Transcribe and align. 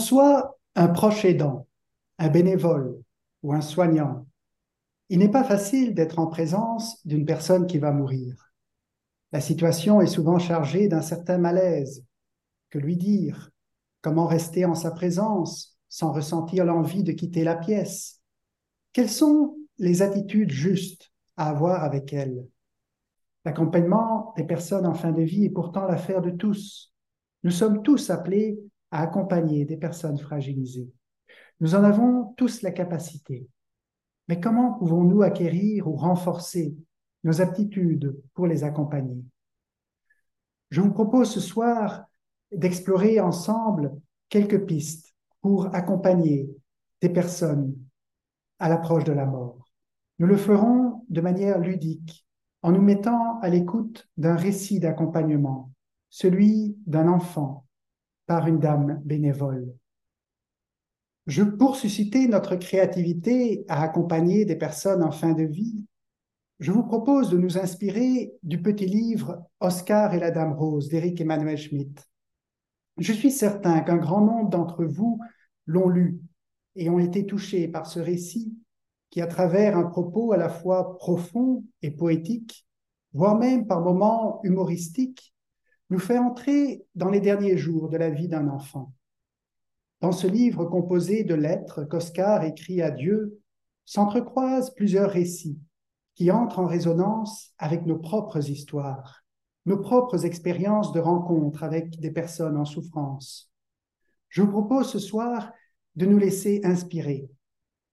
soit 0.00 0.58
un 0.74 0.88
proche 0.88 1.24
aidant, 1.24 1.68
un 2.18 2.28
bénévole 2.28 3.00
ou 3.42 3.52
un 3.52 3.60
soignant, 3.60 4.26
il 5.10 5.18
n'est 5.18 5.30
pas 5.30 5.44
facile 5.44 5.94
d'être 5.94 6.18
en 6.18 6.28
présence 6.28 7.04
d'une 7.06 7.24
personne 7.24 7.66
qui 7.66 7.78
va 7.78 7.92
mourir. 7.92 8.52
La 9.32 9.40
situation 9.40 10.00
est 10.00 10.06
souvent 10.06 10.38
chargée 10.38 10.88
d'un 10.88 11.02
certain 11.02 11.38
malaise. 11.38 12.04
Que 12.70 12.78
lui 12.78 12.96
dire 12.96 13.50
Comment 14.02 14.26
rester 14.26 14.64
en 14.64 14.74
sa 14.74 14.92
présence 14.92 15.76
sans 15.88 16.12
ressentir 16.12 16.64
l'envie 16.64 17.02
de 17.02 17.12
quitter 17.12 17.44
la 17.44 17.56
pièce 17.56 18.20
Quelles 18.92 19.10
sont 19.10 19.56
les 19.78 20.02
attitudes 20.02 20.50
justes 20.50 21.10
à 21.36 21.48
avoir 21.48 21.82
avec 21.82 22.12
elle? 22.12 22.46
L'accompagnement 23.44 24.32
des 24.36 24.44
personnes 24.44 24.86
en 24.86 24.94
fin 24.94 25.12
de 25.12 25.22
vie 25.22 25.46
est 25.46 25.50
pourtant 25.50 25.86
l'affaire 25.86 26.22
de 26.22 26.30
tous. 26.30 26.92
Nous 27.42 27.50
sommes 27.50 27.82
tous 27.82 28.10
appelés 28.10 28.60
à 28.90 29.02
accompagner 29.02 29.64
des 29.64 29.76
personnes 29.76 30.18
fragilisées. 30.18 30.90
Nous 31.60 31.74
en 31.74 31.84
avons 31.84 32.34
tous 32.36 32.62
la 32.62 32.70
capacité. 32.70 33.46
Mais 34.28 34.40
comment 34.40 34.74
pouvons-nous 34.74 35.22
acquérir 35.22 35.88
ou 35.88 35.96
renforcer 35.96 36.74
nos 37.24 37.40
aptitudes 37.40 38.16
pour 38.34 38.46
les 38.46 38.64
accompagner? 38.64 39.22
Je 40.70 40.80
vous 40.80 40.92
propose 40.92 41.30
ce 41.30 41.40
soir 41.40 42.04
d'explorer 42.52 43.20
ensemble 43.20 43.92
quelques 44.28 44.64
pistes 44.66 45.14
pour 45.40 45.74
accompagner 45.74 46.48
des 47.00 47.08
personnes 47.08 47.76
à 48.58 48.68
l'approche 48.68 49.04
de 49.04 49.12
la 49.12 49.26
mort. 49.26 49.58
Nous 50.18 50.26
le 50.26 50.36
ferons 50.36 51.04
de 51.08 51.20
manière 51.20 51.58
ludique, 51.58 52.26
en 52.62 52.72
nous 52.72 52.82
mettant 52.82 53.38
à 53.40 53.48
l'écoute 53.48 54.08
d'un 54.16 54.36
récit 54.36 54.80
d'accompagnement, 54.80 55.72
celui 56.10 56.76
d'un 56.86 57.08
enfant 57.08 57.66
par 58.30 58.46
une 58.46 58.60
dame 58.60 59.02
bénévole. 59.04 59.74
Je, 61.26 61.42
pour 61.42 61.74
susciter 61.74 62.28
notre 62.28 62.54
créativité 62.54 63.64
à 63.66 63.82
accompagner 63.82 64.44
des 64.44 64.54
personnes 64.54 65.02
en 65.02 65.10
fin 65.10 65.32
de 65.32 65.42
vie, 65.42 65.84
je 66.60 66.70
vous 66.70 66.84
propose 66.84 67.28
de 67.30 67.36
nous 67.36 67.58
inspirer 67.58 68.32
du 68.44 68.62
petit 68.62 68.86
livre 68.86 69.44
Oscar 69.58 70.14
et 70.14 70.20
la 70.20 70.30
Dame 70.30 70.52
Rose 70.52 70.88
d'Éric 70.88 71.20
Emmanuel 71.20 71.58
Schmitt. 71.58 72.08
Je 72.98 73.12
suis 73.12 73.32
certain 73.32 73.80
qu'un 73.80 73.96
grand 73.96 74.20
nombre 74.20 74.48
d'entre 74.48 74.84
vous 74.84 75.18
l'ont 75.66 75.88
lu 75.88 76.20
et 76.76 76.88
ont 76.88 77.00
été 77.00 77.26
touchés 77.26 77.66
par 77.66 77.88
ce 77.88 77.98
récit 77.98 78.56
qui, 79.10 79.20
à 79.20 79.26
travers 79.26 79.76
un 79.76 79.86
propos 79.86 80.30
à 80.30 80.36
la 80.36 80.50
fois 80.50 80.96
profond 80.98 81.64
et 81.82 81.90
poétique, 81.90 82.64
voire 83.12 83.36
même 83.36 83.66
par 83.66 83.80
moments 83.80 84.40
humoristique, 84.44 85.34
nous 85.90 85.98
fait 85.98 86.18
entrer 86.18 86.86
dans 86.94 87.10
les 87.10 87.20
derniers 87.20 87.58
jours 87.58 87.88
de 87.88 87.96
la 87.96 88.10
vie 88.10 88.28
d'un 88.28 88.48
enfant. 88.48 88.92
Dans 90.00 90.12
ce 90.12 90.26
livre 90.26 90.64
composé 90.64 91.24
de 91.24 91.34
lettres 91.34 91.84
qu'Oscar 91.84 92.44
écrit 92.44 92.80
à 92.80 92.90
Dieu, 92.90 93.40
s'entrecroisent 93.84 94.72
plusieurs 94.74 95.10
récits 95.10 95.58
qui 96.14 96.30
entrent 96.30 96.60
en 96.60 96.66
résonance 96.66 97.52
avec 97.58 97.86
nos 97.86 97.98
propres 97.98 98.48
histoires, 98.48 99.24
nos 99.66 99.78
propres 99.78 100.24
expériences 100.24 100.92
de 100.92 101.00
rencontres 101.00 101.64
avec 101.64 101.98
des 101.98 102.10
personnes 102.10 102.56
en 102.56 102.64
souffrance. 102.64 103.52
Je 104.28 104.42
vous 104.42 104.50
propose 104.50 104.90
ce 104.90 105.00
soir 105.00 105.52
de 105.96 106.06
nous 106.06 106.18
laisser 106.18 106.60
inspirer 106.62 107.28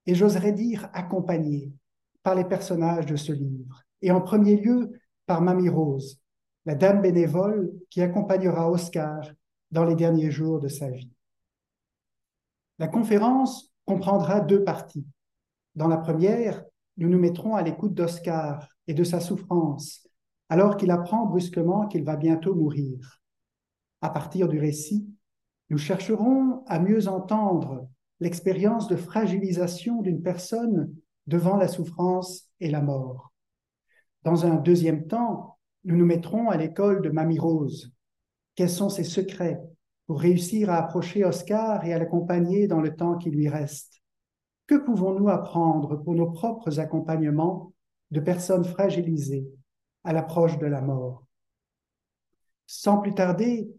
et 0.06 0.14
j'oserais 0.14 0.54
dire 0.54 0.90
accompagner 0.94 1.74
par 2.22 2.36
les 2.36 2.46
personnages 2.46 3.06
de 3.06 3.16
ce 3.16 3.32
livre, 3.32 3.84
et 4.02 4.12
en 4.12 4.22
premier 4.22 4.56
lieu 4.56 4.92
par 5.26 5.42
Mamie 5.42 5.70
Rose, 5.70 6.22
la 6.68 6.76
dame 6.76 7.02
bénévole 7.02 7.72
qui 7.90 8.02
accompagnera 8.02 8.70
Oscar 8.70 9.22
dans 9.72 9.86
les 9.86 9.96
derniers 9.96 10.32
jours 10.32 10.60
de 10.60 10.68
sa 10.68 10.90
vie. 10.90 11.10
La 12.78 12.90
conférence 12.90 13.74
comprendra 13.86 14.42
deux 14.42 14.66
parties. 14.66 15.08
Dans 15.76 15.88
la 15.88 15.96
première, 15.96 16.62
nous 16.98 17.08
nous 17.08 17.20
mettrons 17.20 17.56
à 17.56 17.62
l'écoute 17.62 17.94
d'Oscar 17.94 18.68
et 18.86 18.94
de 18.94 19.06
sa 19.06 19.22
souffrance, 19.22 20.10
alors 20.50 20.76
qu'il 20.76 20.92
apprend 20.92 21.26
brusquement 21.26 21.88
qu'il 21.88 22.04
va 22.04 22.18
bientôt 22.18 22.54
mourir. 22.54 23.22
À 24.02 24.10
partir 24.10 24.50
du 24.50 24.60
récit, 24.60 25.08
nous 25.70 25.78
chercherons 25.78 26.66
à 26.68 26.80
mieux 26.80 27.08
entendre 27.08 27.88
l'expérience 28.20 28.90
de 28.90 28.98
fragilisation 28.98 30.02
d'une 30.02 30.22
personne 30.22 30.94
devant 31.28 31.56
la 31.56 31.70
souffrance 31.70 32.50
et 32.60 32.70
la 32.70 32.82
mort. 32.82 33.32
Dans 34.24 34.46
un 34.46 34.56
deuxième 34.56 35.08
temps, 35.08 35.57
nous 35.88 35.96
nous 35.96 36.06
mettrons 36.06 36.50
à 36.50 36.58
l'école 36.58 37.02
de 37.02 37.10
Mamie 37.10 37.40
Rose. 37.40 37.94
Quels 38.56 38.70
sont 38.70 38.90
ses 38.90 39.06
secrets 39.06 39.62
pour 40.06 40.20
réussir 40.20 40.70
à 40.70 40.76
approcher 40.76 41.24
Oscar 41.24 41.86
et 41.86 41.94
à 41.94 41.98
l'accompagner 41.98 42.68
dans 42.68 42.82
le 42.82 42.94
temps 42.94 43.18
qui 43.18 43.32
lui 43.32 43.48
reste? 43.48 44.02
Que 44.68 44.76
pouvons-nous 44.76 45.30
apprendre 45.30 45.96
pour 46.04 46.14
nos 46.14 46.30
propres 46.30 46.82
accompagnements 46.82 47.72
de 48.12 48.20
personnes 48.20 48.66
fragilisées 48.66 49.48
à 50.04 50.12
l'approche 50.12 50.58
de 50.58 50.66
la 50.66 50.82
mort? 50.82 51.26
Sans 52.66 52.98
plus 52.98 53.14
tarder, 53.14 53.72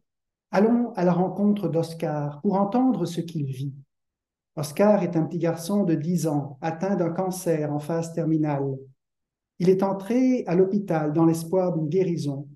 allons 0.51 0.95
à 0.95 1.05
la 1.05 1.13
rencontre 1.13 1.69
d'Oscar 1.69 2.41
pour 2.41 2.55
entendre 2.55 3.05
ce 3.05 3.21
qu'il 3.21 3.45
vit. 3.45 3.75
Oscar 4.57 5.03
est 5.03 5.15
un 5.15 5.25
petit 5.25 5.39
garçon 5.39 5.85
de 5.85 5.95
10 5.95 6.27
ans, 6.27 6.57
atteint 6.63 6.97
d'un 6.97 7.11
cancer 7.11 7.71
en 7.71 7.81
phase 7.81 8.15
terminale. 8.15 8.79
Il 9.59 9.69
est 9.69 9.83
entré 9.83 10.45
à 10.47 10.55
l'hôpital 10.55 11.13
dans 11.13 11.25
l'espoir 11.25 11.75
d'une 11.75 11.89
guérison. 11.89 12.49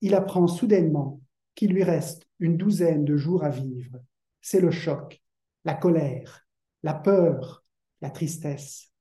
Il 0.00 0.14
apprend 0.14 0.46
soudainement 0.46 1.20
qu'il 1.54 1.72
lui 1.72 1.82
reste 1.82 2.26
une 2.38 2.56
douzaine 2.56 3.04
de 3.04 3.16
jours 3.16 3.44
à 3.44 3.50
vivre. 3.50 3.98
C'est 4.40 4.60
le 4.60 4.70
choc, 4.70 5.22
la 5.64 5.74
colère, 5.74 6.46
la 6.82 6.94
peur, 6.94 7.64
la 8.00 8.10
tristesse. 8.10 8.92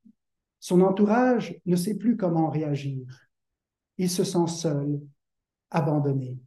Son 0.60 0.82
entourage 0.82 1.60
ne 1.66 1.76
sait 1.76 1.96
plus 1.96 2.18
comment 2.18 2.50
réagir. 2.50 3.30
Il 3.98 4.10
se 4.10 4.24
sent 4.24 4.48
seul, 4.48 5.00
abandonné. 5.70 6.38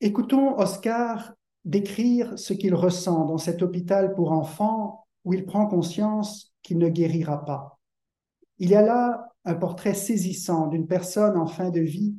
Écoutons 0.00 0.58
Oscar 0.58 1.32
décrire 1.64 2.38
ce 2.38 2.52
qu'il 2.52 2.74
ressent 2.74 3.24
dans 3.24 3.38
cet 3.38 3.62
hôpital 3.62 4.14
pour 4.14 4.32
enfants 4.32 5.03
où 5.24 5.34
il 5.34 5.44
prend 5.44 5.66
conscience 5.66 6.54
qu'il 6.62 6.78
ne 6.78 6.88
guérira 6.88 7.44
pas. 7.44 7.80
Il 8.58 8.70
y 8.70 8.74
a 8.74 8.82
là 8.82 9.32
un 9.44 9.54
portrait 9.54 9.94
saisissant 9.94 10.68
d'une 10.68 10.86
personne 10.86 11.36
en 11.36 11.46
fin 11.46 11.70
de 11.70 11.80
vie 11.80 12.16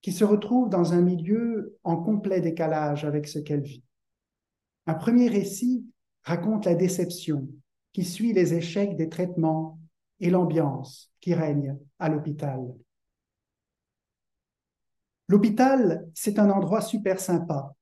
qui 0.00 0.12
se 0.12 0.24
retrouve 0.24 0.68
dans 0.68 0.92
un 0.92 1.00
milieu 1.00 1.78
en 1.84 1.96
complet 1.96 2.40
décalage 2.40 3.04
avec 3.04 3.28
ce 3.28 3.38
qu'elle 3.38 3.62
vit. 3.62 3.84
Un 4.86 4.94
premier 4.94 5.28
récit 5.28 5.86
raconte 6.22 6.64
la 6.64 6.74
déception 6.74 7.48
qui 7.92 8.04
suit 8.04 8.32
les 8.32 8.54
échecs 8.54 8.96
des 8.96 9.08
traitements 9.08 9.78
et 10.20 10.30
l'ambiance 10.30 11.12
qui 11.20 11.34
règne 11.34 11.76
à 11.98 12.08
l'hôpital. 12.08 12.60
L'hôpital, 15.28 16.08
c'est 16.14 16.38
un 16.38 16.50
endroit 16.50 16.80
super 16.80 17.20
sympa, 17.20 17.74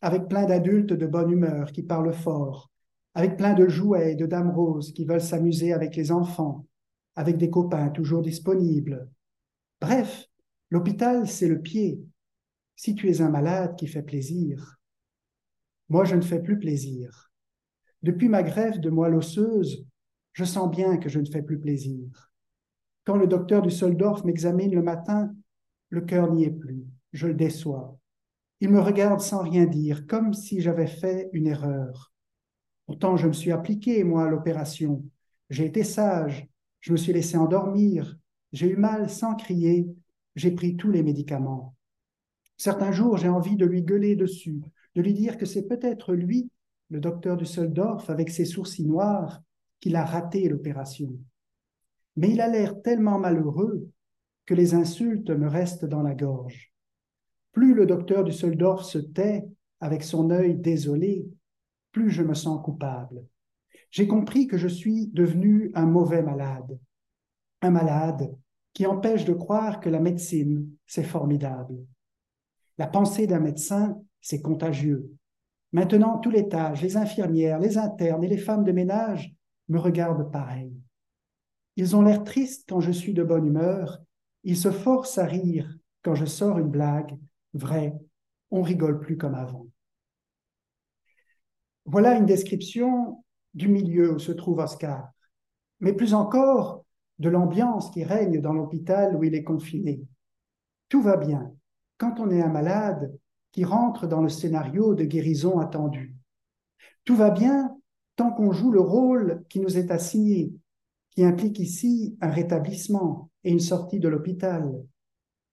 avec 0.00 0.28
plein 0.28 0.44
d'adultes 0.44 0.92
de 0.92 1.06
bonne 1.06 1.30
humeur 1.30 1.72
qui 1.72 1.82
parlent 1.82 2.12
fort, 2.12 2.70
avec 3.14 3.36
plein 3.36 3.54
de 3.54 3.68
jouets 3.68 4.12
et 4.12 4.16
de 4.16 4.26
dames 4.26 4.50
roses 4.50 4.92
qui 4.92 5.04
veulent 5.04 5.20
s'amuser 5.20 5.72
avec 5.72 5.94
les 5.96 6.10
enfants, 6.10 6.66
avec 7.14 7.36
des 7.38 7.50
copains 7.50 7.88
toujours 7.90 8.22
disponibles. 8.22 9.08
Bref, 9.80 10.26
l'hôpital, 10.70 11.28
c'est 11.28 11.48
le 11.48 11.60
pied. 11.60 12.00
Si 12.76 12.94
tu 12.94 13.08
es 13.08 13.20
un 13.20 13.30
malade 13.30 13.76
qui 13.76 13.86
fait 13.86 14.02
plaisir. 14.02 14.78
Moi, 15.88 16.04
je 16.04 16.16
ne 16.16 16.22
fais 16.22 16.42
plus 16.42 16.58
plaisir. 16.58 17.30
Depuis 18.02 18.28
ma 18.28 18.42
greffe 18.42 18.80
de 18.80 18.90
moelle 18.90 19.14
osseuse, 19.14 19.86
je 20.32 20.44
sens 20.44 20.68
bien 20.70 20.96
que 20.96 21.08
je 21.08 21.20
ne 21.20 21.26
fais 21.26 21.42
plus 21.42 21.60
plaisir. 21.60 22.32
Quand 23.04 23.16
le 23.16 23.28
docteur 23.28 23.62
du 23.62 23.70
Soldorf 23.70 24.24
m'examine 24.24 24.74
le 24.74 24.82
matin, 24.82 25.32
le 25.90 26.00
cœur 26.00 26.32
n'y 26.32 26.44
est 26.44 26.50
plus, 26.50 26.84
je 27.12 27.28
le 27.28 27.34
déçois. 27.34 27.96
Il 28.60 28.70
me 28.70 28.80
regarde 28.80 29.20
sans 29.20 29.42
rien 29.42 29.66
dire, 29.66 30.06
comme 30.06 30.32
si 30.32 30.60
j'avais 30.60 30.86
fait 30.86 31.28
une 31.32 31.46
erreur. 31.46 32.13
Pourtant, 32.86 33.16
je 33.16 33.28
me 33.28 33.32
suis 33.32 33.52
appliqué, 33.52 34.04
moi, 34.04 34.26
à 34.26 34.28
l'opération. 34.28 35.04
J'ai 35.50 35.66
été 35.66 35.84
sage, 35.84 36.48
je 36.80 36.92
me 36.92 36.96
suis 36.96 37.12
laissé 37.12 37.36
endormir, 37.36 38.16
j'ai 38.52 38.68
eu 38.68 38.76
mal 38.76 39.08
sans 39.08 39.34
crier, 39.34 39.88
j'ai 40.36 40.50
pris 40.50 40.76
tous 40.76 40.90
les 40.90 41.02
médicaments. 41.02 41.74
Certains 42.56 42.92
jours, 42.92 43.16
j'ai 43.16 43.28
envie 43.28 43.56
de 43.56 43.66
lui 43.66 43.82
gueuler 43.82 44.16
dessus, 44.16 44.60
de 44.94 45.02
lui 45.02 45.12
dire 45.12 45.38
que 45.38 45.46
c'est 45.46 45.66
peut-être 45.66 46.14
lui, 46.14 46.50
le 46.90 47.00
docteur 47.00 47.36
du 47.36 47.46
Soldorf, 47.46 48.10
avec 48.10 48.30
ses 48.30 48.44
sourcils 48.44 48.86
noirs, 48.86 49.42
qu'il 49.80 49.96
a 49.96 50.04
raté 50.04 50.48
l'opération. 50.48 51.16
Mais 52.16 52.30
il 52.30 52.40
a 52.40 52.48
l'air 52.48 52.80
tellement 52.82 53.18
malheureux 53.18 53.88
que 54.46 54.54
les 54.54 54.74
insultes 54.74 55.30
me 55.30 55.48
restent 55.48 55.84
dans 55.84 56.02
la 56.02 56.14
gorge. 56.14 56.72
Plus 57.52 57.74
le 57.74 57.86
docteur 57.86 58.24
du 58.24 58.32
Soldorf 58.32 58.84
se 58.84 58.98
tait 58.98 59.44
avec 59.80 60.02
son 60.02 60.30
œil 60.30 60.54
désolé, 60.54 61.26
plus 61.94 62.10
je 62.10 62.22
me 62.22 62.34
sens 62.34 62.62
coupable. 62.62 63.24
J'ai 63.90 64.06
compris 64.06 64.46
que 64.46 64.58
je 64.58 64.68
suis 64.68 65.06
devenu 65.06 65.70
un 65.74 65.86
mauvais 65.86 66.22
malade, 66.22 66.78
un 67.62 67.70
malade 67.70 68.36
qui 68.74 68.84
empêche 68.84 69.24
de 69.24 69.32
croire 69.32 69.80
que 69.80 69.88
la 69.88 70.00
médecine, 70.00 70.68
c'est 70.86 71.04
formidable. 71.04 71.76
La 72.76 72.88
pensée 72.88 73.26
d'un 73.26 73.40
médecin, 73.40 73.98
c'est 74.20 74.42
contagieux, 74.42 75.16
Maintenant, 75.74 76.18
tout 76.18 76.30
l'étage, 76.30 76.82
les 76.82 76.96
infirmières, 76.96 77.58
les 77.58 77.78
internes 77.78 78.22
et 78.22 78.28
les 78.28 78.38
femmes 78.38 78.62
de 78.62 78.70
ménage 78.70 79.34
me 79.68 79.80
regardent 79.80 80.30
pareil. 80.30 80.72
Ils 81.74 81.96
ont 81.96 82.02
l'air 82.02 82.22
tristes 82.22 82.64
quand 82.68 82.78
je 82.78 82.92
suis 82.92 83.12
de 83.12 83.24
bonne 83.24 83.44
humeur, 83.44 83.98
ils 84.44 84.56
se 84.56 84.70
forcent 84.70 85.18
à 85.18 85.26
rire 85.26 85.76
quand 86.04 86.14
je 86.14 86.26
sors 86.26 86.60
une 86.60 86.68
blague. 86.68 87.18
Vrai, 87.54 87.92
on 88.52 88.62
rigole 88.62 89.00
plus 89.00 89.16
comme 89.16 89.34
avant. 89.34 89.66
Voilà 91.84 92.16
une 92.16 92.26
description 92.26 93.24
du 93.52 93.68
milieu 93.68 94.14
où 94.14 94.18
se 94.18 94.32
trouve 94.32 94.58
Oscar, 94.58 95.10
mais 95.80 95.92
plus 95.92 96.14
encore 96.14 96.84
de 97.18 97.28
l'ambiance 97.28 97.90
qui 97.90 98.04
règne 98.04 98.40
dans 98.40 98.52
l'hôpital 98.52 99.16
où 99.16 99.24
il 99.24 99.34
est 99.34 99.44
confiné. 99.44 100.02
Tout 100.88 101.02
va 101.02 101.16
bien 101.16 101.52
quand 101.98 102.20
on 102.20 102.30
est 102.30 102.42
un 102.42 102.48
malade 102.48 103.16
qui 103.52 103.64
rentre 103.64 104.06
dans 104.06 104.20
le 104.20 104.28
scénario 104.28 104.94
de 104.94 105.04
guérison 105.04 105.60
attendue. 105.60 106.16
Tout 107.04 107.14
va 107.14 107.30
bien 107.30 107.76
tant 108.16 108.32
qu'on 108.32 108.52
joue 108.52 108.72
le 108.72 108.80
rôle 108.80 109.44
qui 109.48 109.60
nous 109.60 109.78
est 109.78 109.90
assigné, 109.90 110.52
qui 111.10 111.24
implique 111.24 111.60
ici 111.60 112.16
un 112.20 112.30
rétablissement 112.30 113.30
et 113.44 113.50
une 113.50 113.60
sortie 113.60 114.00
de 114.00 114.08
l'hôpital. 114.08 114.72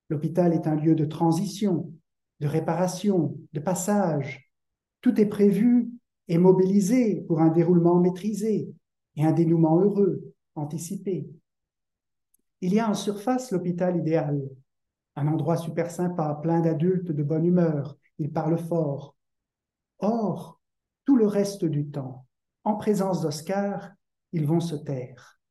L'hôpital 0.09 0.53
est 0.53 0.67
un 0.67 0.75
lieu 0.75 0.95
de 0.95 1.05
transition, 1.05 1.93
de 2.39 2.47
réparation, 2.47 3.37
de 3.53 3.59
passage. 3.59 4.51
Tout 5.01 5.19
est 5.19 5.27
prévu 5.27 5.91
et 6.31 6.37
mobilisé 6.37 7.25
pour 7.27 7.41
un 7.41 7.49
déroulement 7.49 7.99
maîtrisé 7.99 8.73
et 9.17 9.25
un 9.25 9.33
dénouement 9.33 9.81
heureux, 9.81 10.33
anticipé. 10.55 11.29
Il 12.61 12.73
y 12.73 12.79
a 12.79 12.89
en 12.89 12.93
surface 12.93 13.51
l'hôpital 13.51 13.97
idéal, 13.97 14.41
un 15.17 15.27
endroit 15.27 15.57
super 15.57 15.91
sympa, 15.91 16.39
plein 16.41 16.61
d'adultes 16.61 17.11
de 17.11 17.21
bonne 17.21 17.45
humeur, 17.45 17.97
ils 18.17 18.31
parlent 18.31 18.57
fort. 18.57 19.17
Or, 19.99 20.61
tout 21.03 21.17
le 21.17 21.27
reste 21.27 21.65
du 21.65 21.87
temps, 21.89 22.25
en 22.63 22.77
présence 22.77 23.21
d'Oscar, 23.21 23.91
ils 24.31 24.47
vont 24.47 24.61
se 24.61 24.75
taire. 24.75 25.41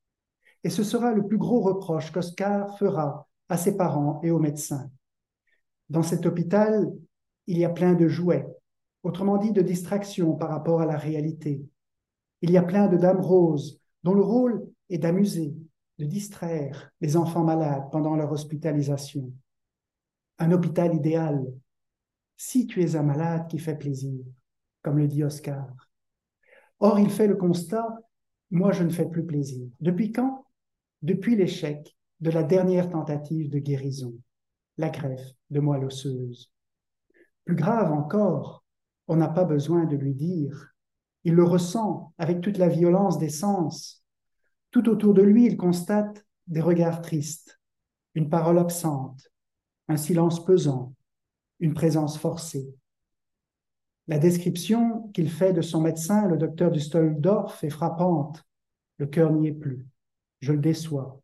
Et 0.65 0.71
ce 0.71 0.83
sera 0.83 1.13
le 1.13 1.27
plus 1.27 1.37
gros 1.37 1.61
reproche 1.61 2.11
qu'Oscar 2.11 2.79
fera 2.79 3.29
à 3.51 3.59
ses 3.59 3.77
parents 3.77 4.19
et 4.23 4.31
aux 4.31 4.39
médecins. 4.39 4.91
Dans 5.91 6.03
cet 6.03 6.25
hôpital, 6.25 6.91
il 7.47 7.59
y 7.59 7.67
a 7.67 7.71
plein 7.71 7.93
de 7.93 8.09
jouets, 8.09 8.47
autrement 9.03 9.39
dit 9.39 9.53
de 9.53 9.63
distractions 9.63 10.35
par 10.35 10.51
rapport 10.51 10.81
à 10.81 10.87
la 10.87 10.97
réalité. 10.97 11.63
Il 12.43 12.51
y 12.51 12.57
a 12.57 12.63
plein 12.63 12.89
de 12.89 12.97
dames 12.97 13.21
roses 13.21 13.81
dont 14.03 14.15
le 14.15 14.23
rôle 14.23 14.67
est 14.89 14.99
d'amuser, 14.99 15.55
de 15.99 16.05
distraire 16.05 16.91
les 17.01 17.17
enfants 17.17 17.45
malades 17.45 17.91
pendant 17.93 18.17
leur 18.17 18.33
hospitalisation. 18.33 19.33
Un 20.39 20.53
hôpital 20.53 20.95
idéal, 20.95 21.45
si 22.37 22.67
tu 22.67 22.83
es 22.83 22.97
un 22.97 23.03
malade 23.03 23.47
qui 23.49 23.59
fait 23.59 23.77
plaisir, 23.77 24.25
comme 24.83 24.99
le 24.99 25.07
dit 25.07 25.23
Oscar. 25.23 25.67
Or, 26.79 26.99
il 26.99 27.11
fait 27.11 27.27
le 27.27 27.37
constat, 27.37 27.87
moi 28.51 28.73
je 28.73 28.83
ne 28.83 28.89
fais 28.89 29.07
plus 29.07 29.25
plaisir. 29.25 29.69
Depuis 29.81 30.13
quand? 30.13 30.47
Depuis 31.03 31.37
l'échec 31.37 31.95
de 32.21 32.31
la 32.31 32.43
dernière 32.43 32.89
tentative 32.89 33.51
de 33.51 33.59
guérison, 33.59 34.15
la 34.79 34.89
greffe 34.89 35.35
de 35.51 35.61
moelle 35.61 35.85
osseuse. 35.85 36.51
Plus 37.45 37.55
grave 37.55 37.93
encore, 37.93 38.60
on 39.11 39.17
n'a 39.17 39.29
pas 39.29 39.45
besoin 39.45 39.87
de 39.87 39.97
lui 39.97 40.15
dire. 40.15 40.73
Il 41.25 41.35
le 41.35 41.43
ressent 41.43 42.15
avec 42.17 42.41
toute 42.41 42.59
la 42.59 42.69
violence 42.69 43.19
des 43.19 43.29
sens. 43.29 44.05
Tout 44.71 44.89
autour 44.89 45.15
de 45.15 45.23
lui, 45.23 45.47
il 45.47 45.57
constate 45.57 46.25
des 46.47 46.61
regards 46.61 47.03
tristes, 47.03 47.61
une 48.15 48.31
parole 48.31 48.61
absente, 48.61 49.29
un 49.89 49.97
silence 49.97 50.45
pesant, 50.45 50.95
une 51.59 51.75
présence 51.75 52.19
forcée. 52.19 52.73
La 54.07 54.21
description 54.21 55.09
qu'il 55.13 55.29
fait 55.29 55.53
de 55.53 55.61
son 55.61 55.81
médecin, 55.81 56.29
le 56.29 56.37
docteur 56.37 56.71
du 56.71 56.79
Stolldorf, 56.79 57.65
est 57.65 57.71
frappante. 57.71 58.45
Le 58.99 59.09
cœur 59.09 59.33
n'y 59.33 59.49
est 59.49 59.53
plus. 59.53 59.89
Je 60.39 60.53
le 60.53 60.61
déçois. 60.61 61.21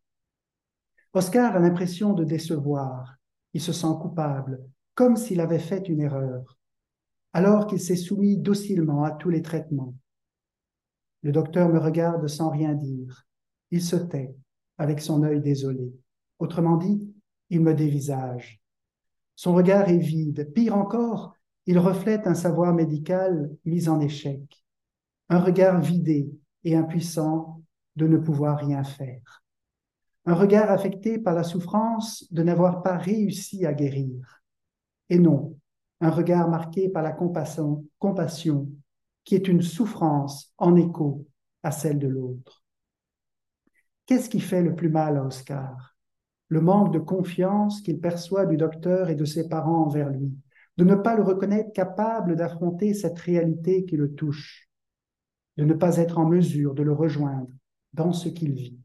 Oscar 1.12 1.54
a 1.54 1.60
l'impression 1.60 2.14
de 2.14 2.24
décevoir. 2.24 3.14
Il 3.54 3.60
se 3.60 3.72
sent 3.72 3.94
coupable, 4.02 4.60
comme 4.96 5.14
s'il 5.14 5.40
avait 5.40 5.60
fait 5.60 5.88
une 5.88 6.00
erreur, 6.00 6.56
alors 7.36 7.66
qu'il 7.66 7.80
s'est 7.80 7.96
soumis 7.96 8.38
docilement 8.38 9.04
à 9.04 9.10
tous 9.10 9.28
les 9.28 9.42
traitements. 9.42 9.94
Le 11.20 11.32
docteur 11.32 11.68
me 11.68 11.78
regarde 11.78 12.26
sans 12.28 12.48
rien 12.48 12.72
dire. 12.72 13.26
Il 13.70 13.82
se 13.82 13.96
tait, 13.96 14.34
avec 14.78 15.02
son 15.02 15.22
œil 15.22 15.42
désolé. 15.42 15.92
Autrement 16.38 16.78
dit, 16.78 17.06
il 17.50 17.60
me 17.60 17.74
dévisage. 17.74 18.58
Son 19.34 19.52
regard 19.52 19.90
est 19.90 19.98
vide. 19.98 20.50
Pire 20.54 20.78
encore, 20.78 21.36
il 21.66 21.78
reflète 21.78 22.26
un 22.26 22.34
savoir 22.34 22.72
médical 22.72 23.54
mis 23.66 23.90
en 23.90 24.00
échec. 24.00 24.64
Un 25.28 25.40
regard 25.40 25.78
vidé 25.78 26.30
et 26.64 26.74
impuissant 26.74 27.60
de 27.96 28.06
ne 28.06 28.16
pouvoir 28.16 28.60
rien 28.60 28.82
faire. 28.82 29.44
Un 30.24 30.34
regard 30.34 30.70
affecté 30.70 31.18
par 31.18 31.34
la 31.34 31.44
souffrance 31.44 32.32
de 32.32 32.42
n'avoir 32.42 32.82
pas 32.82 32.96
réussi 32.96 33.66
à 33.66 33.74
guérir. 33.74 34.42
Et 35.10 35.18
non, 35.18 35.58
un 36.00 36.10
regard 36.10 36.48
marqué 36.48 36.88
par 36.88 37.02
la 37.02 37.12
compassion, 37.12 38.68
qui 39.24 39.34
est 39.34 39.48
une 39.48 39.62
souffrance 39.62 40.52
en 40.58 40.76
écho 40.76 41.26
à 41.62 41.70
celle 41.70 41.98
de 41.98 42.08
l'autre. 42.08 42.62
Qu'est-ce 44.06 44.30
qui 44.30 44.40
fait 44.40 44.62
le 44.62 44.74
plus 44.74 44.88
mal 44.88 45.16
à 45.16 45.24
Oscar? 45.24 45.96
Le 46.48 46.60
manque 46.60 46.92
de 46.92 47.00
confiance 47.00 47.80
qu'il 47.80 48.00
perçoit 48.00 48.46
du 48.46 48.56
docteur 48.56 49.08
et 49.08 49.16
de 49.16 49.24
ses 49.24 49.48
parents 49.48 49.84
envers 49.84 50.10
lui, 50.10 50.32
de 50.76 50.84
ne 50.84 50.94
pas 50.94 51.16
le 51.16 51.22
reconnaître 51.22 51.72
capable 51.72 52.36
d'affronter 52.36 52.94
cette 52.94 53.18
réalité 53.18 53.84
qui 53.84 53.96
le 53.96 54.14
touche, 54.14 54.68
de 55.56 55.64
ne 55.64 55.74
pas 55.74 55.96
être 55.96 56.18
en 56.18 56.26
mesure 56.26 56.74
de 56.74 56.84
le 56.84 56.92
rejoindre 56.92 57.48
dans 57.94 58.12
ce 58.12 58.28
qu'il 58.28 58.52
vit. 58.52 58.78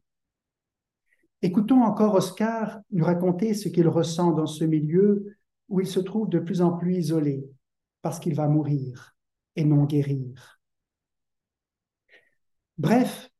Écoutons 1.44 1.84
encore 1.84 2.16
Oscar 2.16 2.80
nous 2.92 3.04
raconter 3.04 3.54
ce 3.54 3.68
qu'il 3.68 3.88
ressent 3.88 4.32
dans 4.32 4.48
ce 4.48 4.64
milieu 4.64 5.36
où 5.72 5.80
il 5.80 5.88
se 5.88 6.02
trouve 6.02 6.30
de 6.30 6.40
plus 6.40 6.62
en 6.62 6.74
plus 6.74 6.98
isolé 6.98 7.50
parce 8.02 8.20
qu'il 8.20 8.36
va 8.36 8.48
mourir 8.50 9.16
et 9.56 9.64
non 9.64 9.86
guérir. 9.86 10.62
Bref, 12.78 13.32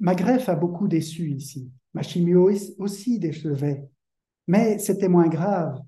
ma 0.00 0.14
greffe 0.14 0.48
a 0.48 0.56
beaucoup 0.56 0.88
déçu 0.88 1.30
ici. 1.30 1.70
Ma 1.92 2.02
chimio 2.02 2.50
aussi 2.78 3.18
décevait, 3.18 3.86
mais 4.46 4.78
c'était 4.78 5.08
moins 5.08 5.28
grave 5.28 5.78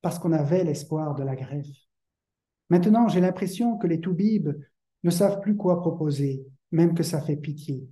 parce 0.00 0.18
qu'on 0.18 0.32
avait 0.32 0.64
l'espoir 0.64 1.14
de 1.14 1.22
la 1.22 1.36
greffe. 1.36 1.86
Maintenant, 2.70 3.08
j'ai 3.08 3.20
l'impression 3.20 3.76
que 3.76 3.86
les 3.86 4.00
toubibs 4.00 4.56
ne 5.04 5.10
savent 5.10 5.40
plus 5.40 5.56
quoi 5.56 5.80
proposer, 5.80 6.46
même 6.70 6.94
que 6.94 7.02
ça 7.02 7.20
fait 7.20 7.36
pitié. 7.36 7.86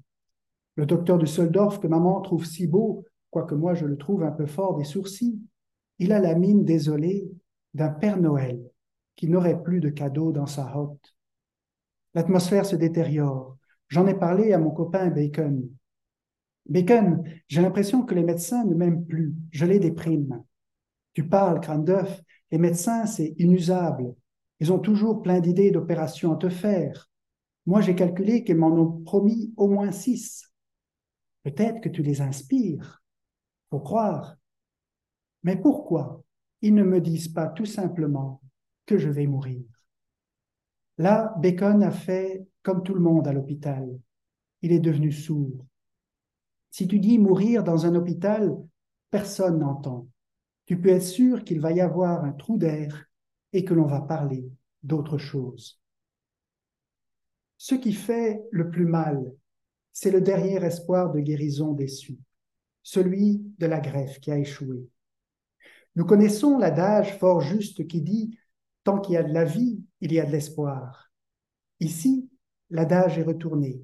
Le 0.77 0.87
docteur 0.87 1.19
de 1.19 1.27
Soldorf, 1.27 1.79
que 1.79 1.87
maman 1.87 2.23
trouve 2.23 2.47
si 2.47 2.67
beau, 2.67 3.05
quoique 3.31 3.55
moi 3.55 3.75
je 3.75 3.85
le 3.85 3.99
trouve 3.99 4.23
un 4.23 4.33
peu 4.33 4.47
fort 4.47 4.79
des 4.79 4.85
sourcils, 4.85 5.39
il 5.99 6.13
a 6.13 6.21
la 6.21 6.35
mine 6.35 6.65
désolée 6.65 7.31
d'un 7.75 7.91
Père 7.91 8.19
Noël 8.19 8.61
qui 9.17 9.29
n'aurait 9.29 9.63
plus 9.63 9.81
de 9.81 9.91
cadeaux 9.91 10.33
dans 10.33 10.47
sa 10.47 10.77
hotte. 10.77 11.15
L'atmosphère 12.15 12.67
se 12.67 12.77
détériore. 12.77 13.57
J'en 13.89 14.07
ai 14.07 14.15
parlé 14.15 14.53
à 14.53 14.59
mon 14.59 14.71
copain 14.71 15.09
Bacon. 15.09 15.69
Bacon, 16.67 17.23
j'ai 17.49 17.63
l'impression 17.63 18.03
que 18.03 18.15
les 18.15 18.23
médecins 18.23 18.65
ne 18.65 18.75
m'aiment 18.75 19.05
plus. 19.05 19.35
Je 19.51 19.67
les 19.67 19.79
déprime. 19.79 20.43
Tu 21.13 21.29
parles, 21.29 21.61
crâne 21.61 21.85
d'œuf, 21.85 22.23
les 22.51 22.59
médecins, 22.59 23.07
c'est 23.07 23.35
inusable. 23.39 24.15
Ils 24.61 24.73
ont 24.73 24.79
toujours 24.79 25.23
plein 25.23 25.41
d'idées 25.41 25.71
d'opérations 25.71 26.33
à 26.33 26.37
te 26.37 26.49
faire. 26.49 27.11
Moi, 27.67 27.81
j'ai 27.81 27.95
calculé 27.95 28.45
qu'ils 28.45 28.57
m'en 28.57 28.69
ont 28.69 29.03
promis 29.03 29.53
au 29.57 29.69
moins 29.69 29.93
six. 29.93 30.53
Peut-être 31.45 31.81
que 31.81 31.89
tu 31.89 32.03
les 32.03 32.21
inspires. 32.21 33.03
Faut 33.71 33.81
croire. 33.81 34.37
Mais 35.43 35.57
pourquoi? 35.57 36.23
Ils 36.63 36.75
ne 36.75 36.83
me 36.83 37.01
disent 37.01 37.29
pas 37.29 37.47
tout 37.49 37.67
simplement 37.67 38.41
que 38.87 38.99
je 38.99 39.09
vais 39.09 39.27
mourir 39.27 39.63
Là, 41.01 41.35
Bacon 41.39 41.83
a 41.83 41.91
fait 41.91 42.47
comme 42.63 42.83
tout 42.83 42.93
le 42.93 43.01
monde 43.01 43.27
à 43.27 43.33
l'hôpital. 43.33 43.89
Il 44.61 44.71
est 44.71 44.81
devenu 44.81 45.11
sourd. 45.13 45.65
Si 46.71 46.87
tu 46.87 46.99
dis 46.99 47.19
mourir 47.19 47.65
dans 47.65 47.87
un 47.87 47.95
hôpital, 47.95 48.55
personne 49.11 49.61
n'entend. 49.61 50.09
Tu 50.67 50.79
peux 50.79 50.91
être 50.91 51.03
sûr 51.03 51.43
qu'il 51.43 51.59
va 51.59 51.73
y 51.73 51.81
avoir 51.81 52.25
un 52.25 52.33
trou 52.33 52.59
d'air 52.59 53.07
et 53.55 53.65
que 53.65 53.73
l'on 53.73 53.87
va 53.87 54.03
parler 54.03 54.45
d'autre 54.83 55.17
chose. 55.17 55.81
Ce 57.57 57.75
qui 57.75 57.95
fait 57.95 58.43
le 58.51 58.71
plus 58.71 58.87
mal, 58.87 59.33
c'est 59.93 60.11
le 60.11 60.21
dernier 60.21 60.63
espoir 60.65 61.11
de 61.13 61.21
guérison 61.21 61.73
déçu, 61.73 62.19
celui 62.83 63.43
de 63.59 63.67
la 63.67 63.81
greffe 63.81 64.21
qui 64.21 64.31
a 64.31 64.39
échoué. 64.39 64.87
Nous 65.97 66.05
connaissons 66.05 66.59
l'adage 66.59 67.19
fort 67.19 67.41
juste 67.41 67.87
qui 67.87 68.01
dit 68.01 68.39
Tant 68.85 69.01
qu'il 69.01 69.15
y 69.15 69.19
a 69.19 69.23
de 69.23 69.33
la 69.33 69.45
vie, 69.45 69.83
il 70.01 70.13
y 70.13 70.21
a 70.21 70.25
de 70.25 70.33
l'espoir. 70.33 71.11
Ici, 71.81 72.31
l'adage 72.71 73.19
est 73.19 73.25
retourné. 73.25 73.83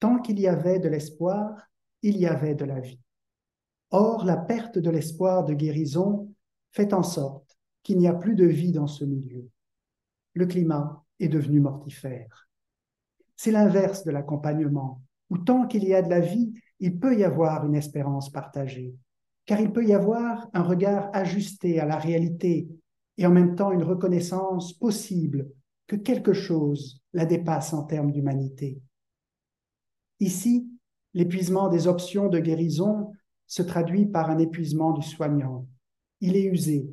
Tant 0.00 0.18
qu'il 0.18 0.40
y 0.40 0.48
avait 0.48 0.80
de 0.80 0.88
l'espoir, 0.88 1.70
il 2.02 2.16
y 2.16 2.26
avait 2.26 2.54
de 2.54 2.64
la 2.64 2.80
vie. 2.80 3.00
Or, 3.90 4.24
la 4.24 4.36
perte 4.36 4.78
de 4.78 4.90
l'espoir 4.90 5.44
de 5.44 5.54
guérison 5.54 6.34
fait 6.72 6.92
en 6.92 7.02
sorte 7.02 7.56
qu'il 7.82 7.98
n'y 7.98 8.08
a 8.08 8.14
plus 8.14 8.34
de 8.34 8.46
vie 8.46 8.72
dans 8.72 8.86
ce 8.86 9.04
milieu. 9.04 9.48
Le 10.34 10.46
climat 10.46 11.04
est 11.20 11.28
devenu 11.28 11.60
mortifère. 11.60 12.48
C'est 13.36 13.50
l'inverse 13.50 14.04
de 14.04 14.10
l'accompagnement, 14.10 15.02
où 15.30 15.38
tant 15.38 15.66
qu'il 15.66 15.84
y 15.84 15.94
a 15.94 16.02
de 16.02 16.10
la 16.10 16.20
vie, 16.20 16.52
il 16.80 16.98
peut 16.98 17.16
y 17.16 17.24
avoir 17.24 17.66
une 17.66 17.74
espérance 17.74 18.30
partagée, 18.30 18.94
car 19.46 19.60
il 19.60 19.72
peut 19.72 19.84
y 19.84 19.92
avoir 19.92 20.48
un 20.54 20.62
regard 20.62 21.10
ajusté 21.12 21.80
à 21.80 21.86
la 21.86 21.96
réalité 21.96 22.68
et 23.18 23.26
en 23.26 23.30
même 23.30 23.54
temps 23.54 23.72
une 23.72 23.82
reconnaissance 23.82 24.72
possible 24.72 25.50
que 25.86 25.96
quelque 25.96 26.32
chose 26.32 27.02
la 27.12 27.26
dépasse 27.26 27.72
en 27.72 27.84
termes 27.84 28.12
d'humanité. 28.12 28.80
Ici, 30.20 30.68
l'épuisement 31.14 31.68
des 31.68 31.88
options 31.88 32.28
de 32.28 32.38
guérison 32.38 33.12
se 33.46 33.62
traduit 33.62 34.06
par 34.06 34.30
un 34.30 34.38
épuisement 34.38 34.92
du 34.92 35.02
soignant. 35.02 35.66
Il 36.20 36.36
est 36.36 36.44
usé, 36.44 36.88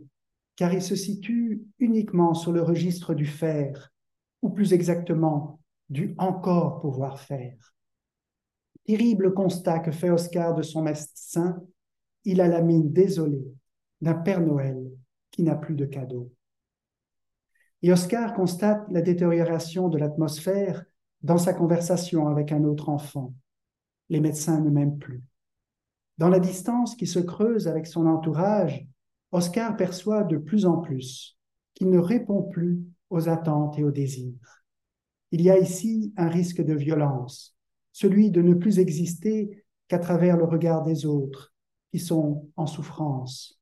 car 0.55 0.73
il 0.73 0.81
se 0.81 0.95
situe 0.95 1.63
uniquement 1.77 2.33
sur 2.33 2.51
le 2.51 2.61
registre 2.61 3.13
du 3.13 3.25
faire, 3.25 3.93
ou 4.41 4.49
plus 4.49 4.73
exactement 4.73 5.59
du 5.89 6.15
encore 6.17 6.81
pouvoir 6.81 7.19
faire. 7.19 7.73
Terrible 8.85 9.33
constat 9.33 9.79
que 9.79 9.91
fait 9.91 10.09
Oscar 10.09 10.55
de 10.55 10.61
son 10.61 10.81
médecin, 10.81 11.61
il 12.25 12.41
a 12.41 12.47
la 12.47 12.61
mine 12.61 12.91
désolée 12.91 13.45
d'un 14.01 14.13
Père 14.13 14.41
Noël 14.41 14.89
qui 15.31 15.43
n'a 15.43 15.55
plus 15.55 15.75
de 15.75 15.85
cadeaux. 15.85 16.31
Et 17.81 17.91
Oscar 17.91 18.33
constate 18.33 18.85
la 18.91 19.01
détérioration 19.01 19.87
de 19.87 19.97
l'atmosphère 19.97 20.83
dans 21.21 21.37
sa 21.37 21.53
conversation 21.53 22.27
avec 22.27 22.51
un 22.51 22.63
autre 22.63 22.89
enfant. 22.89 23.33
Les 24.09 24.19
médecins 24.19 24.59
ne 24.59 24.69
m'aiment 24.69 24.97
plus. 24.97 25.23
Dans 26.17 26.29
la 26.29 26.39
distance 26.39 26.95
qui 26.95 27.07
se 27.07 27.19
creuse 27.19 27.67
avec 27.67 27.87
son 27.87 28.05
entourage, 28.05 28.85
Oscar 29.31 29.77
perçoit 29.77 30.23
de 30.23 30.37
plus 30.37 30.65
en 30.65 30.77
plus 30.77 31.37
qu'il 31.73 31.89
ne 31.89 31.99
répond 31.99 32.43
plus 32.43 32.83
aux 33.09 33.29
attentes 33.29 33.77
et 33.79 33.83
aux 33.83 33.91
désirs. 33.91 34.65
Il 35.31 35.41
y 35.41 35.49
a 35.49 35.57
ici 35.57 36.13
un 36.17 36.27
risque 36.27 36.61
de 36.61 36.73
violence, 36.73 37.55
celui 37.93 38.31
de 38.31 38.41
ne 38.41 38.53
plus 38.53 38.79
exister 38.79 39.63
qu'à 39.87 39.99
travers 39.99 40.35
le 40.37 40.45
regard 40.45 40.83
des 40.83 41.05
autres 41.05 41.53
qui 41.91 41.99
sont 41.99 42.49
en 42.55 42.67
souffrance. 42.67 43.59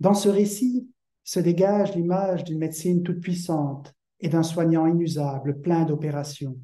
Dans 0.00 0.14
ce 0.14 0.28
récit 0.28 0.88
se 1.24 1.40
dégage 1.40 1.94
l'image 1.94 2.44
d'une 2.44 2.58
médecine 2.58 3.02
toute 3.02 3.20
puissante 3.20 3.94
et 4.20 4.28
d'un 4.28 4.42
soignant 4.42 4.86
inusable, 4.86 5.60
plein 5.60 5.84
d'opérations. 5.84 6.58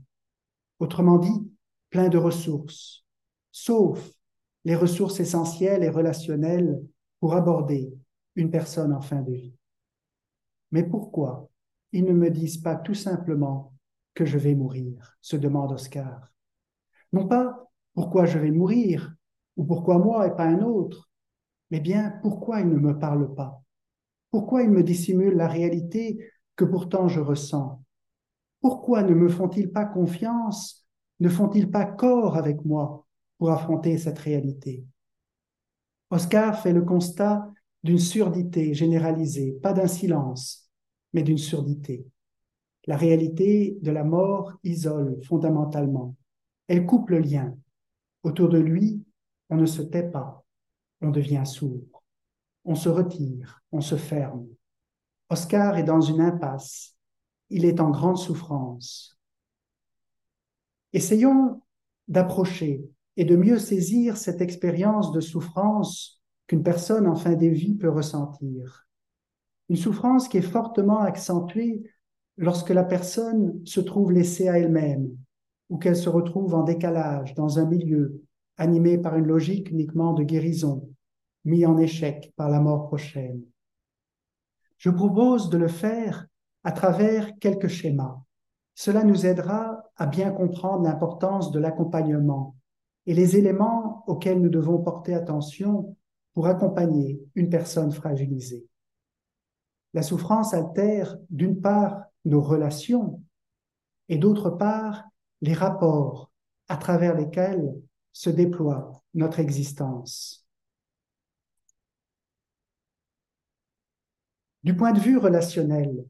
Autrement 0.79 1.19
dit, 1.19 1.51
plein 1.91 2.09
de 2.09 2.19
ressources, 2.19 3.05
sauf 3.51 4.13
les 4.65 4.77
ressources 4.77 5.21
essentielles 5.21 5.83
et 5.83 5.89
relationnelles 5.89 6.81
pour 7.21 7.35
aborder 7.35 7.93
une 8.37 8.51
personne 8.51 8.93
en 8.93 9.01
fin 9.01 9.21
de 9.21 9.33
vie. 9.33 9.55
Mais 10.71 10.85
pourquoi 10.85 11.49
ils 11.93 12.05
ne 12.05 12.13
me 12.13 12.31
disent 12.31 12.59
pas 12.59 12.77
tout 12.77 12.95
simplement 12.95 13.75
que 14.15 14.25
je 14.25 14.39
vais 14.39 14.55
mourir? 14.55 15.19
se 15.21 15.37
demande 15.37 15.73
Oscar. 15.73 16.33
Non 17.13 17.29
pas 17.29 17.71
pourquoi 17.95 18.25
je 18.25 18.39
vais 18.39 18.51
mourir 18.51 19.15
ou 19.57 19.65
pourquoi 19.65 19.99
moi 19.99 20.27
et 20.27 20.35
pas 20.35 20.47
un 20.47 20.63
autre, 20.63 21.11
mais 21.71 21.81
bien 21.81 22.19
pourquoi 22.23 22.61
ils 22.61 22.69
ne 22.69 22.79
me 22.79 22.99
parlent 22.99 23.35
pas? 23.35 23.63
Pourquoi 24.31 24.63
ils 24.63 24.71
me 24.71 24.83
dissimulent 24.83 25.37
la 25.37 25.49
réalité 25.49 26.19
que 26.57 26.65
pourtant 26.65 27.09
je 27.09 27.21
ressens? 27.21 27.83
Pourquoi 28.61 29.03
ne 29.03 29.15
me 29.15 29.29
font-ils 29.29 29.71
pas 29.71 29.85
confiance? 29.85 30.87
Ne 31.21 31.29
font-ils 31.29 31.71
pas 31.71 31.85
corps 31.85 32.37
avec 32.37 32.65
moi 32.65 33.07
pour 33.39 33.51
affronter 33.51 33.99
cette 33.99 34.19
réalité? 34.19 34.85
Oscar 36.11 36.61
fait 36.61 36.73
le 36.73 36.83
constat 36.83 37.51
d'une 37.83 37.99
surdité 37.99 38.75
généralisée, 38.75 39.53
pas 39.63 39.73
d'un 39.73 39.87
silence, 39.87 40.71
mais 41.13 41.23
d'une 41.23 41.39
surdité. 41.39 42.07
La 42.87 42.97
réalité 42.97 43.79
de 43.81 43.91
la 43.91 44.05
mort 44.05 44.53
isole 44.65 45.21
fondamentalement. 45.25 46.17
Elle 46.69 46.87
coupe 46.87 47.11
le 47.11 47.19
lien. 47.19 47.57
Autour 48.23 48.49
de 48.49 48.59
lui, 48.59 49.03
on 49.53 49.57
ne 49.57 49.67
se 49.67 49.83
tait 49.83 50.09
pas, 50.09 50.43
on 51.03 51.11
devient 51.11 51.43
sourd. 51.45 52.03
On 52.65 52.75
se 52.75 52.89
retire, 52.89 53.63
on 53.71 53.83
se 53.83 53.97
ferme. 53.97 54.47
Oscar 55.29 55.77
est 55.77 55.83
dans 55.83 56.01
une 56.01 56.23
impasse. 56.23 56.97
Il 57.51 57.67
est 57.67 57.79
en 57.79 57.91
grande 57.91 58.17
souffrance. 58.17 59.19
Essayons 60.95 61.61
d'approcher 62.09 62.83
et 63.19 63.27
de 63.27 63.37
mieux 63.37 63.59
saisir 63.59 64.17
cette 64.17 64.41
expérience 64.41 65.13
de 65.13 65.21
souffrance 65.21 66.23
qu'une 66.47 66.63
personne 66.63 67.07
en 67.07 67.15
fin 67.15 67.35
de 67.35 67.47
vie 67.47 67.75
peut 67.75 67.91
ressentir. 67.91 68.87
Une 69.69 69.77
souffrance 69.77 70.29
qui 70.29 70.39
est 70.39 70.43
fortement 70.43 71.01
accentuée 71.01 71.83
lorsque 72.39 72.71
la 72.71 72.85
personne 72.85 73.61
se 73.67 73.81
trouve 73.81 74.13
laissée 74.13 74.49
à 74.49 74.59
elle-même 74.59 75.15
ou 75.69 75.77
qu'elle 75.77 75.97
se 75.97 76.09
retrouve 76.09 76.55
en 76.55 76.63
décalage 76.63 77.35
dans 77.35 77.59
un 77.59 77.67
milieu 77.67 78.23
animé 78.57 78.99
par 78.99 79.17
une 79.17 79.27
logique 79.27 79.71
uniquement 79.71 80.13
de 80.13 80.23
guérison, 80.23 80.89
mis 81.45 81.67
en 81.67 81.79
échec 81.79 82.33
par 82.37 82.49
la 82.49 82.61
mort 82.61 82.87
prochaine. 82.87 83.43
Je 84.79 84.91
propose 84.91 85.49
de 85.49 85.59
le 85.59 85.69
faire 85.69 86.27
à 86.65 86.73
travers 86.73 87.39
quelques 87.39 87.69
schémas. 87.69 88.21
Cela 88.75 89.05
nous 89.05 89.27
aidera 89.27 89.83
à 89.97 90.07
bien 90.07 90.33
comprendre 90.33 90.85
l'importance 90.85 91.51
de 91.51 91.59
l'accompagnement 91.59 92.57
et 93.07 93.15
les 93.15 93.37
éléments 93.37 94.05
auxquels 94.07 94.41
nous 94.41 94.49
devons 94.49 94.79
porter 94.79 95.15
attention 95.15 95.97
pour 96.33 96.47
accompagner 96.47 97.21
une 97.35 97.51
personne 97.51 97.93
fragilisée. 97.93 98.67
La 99.95 100.03
souffrance 100.03 100.55
altère 100.55 101.17
d'une 101.29 101.61
part 101.61 102.05
nos 102.25 102.41
relations 102.41 103.23
et 104.09 104.17
d'autre 104.17 104.51
part 104.51 105.05
les 105.43 105.53
rapports 105.53 106.31
à 106.69 106.77
travers 106.77 107.15
lesquels 107.15 107.75
se 108.13 108.31
déploie 108.31 109.03
notre 109.15 109.41
existence. 109.41 110.47
Du 114.63 114.77
point 114.77 114.93
de 114.93 115.01
vue 115.01 115.19
relationnel, 115.19 116.07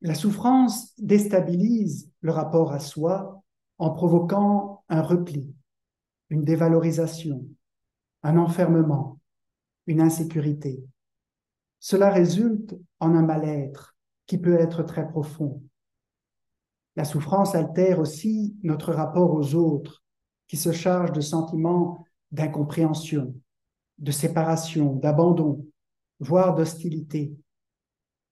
la 0.00 0.14
souffrance 0.14 0.94
déstabilise 0.98 2.10
le 2.22 2.32
rapport 2.32 2.72
à 2.72 2.80
soi 2.80 3.42
en 3.78 3.90
provoquant 3.90 4.82
un 4.88 5.02
repli, 5.02 5.54
une 6.30 6.42
dévalorisation, 6.42 7.46
un 8.22 8.38
enfermement, 8.38 9.18
une 9.86 10.00
insécurité. 10.00 10.82
Cela 11.80 12.10
résulte 12.10 12.74
en 12.98 13.14
un 13.14 13.22
mal-être 13.22 13.96
qui 14.26 14.38
peut 14.38 14.58
être 14.58 14.82
très 14.82 15.08
profond. 15.08 15.62
La 16.96 17.04
souffrance 17.04 17.54
altère 17.54 17.98
aussi 17.98 18.56
notre 18.62 18.92
rapport 18.92 19.34
aux 19.34 19.54
autres, 19.54 19.99
qui 20.50 20.56
se 20.56 20.72
chargent 20.72 21.12
de 21.12 21.20
sentiments 21.20 22.04
d'incompréhension, 22.32 23.36
de 23.98 24.10
séparation, 24.10 24.96
d'abandon, 24.96 25.64
voire 26.18 26.56
d'hostilité. 26.56 27.32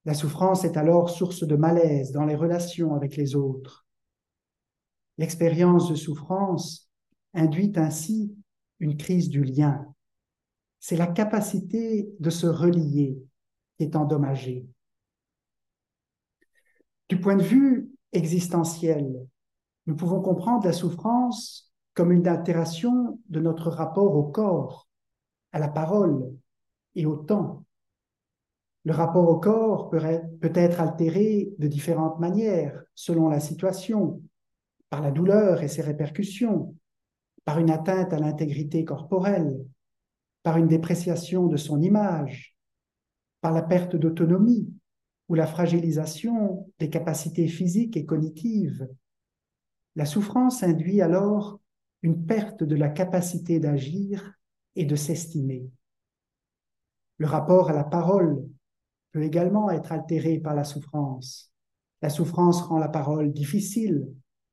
La 0.04 0.14
souffrance 0.14 0.64
est 0.64 0.76
alors 0.76 1.10
source 1.10 1.46
de 1.46 1.54
malaise 1.54 2.10
dans 2.10 2.24
les 2.24 2.34
relations 2.34 2.96
avec 2.96 3.14
les 3.14 3.36
autres. 3.36 3.86
L'expérience 5.16 5.88
de 5.90 5.94
souffrance 5.94 6.90
induit 7.34 7.72
ainsi 7.76 8.34
une 8.80 8.96
crise 8.96 9.28
du 9.28 9.44
lien. 9.44 9.86
C'est 10.80 10.96
la 10.96 11.06
capacité 11.06 12.08
de 12.18 12.30
se 12.30 12.48
relier 12.48 13.16
qui 13.76 13.84
est 13.84 13.94
endommagée. 13.94 14.66
Du 17.08 17.20
point 17.20 17.36
de 17.36 17.44
vue 17.44 17.92
existentiel, 18.10 19.08
nous 19.86 19.94
pouvons 19.94 20.20
comprendre 20.20 20.66
la 20.66 20.72
souffrance 20.72 21.67
comme 21.98 22.12
une 22.12 22.28
altération 22.28 23.18
de 23.28 23.40
notre 23.40 23.70
rapport 23.70 24.14
au 24.14 24.22
corps, 24.22 24.86
à 25.50 25.58
la 25.58 25.66
parole 25.66 26.32
et 26.94 27.06
au 27.06 27.16
temps. 27.16 27.64
Le 28.84 28.92
rapport 28.92 29.28
au 29.28 29.40
corps 29.40 29.90
peut 29.90 30.52
être 30.54 30.80
altéré 30.80 31.52
de 31.58 31.66
différentes 31.66 32.20
manières 32.20 32.84
selon 32.94 33.28
la 33.28 33.40
situation, 33.40 34.22
par 34.90 35.02
la 35.02 35.10
douleur 35.10 35.64
et 35.64 35.66
ses 35.66 35.82
répercussions, 35.82 36.76
par 37.44 37.58
une 37.58 37.68
atteinte 37.68 38.12
à 38.12 38.20
l'intégrité 38.20 38.84
corporelle, 38.84 39.58
par 40.44 40.56
une 40.56 40.68
dépréciation 40.68 41.48
de 41.48 41.56
son 41.56 41.82
image, 41.82 42.56
par 43.40 43.50
la 43.50 43.62
perte 43.62 43.96
d'autonomie 43.96 44.72
ou 45.28 45.34
la 45.34 45.48
fragilisation 45.48 46.70
des 46.78 46.90
capacités 46.90 47.48
physiques 47.48 47.96
et 47.96 48.06
cognitives. 48.06 48.88
La 49.96 50.06
souffrance 50.06 50.62
induit 50.62 51.02
alors 51.02 51.58
une 52.02 52.26
perte 52.26 52.62
de 52.62 52.76
la 52.76 52.88
capacité 52.88 53.60
d'agir 53.60 54.34
et 54.76 54.84
de 54.84 54.96
s'estimer. 54.96 55.68
Le 57.18 57.26
rapport 57.26 57.70
à 57.70 57.72
la 57.72 57.84
parole 57.84 58.46
peut 59.12 59.22
également 59.22 59.70
être 59.70 59.92
altéré 59.92 60.38
par 60.38 60.54
la 60.54 60.64
souffrance. 60.64 61.52
La 62.00 62.10
souffrance 62.10 62.62
rend 62.62 62.78
la 62.78 62.88
parole 62.88 63.32
difficile, 63.32 64.08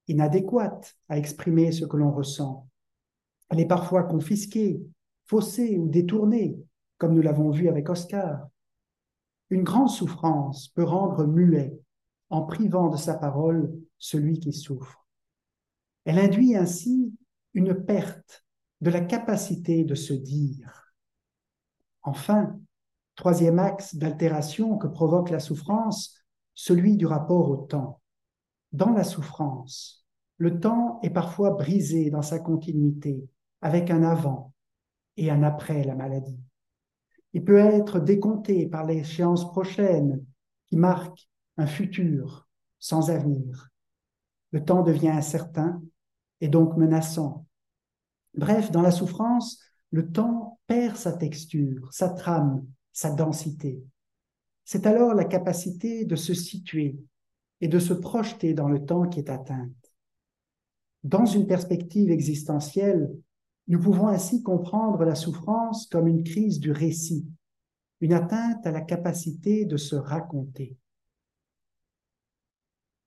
inadéquate 0.07 0.95
à 1.09 1.17
exprimer 1.17 1.71
ce 1.71 1.85
que 1.85 1.97
l'on 1.97 2.11
ressent. 2.11 2.67
Elle 3.49 3.59
est 3.59 3.67
parfois 3.67 4.03
confisquée, 4.03 4.81
faussée 5.25 5.77
ou 5.77 5.87
détournée, 5.87 6.57
comme 6.97 7.13
nous 7.13 7.21
l'avons 7.21 7.51
vu 7.51 7.69
avec 7.69 7.89
Oscar. 7.89 8.47
Une 9.51 9.63
grande 9.63 9.89
souffrance 9.89 10.69
peut 10.69 10.83
rendre 10.83 11.25
muet 11.27 11.79
en 12.29 12.43
privant 12.43 12.89
de 12.89 12.97
sa 12.97 13.13
parole 13.13 13.71
celui 13.99 14.39
qui 14.39 14.53
souffre. 14.53 15.05
Elle 16.05 16.17
induit 16.17 16.55
ainsi 16.55 17.13
une 17.55 17.73
perte 17.73 18.45
de 18.81 18.91
la 18.91 19.01
capacité 19.01 19.83
de 19.83 19.95
se 19.95 20.13
dire. 20.13 20.93
Enfin, 22.03 22.59
troisième 23.15 23.57
axe 23.57 23.95
d'altération 23.95 24.77
que 24.77 24.87
provoque 24.87 25.31
la 25.31 25.39
souffrance, 25.39 26.21
celui 26.53 26.97
du 26.97 27.07
rapport 27.07 27.49
au 27.49 27.55
temps. 27.55 28.01
Dans 28.73 28.91
la 28.91 29.03
souffrance, 29.03 30.05
le 30.37 30.59
temps 30.59 30.99
est 31.01 31.09
parfois 31.09 31.51
brisé 31.51 32.09
dans 32.09 32.21
sa 32.21 32.39
continuité, 32.39 33.27
avec 33.61 33.89
un 33.89 34.03
avant 34.03 34.53
et 35.17 35.31
un 35.31 35.41
après 35.41 35.83
la 35.83 35.95
maladie. 35.95 36.39
Il 37.33 37.43
peut 37.45 37.57
être 37.57 37.99
décompté 37.99 38.67
par 38.67 38.85
l'échéance 38.85 39.49
prochaine 39.49 40.25
qui 40.67 40.75
marque 40.75 41.29
un 41.57 41.67
futur 41.67 42.47
sans 42.79 43.09
avenir. 43.09 43.69
Le 44.51 44.63
temps 44.63 44.83
devient 44.83 45.09
incertain 45.09 45.81
et 46.41 46.47
donc 46.47 46.77
menaçant. 46.77 47.45
Bref, 48.35 48.71
dans 48.71 48.81
la 48.81 48.91
souffrance, 48.91 49.59
le 49.91 50.11
temps 50.11 50.59
perd 50.67 50.97
sa 50.97 51.13
texture, 51.13 51.87
sa 51.91 52.09
trame, 52.09 52.65
sa 52.91 53.11
densité. 53.11 53.83
C'est 54.65 54.85
alors 54.85 55.13
la 55.13 55.25
capacité 55.25 56.05
de 56.05 56.15
se 56.15 56.33
situer 56.33 56.97
et 57.61 57.67
de 57.67 57.79
se 57.79 57.93
projeter 57.93 58.53
dans 58.53 58.67
le 58.67 58.83
temps 58.83 59.07
qui 59.07 59.19
est 59.19 59.29
atteinte. 59.29 59.71
Dans 61.03 61.25
une 61.25 61.45
perspective 61.45 62.09
existentielle, 62.09 63.15
nous 63.67 63.79
pouvons 63.79 64.07
ainsi 64.07 64.43
comprendre 64.43 65.03
la 65.05 65.15
souffrance 65.15 65.87
comme 65.87 66.07
une 66.07 66.23
crise 66.23 66.59
du 66.59 66.71
récit, 66.71 67.25
une 68.01 68.13
atteinte 68.13 68.65
à 68.65 68.71
la 68.71 68.81
capacité 68.81 69.65
de 69.65 69.77
se 69.77 69.95
raconter. 69.95 70.77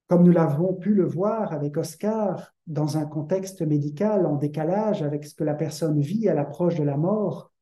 Comme 0.09 0.25
nous 0.25 0.33
l'avons 0.33 0.73
pu 0.73 0.95
le 0.95 1.05
voir 1.05 1.53
avec 1.53 1.77
Oscar 1.77 2.55
dans 2.67 2.97
un 2.97 3.05
contexte 3.05 3.61
médical 3.61 4.25
en 4.25 4.37
décalage 4.37 5.03
avec 5.03 5.27
ce 5.27 5.35
que 5.35 5.45
la 5.45 5.55
personne 5.55 6.01
vit 6.01 6.31
à 6.31 6.35
l'approche 6.35 6.77
de 6.77 6.83
la 6.83 6.97
mort, 6.97 7.53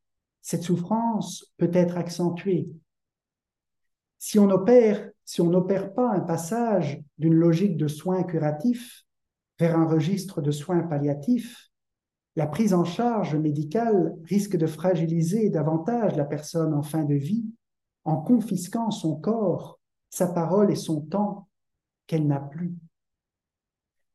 cette 0.43 0.63
souffrance 0.63 1.53
peut 1.57 1.73
être 1.73 1.99
accentuée. 1.99 2.69
Si 4.19 4.39
on 4.39 4.49
opère, 4.51 5.11
si 5.25 5.41
on 5.41 5.51
n'opère 5.51 5.93
pas 5.93 6.13
un 6.13 6.21
passage 6.21 7.03
d'une 7.19 7.35
logique 7.35 7.77
de 7.77 7.89
soins 7.89 8.23
curatifs 8.23 9.05
vers 9.59 9.77
un 9.77 9.87
registre 9.87 10.41
de 10.41 10.53
soins 10.53 10.83
palliatifs, 10.83 11.71
la 12.37 12.47
prise 12.47 12.75
en 12.75 12.85
charge 12.85 13.35
médicale 13.35 14.15
risque 14.23 14.57
de 14.57 14.67
fragiliser 14.67 15.51
davantage 15.51 16.15
la 16.15 16.25
personne 16.25 16.75
en 16.75 16.83
fin 16.83 17.03
de 17.03 17.15
vie 17.15 17.47
en 18.05 18.19
confisquant 18.19 18.93
son 18.93 19.17
corps, 19.17 19.81
sa 20.11 20.29
parole 20.29 20.71
et 20.71 20.77
son 20.77 21.01
temps 21.01 21.46
qu'elle 22.07 22.27
n'a 22.27 22.41
plus. 22.41 22.75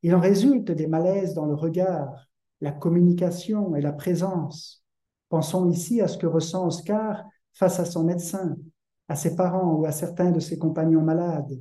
Il 0.02 0.14
en 0.14 0.20
résulte 0.20 0.70
des 0.70 0.86
malaises 0.86 1.34
dans 1.34 1.46
le 1.46 1.54
regard, 1.54 2.28
la 2.60 2.72
communication 2.72 3.74
et 3.76 3.80
la 3.80 3.92
présence. 3.92 4.84
Pensons 5.28 5.70
ici 5.70 6.00
à 6.00 6.08
ce 6.08 6.18
que 6.18 6.26
ressent 6.26 6.66
Oscar 6.66 7.24
face 7.52 7.78
à 7.78 7.84
son 7.84 8.04
médecin, 8.04 8.56
à 9.08 9.16
ses 9.16 9.36
parents 9.36 9.72
ou 9.72 9.84
à 9.86 9.92
certains 9.92 10.30
de 10.30 10.40
ses 10.40 10.58
compagnons 10.58 11.02
malades. 11.02 11.58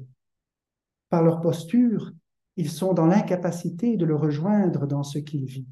Par 1.10 1.24
leur 1.24 1.42
posture, 1.42 2.12
ils 2.56 2.70
sont 2.70 2.94
dans 2.94 3.06
l'incapacité 3.06 3.98
de 3.98 4.06
le 4.06 4.16
rejoindre 4.16 4.88
dans 4.88 5.04
ce 5.04 5.20
qu'il 5.20 5.46
vit. 5.46 5.68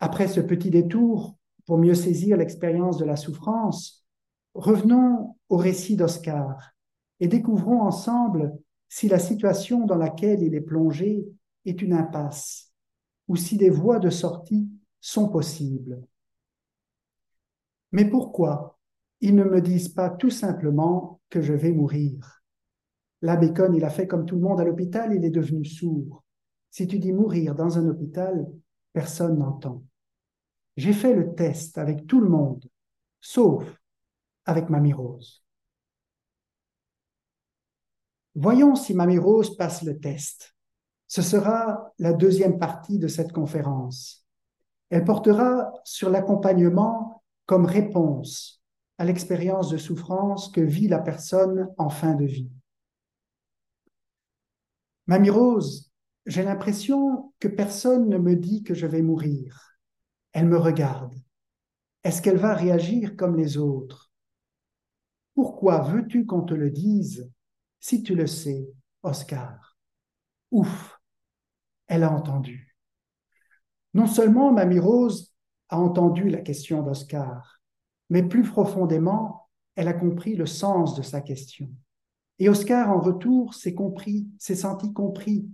Après 0.00 0.28
ce 0.28 0.40
petit 0.40 0.70
détour, 0.70 1.36
pour 1.66 1.78
mieux 1.78 1.94
saisir 1.94 2.36
l'expérience 2.36 2.98
de 2.98 3.04
la 3.04 3.16
souffrance, 3.16 4.04
revenons 4.54 5.36
au 5.48 5.56
récit 5.56 5.96
d'Oscar 5.96 6.73
et 7.20 7.28
découvrons 7.28 7.82
ensemble 7.82 8.52
si 8.88 9.08
la 9.08 9.18
situation 9.18 9.86
dans 9.86 9.96
laquelle 9.96 10.42
il 10.42 10.54
est 10.54 10.60
plongé 10.60 11.26
est 11.64 11.82
une 11.82 11.92
impasse 11.92 12.72
ou 13.28 13.36
si 13.36 13.56
des 13.56 13.70
voies 13.70 13.98
de 13.98 14.10
sortie 14.10 14.68
sont 15.00 15.28
possibles. 15.28 16.02
Mais 17.92 18.04
pourquoi 18.04 18.78
ils 19.20 19.34
ne 19.34 19.44
me 19.44 19.60
disent 19.60 19.88
pas 19.88 20.10
tout 20.10 20.30
simplement 20.30 21.20
que 21.30 21.40
je 21.40 21.54
vais 21.54 21.72
mourir? 21.72 22.42
La 23.22 23.36
Bacon, 23.36 23.74
il 23.74 23.84
a 23.84 23.90
fait 23.90 24.06
comme 24.06 24.26
tout 24.26 24.34
le 24.34 24.42
monde 24.42 24.60
à 24.60 24.64
l'hôpital, 24.64 25.14
il 25.14 25.24
est 25.24 25.30
devenu 25.30 25.64
sourd. 25.64 26.24
Si 26.70 26.86
tu 26.86 26.98
dis 26.98 27.12
mourir 27.12 27.54
dans 27.54 27.78
un 27.78 27.88
hôpital, 27.88 28.46
personne 28.92 29.38
n'entend. 29.38 29.84
J'ai 30.76 30.92
fait 30.92 31.14
le 31.14 31.34
test 31.34 31.78
avec 31.78 32.06
tout 32.06 32.20
le 32.20 32.28
monde, 32.28 32.64
sauf 33.20 33.64
avec 34.44 34.68
Mamie 34.70 34.92
Rose. 34.92 35.43
Voyons 38.34 38.74
si 38.74 38.94
Mamie 38.94 39.18
Rose 39.18 39.56
passe 39.56 39.82
le 39.82 39.98
test. 39.98 40.54
Ce 41.06 41.22
sera 41.22 41.92
la 41.98 42.12
deuxième 42.12 42.58
partie 42.58 42.98
de 42.98 43.08
cette 43.08 43.32
conférence. 43.32 44.26
Elle 44.90 45.04
portera 45.04 45.72
sur 45.84 46.10
l'accompagnement 46.10 47.22
comme 47.46 47.66
réponse 47.66 48.62
à 48.98 49.04
l'expérience 49.04 49.70
de 49.70 49.76
souffrance 49.76 50.48
que 50.48 50.60
vit 50.60 50.88
la 50.88 51.00
personne 51.00 51.68
en 51.78 51.90
fin 51.90 52.14
de 52.14 52.24
vie. 52.24 52.50
Mamie 55.06 55.30
Rose, 55.30 55.92
j'ai 56.26 56.42
l'impression 56.42 57.32
que 57.38 57.48
personne 57.48 58.08
ne 58.08 58.18
me 58.18 58.34
dit 58.34 58.62
que 58.62 58.74
je 58.74 58.86
vais 58.86 59.02
mourir. 59.02 59.78
Elle 60.32 60.46
me 60.46 60.58
regarde. 60.58 61.14
Est-ce 62.02 62.22
qu'elle 62.22 62.38
va 62.38 62.54
réagir 62.54 63.16
comme 63.16 63.36
les 63.36 63.58
autres? 63.58 64.10
Pourquoi 65.34 65.80
veux-tu 65.80 66.26
qu'on 66.26 66.42
te 66.42 66.54
le 66.54 66.70
dise? 66.70 67.30
Si 67.84 68.02
tu 68.02 68.14
le 68.14 68.26
sais, 68.26 68.66
Oscar. 69.02 69.76
Ouf, 70.50 70.98
elle 71.86 72.02
a 72.02 72.10
entendu. 72.10 72.74
Non 73.92 74.06
seulement 74.06 74.54
Mamie 74.54 74.78
Rose 74.78 75.34
a 75.68 75.78
entendu 75.78 76.30
la 76.30 76.40
question 76.40 76.82
d'Oscar, 76.82 77.60
mais 78.08 78.22
plus 78.22 78.42
profondément, 78.42 79.50
elle 79.74 79.88
a 79.88 79.92
compris 79.92 80.34
le 80.34 80.46
sens 80.46 80.94
de 80.94 81.02
sa 81.02 81.20
question. 81.20 81.68
Et 82.38 82.48
Oscar, 82.48 82.90
en 82.90 83.00
retour, 83.00 83.52
s'est 83.52 83.74
compris, 83.74 84.30
s'est 84.38 84.54
senti 84.54 84.94
compris, 84.94 85.46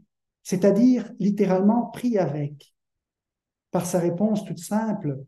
c'est-à-dire 0.44 1.10
littéralement 1.18 1.86
pris 1.86 2.16
avec. 2.16 2.76
Par 3.72 3.84
sa 3.84 3.98
réponse 3.98 4.44
toute 4.44 4.60
simple, 4.60 5.18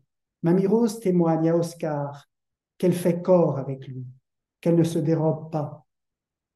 Mamie 0.41 0.67
Rose 0.67 1.01
témoigne 1.01 1.49
à 1.49 1.57
Oscar 1.57 2.29
qu'elle 2.77 2.93
fait 2.93 3.21
corps 3.21 3.57
avec 3.57 3.89
lui, 3.89 4.05
qu'elle 4.61 4.77
ne 4.77 4.85
se 4.85 4.99
dérobe 4.99 5.51
pas, 5.51 5.82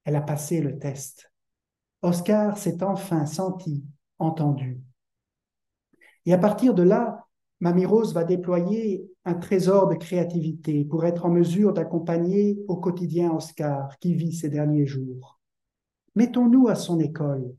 elle 0.08 0.16
a 0.16 0.22
passé 0.22 0.62
le 0.62 0.80
test. 0.80 1.30
Oscar 2.02 2.58
s'est 2.58 2.82
enfin 2.82 3.26
senti 3.26 3.84
entendu. 4.20 4.80
Et 6.26 6.32
à 6.32 6.38
partir 6.38 6.74
de 6.74 6.82
là, 6.82 7.28
Mamie 7.60 7.86
Rose 7.86 8.14
va 8.14 8.24
déployer 8.24 9.06
un 9.26 9.34
trésor 9.34 9.90
de 9.90 9.96
créativité 9.96 10.86
pour 10.86 11.04
être 11.04 11.26
en 11.26 11.30
mesure 11.30 11.74
d'accompagner 11.74 12.58
au 12.70 12.78
quotidien 12.78 13.34
Oscar 13.34 14.00
qui 14.00 14.16
vit 14.16 14.32
ces 14.32 14.48
derniers 14.48 14.86
jours. 14.86 15.42
Mettons-nous 16.16 16.70
à 16.70 16.76
son 16.76 17.02
école 17.02 17.54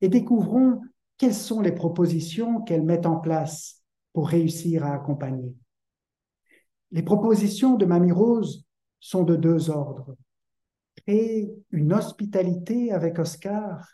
et 0.00 0.08
découvrons 0.08 0.80
quelles 1.18 1.34
sont 1.34 1.60
les 1.60 1.72
propositions 1.72 2.62
qu'elle 2.62 2.84
met 2.84 3.06
en 3.06 3.16
place 3.16 3.82
pour 4.14 4.30
réussir 4.30 4.86
à 4.86 4.94
accompagner. 4.94 5.54
Les 6.90 7.02
propositions 7.02 7.76
de 7.76 7.84
Mamie 7.84 8.12
Rose 8.12 8.64
sont 8.98 9.24
de 9.24 9.36
deux 9.36 9.68
ordres 9.68 10.16
créer 11.06 11.54
une 11.70 11.92
hospitalité 11.92 12.92
avec 12.92 13.18
Oscar 13.18 13.86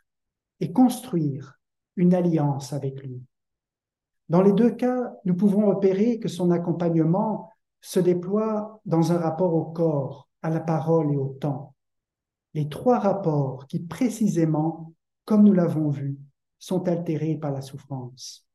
et 0.61 0.73
construire 0.73 1.59
une 1.97 2.15
alliance 2.15 2.73
avec 2.73 3.03
lui. 3.03 3.23
Dans 4.29 4.43
les 4.43 4.53
deux 4.53 4.75
cas, 4.75 5.13
nous 5.25 5.35
pouvons 5.35 5.67
repérer 5.67 6.19
que 6.19 6.29
son 6.29 6.51
accompagnement 6.51 7.51
se 7.81 8.01
déploie 8.01 8.81
dans 8.85 9.13
un 9.13 9.19
rapport 9.19 9.55
au 9.55 9.67
corps, 9.67 10.29
à 10.43 10.51
la 10.51 10.61
parole 10.61 11.13
et 11.13 11.17
au 11.17 11.37
temps. 11.41 11.75
Les 12.55 12.69
trois 12.69 12.99
rapports 12.99 13.67
qui 13.67 13.81
précisément, 13.81 14.93
comme 15.25 15.45
nous 15.45 15.53
l'avons 15.53 15.91
vu, 15.91 16.19
sont 16.59 16.89
altérés 16.89 17.37
par 17.37 17.53
la 17.53 17.61
souffrance. 17.61 18.47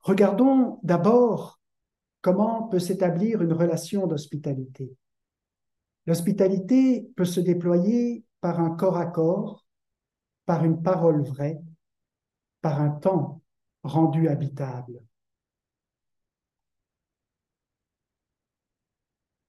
Regardons 0.00 0.78
d'abord 0.82 1.60
comment 2.20 2.68
peut 2.68 2.78
s'établir 2.78 3.42
une 3.42 3.52
relation 3.52 4.06
d'hospitalité. 4.06 4.96
L'hospitalité 6.06 7.10
peut 7.16 7.24
se 7.24 7.40
déployer 7.40 8.24
par 8.40 8.60
un 8.60 8.70
corps 8.70 8.96
à 8.96 9.06
corps, 9.06 9.66
par 10.44 10.64
une 10.64 10.82
parole 10.82 11.22
vraie, 11.22 11.60
par 12.60 12.80
un 12.80 12.90
temps 12.90 13.42
rendu 13.82 14.28
habitable. 14.28 15.02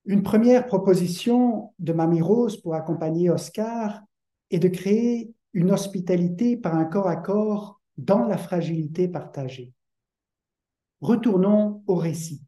Une 0.05 0.23
première 0.23 0.65
proposition 0.65 1.73
de 1.79 1.91
Mamie 1.93 2.21
Rose 2.21 2.61
pour 2.61 2.75
accompagner 2.75 3.29
Oscar 3.29 4.01
est 4.49 4.59
de 4.59 4.69
créer 4.69 5.33
une 5.53 5.71
hospitalité 5.71 6.55
par 6.55 6.75
un 6.75 6.85
corps 6.85 7.09
à 7.09 7.17
corps 7.17 7.81
dans 7.97 8.25
la 8.25 8.37
fragilité 8.37 9.07
partagée. 9.07 9.73
Retournons 11.01 11.83
au 11.87 11.95
récit. 11.95 12.46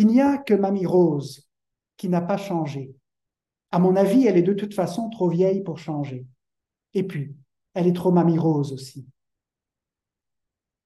Il 0.00 0.06
n'y 0.06 0.22
a 0.22 0.38
que 0.38 0.54
Mamie 0.54 0.86
Rose 0.86 1.46
qui 1.98 2.08
n'a 2.08 2.22
pas 2.22 2.38
changé. 2.38 2.94
À 3.70 3.78
mon 3.78 3.96
avis, 3.96 4.26
elle 4.26 4.38
est 4.38 4.42
de 4.42 4.54
toute 4.54 4.72
façon 4.72 5.10
trop 5.10 5.28
vieille 5.28 5.62
pour 5.62 5.76
changer. 5.76 6.26
Et 6.94 7.06
puis, 7.06 7.36
elle 7.74 7.86
est 7.86 7.92
trop 7.92 8.10
mamie 8.10 8.38
rose 8.38 8.72
aussi. 8.72 9.06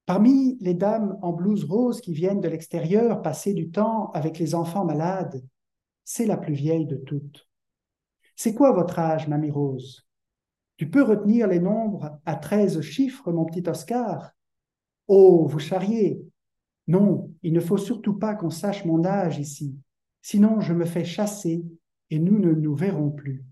Parmi 0.04 0.58
les 0.60 0.74
dames 0.74 1.16
en 1.22 1.32
blouse 1.32 1.62
rose 1.62 2.00
qui 2.00 2.12
viennent 2.12 2.40
de 2.40 2.48
l'extérieur 2.48 3.22
passer 3.22 3.54
du 3.54 3.70
temps 3.70 4.10
avec 4.14 4.40
les 4.40 4.56
enfants 4.56 4.84
malades, 4.84 5.40
c'est 6.02 6.26
la 6.26 6.36
plus 6.36 6.54
vieille 6.54 6.86
de 6.86 6.96
toutes. 6.96 7.48
C'est 8.34 8.52
quoi 8.52 8.72
votre 8.72 8.98
âge, 8.98 9.28
mamie 9.28 9.52
Rose? 9.52 10.08
Tu 10.76 10.90
peux 10.90 11.04
retenir 11.04 11.46
les 11.46 11.60
nombres 11.60 12.18
à 12.26 12.34
treize 12.34 12.80
chiffres, 12.80 13.30
mon 13.30 13.44
petit 13.44 13.62
Oscar? 13.68 14.32
Oh, 15.06 15.46
vous 15.46 15.60
charriez 15.60 16.20
Non, 16.86 17.32
il 17.42 17.52
ne 17.52 17.60
faut 17.60 17.78
surtout 17.78 18.14
pas 18.14 18.34
qu'on 18.34 18.50
sache 18.50 18.84
mon 18.84 19.04
âge 19.04 19.38
ici, 19.38 19.78
sinon 20.20 20.60
je 20.60 20.74
me 20.74 20.84
fais 20.84 21.04
chasser 21.04 21.64
et 22.10 22.18
nous 22.18 22.38
ne 22.38 22.52
nous 22.52 22.74
verrons 22.74 23.10
plus. 23.10 23.44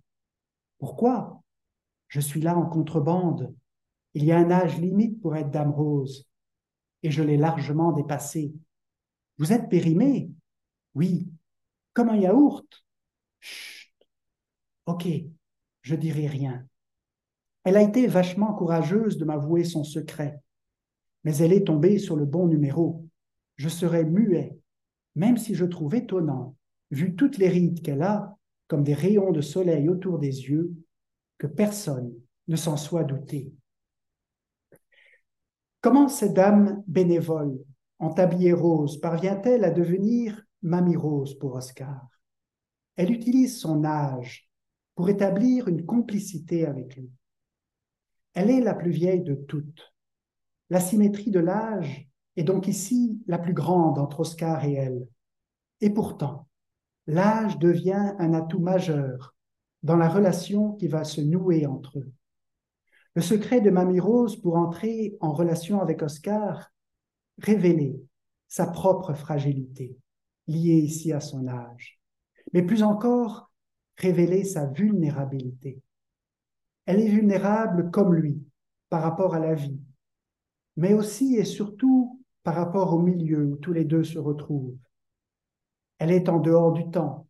Pourquoi? 0.78 1.42
Je 2.08 2.20
suis 2.20 2.40
là 2.40 2.56
en 2.56 2.66
contrebande. 2.66 3.54
Il 4.14 4.24
y 4.24 4.32
a 4.32 4.38
un 4.38 4.50
âge 4.50 4.78
limite 4.78 5.20
pour 5.20 5.34
être 5.36 5.50
dame 5.50 5.70
rose 5.70 6.28
et 7.02 7.10
je 7.10 7.22
l'ai 7.22 7.38
largement 7.38 7.92
dépassé. 7.92 8.52
Vous 9.38 9.52
êtes 9.52 9.70
périmé? 9.70 10.30
Oui. 10.94 11.28
Comme 11.94 12.10
un 12.10 12.16
yaourt 12.16 12.84
Chut. 13.40 13.92
Ok, 14.86 15.08
je 15.80 15.94
dirai 15.94 16.26
rien. 16.26 16.66
Elle 17.64 17.76
a 17.76 17.82
été 17.82 18.06
vachement 18.06 18.52
courageuse 18.54 19.16
de 19.16 19.24
m'avouer 19.24 19.64
son 19.64 19.84
secret, 19.84 20.40
mais 21.24 21.36
elle 21.38 21.52
est 21.52 21.66
tombée 21.66 21.98
sur 21.98 22.16
le 22.16 22.24
bon 22.24 22.46
numéro. 22.46 23.01
Je 23.62 23.68
serais 23.68 24.04
muet, 24.04 24.58
même 25.14 25.36
si 25.36 25.54
je 25.54 25.64
trouve 25.64 25.94
étonnant, 25.94 26.56
vu 26.90 27.14
toutes 27.14 27.38
les 27.38 27.48
rides 27.48 27.80
qu'elle 27.80 28.02
a, 28.02 28.36
comme 28.66 28.82
des 28.82 28.92
rayons 28.92 29.30
de 29.30 29.40
soleil 29.40 29.88
autour 29.88 30.18
des 30.18 30.48
yeux, 30.48 30.74
que 31.38 31.46
personne 31.46 32.12
ne 32.48 32.56
s'en 32.56 32.76
soit 32.76 33.04
douté. 33.04 33.52
Comment 35.80 36.08
cette 36.08 36.34
dame 36.34 36.82
bénévole, 36.88 37.56
en 38.00 38.12
tablier 38.12 38.52
rose, 38.52 39.00
parvient-elle 39.00 39.62
à 39.62 39.70
devenir 39.70 40.42
Mamie 40.62 40.96
Rose 40.96 41.38
pour 41.38 41.54
Oscar? 41.54 42.08
Elle 42.96 43.12
utilise 43.12 43.60
son 43.60 43.84
âge 43.84 44.50
pour 44.96 45.08
établir 45.08 45.68
une 45.68 45.86
complicité 45.86 46.66
avec 46.66 46.96
lui. 46.96 47.12
Elle 48.34 48.50
est 48.50 48.60
la 48.60 48.74
plus 48.74 48.90
vieille 48.90 49.22
de 49.22 49.36
toutes. 49.36 49.94
La 50.68 50.80
symétrie 50.80 51.30
de 51.30 51.38
l'âge 51.38 52.08
est 52.36 52.44
donc 52.44 52.68
ici 52.68 53.20
la 53.26 53.38
plus 53.38 53.54
grande 53.54 53.98
entre 53.98 54.20
Oscar 54.20 54.64
et 54.64 54.74
elle. 54.74 55.06
Et 55.80 55.90
pourtant, 55.90 56.48
l'âge 57.06 57.58
devient 57.58 58.14
un 58.18 58.34
atout 58.34 58.60
majeur 58.60 59.34
dans 59.82 59.96
la 59.96 60.08
relation 60.08 60.72
qui 60.72 60.88
va 60.88 61.04
se 61.04 61.20
nouer 61.20 61.66
entre 61.66 61.98
eux. 61.98 62.12
Le 63.14 63.22
secret 63.22 63.60
de 63.60 63.70
Mamie 63.70 64.00
Rose 64.00 64.40
pour 64.40 64.56
entrer 64.56 65.16
en 65.20 65.32
relation 65.32 65.80
avec 65.80 66.02
Oscar, 66.02 66.70
révéler 67.38 68.00
sa 68.48 68.66
propre 68.66 69.12
fragilité, 69.14 69.96
liée 70.46 70.78
ici 70.78 71.12
à 71.12 71.20
son 71.20 71.46
âge, 71.46 72.00
mais 72.52 72.62
plus 72.62 72.82
encore, 72.82 73.50
révéler 73.96 74.44
sa 74.44 74.66
vulnérabilité. 74.66 75.82
Elle 76.86 77.00
est 77.00 77.08
vulnérable 77.08 77.90
comme 77.90 78.14
lui 78.14 78.42
par 78.88 79.02
rapport 79.02 79.34
à 79.34 79.40
la 79.40 79.54
vie, 79.54 79.80
mais 80.76 80.94
aussi 80.94 81.36
et 81.36 81.44
surtout 81.44 82.11
par 82.42 82.54
rapport 82.54 82.92
au 82.94 82.98
milieu 82.98 83.44
où 83.44 83.56
tous 83.56 83.72
les 83.72 83.84
deux 83.84 84.04
se 84.04 84.18
retrouvent. 84.18 84.76
Elle 85.98 86.10
est 86.10 86.28
en 86.28 86.40
dehors 86.40 86.72
du 86.72 86.90
temps, 86.90 87.28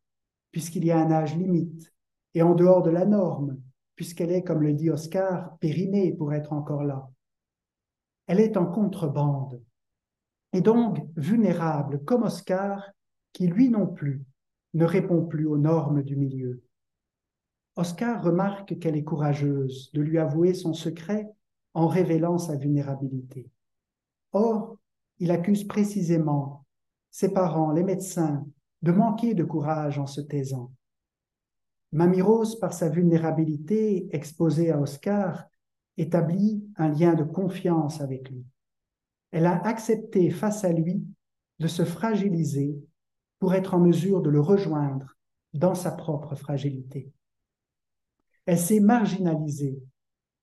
puisqu'il 0.51 0.85
y 0.85 0.91
a 0.91 0.99
un 0.99 1.11
âge 1.11 1.37
limite, 1.37 1.93
et 2.35 2.43
en 2.43 2.55
dehors 2.55 2.83
de 2.83 2.91
la 2.91 3.05
norme, 3.05 3.61
puisqu'elle 3.95 4.33
est, 4.33 4.43
comme 4.43 4.63
le 4.63 4.73
dit 4.73 4.91
Oscar, 4.91 5.57
périmée 5.59 6.13
pour 6.13 6.33
être 6.33 6.53
encore 6.53 6.83
là. 6.83 7.11
Elle 8.27 8.41
est 8.41 8.57
en 8.57 8.67
contrebande, 8.67 9.63
et 10.53 10.61
donc 10.61 10.99
vulnérable, 11.17 12.03
comme 12.05 12.23
Oscar, 12.23 12.91
qui 13.33 13.47
lui 13.47 13.69
non 13.69 13.87
plus 13.87 14.25
ne 14.75 14.85
répond 14.85 15.25
plus 15.27 15.47
aux 15.47 15.59
normes 15.59 16.03
du 16.03 16.17
milieu. 16.17 16.63
Oscar 17.77 18.23
remarque 18.23 18.79
qu'elle 18.79 18.97
est 18.97 19.05
courageuse 19.05 19.91
de 19.93 20.03
lui 20.03 20.19
avouer 20.19 20.55
son 20.55 20.75
secret 20.75 21.27
en 21.75 21.89
révélant 21.89 22.39
sa 22.39 22.57
vulnérabilité. 22.57 23.51
Or, 24.33 24.77
il 25.23 25.31
accuse 25.31 25.63
précisément 25.63 26.67
ses 27.13 27.33
parents, 27.33 27.71
les 27.71 27.85
médecins, 27.85 28.45
de 28.83 28.91
manquer 28.91 29.35
de 29.35 29.45
courage 29.45 30.01
en 30.01 30.07
se 30.09 30.21
taisant. 30.21 30.73
Mamie 31.93 32.23
Rose, 32.23 32.59
par 32.59 32.73
sa 32.73 32.89
vulnérabilité 32.89 34.09
exposée 34.11 34.73
à 34.73 34.81
Oscar, 34.81 35.45
établit 35.97 36.67
un 36.75 36.89
lien 36.89 37.15
de 37.15 37.23
confiance 37.23 38.01
avec 38.01 38.31
lui. 38.31 38.45
Elle 39.31 39.47
a 39.47 39.65
accepté 39.65 40.29
face 40.31 40.65
à 40.65 40.73
lui 40.73 41.07
de 41.61 41.69
se 41.69 41.85
fragiliser 41.85 42.77
pour 43.39 43.55
être 43.55 43.75
en 43.75 43.79
mesure 43.79 44.23
de 44.23 44.31
le 44.31 44.41
rejoindre 44.41 45.17
dans 45.55 45.77
sa 45.77 45.93
propre 45.93 46.35
fragilité. 46.35 47.13
Elle 48.45 48.59
s'est 48.59 48.81
marginalisée 48.81 49.81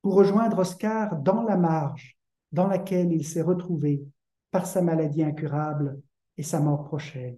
pour 0.01 0.13
rejoindre 0.13 0.59
Oscar 0.59 1.17
dans 1.17 1.43
la 1.43 1.57
marge 1.57 2.17
dans 2.53 2.67
laquelle 2.67 3.11
il 3.11 3.27
s'est 3.27 3.41
retrouvé 3.41 4.07
par 4.51 4.65
sa 4.65 4.81
maladie 4.81 5.23
incurable 5.23 6.01
et 6.37 6.43
sa 6.43 6.59
mort 6.59 6.85
prochaine. 6.85 7.37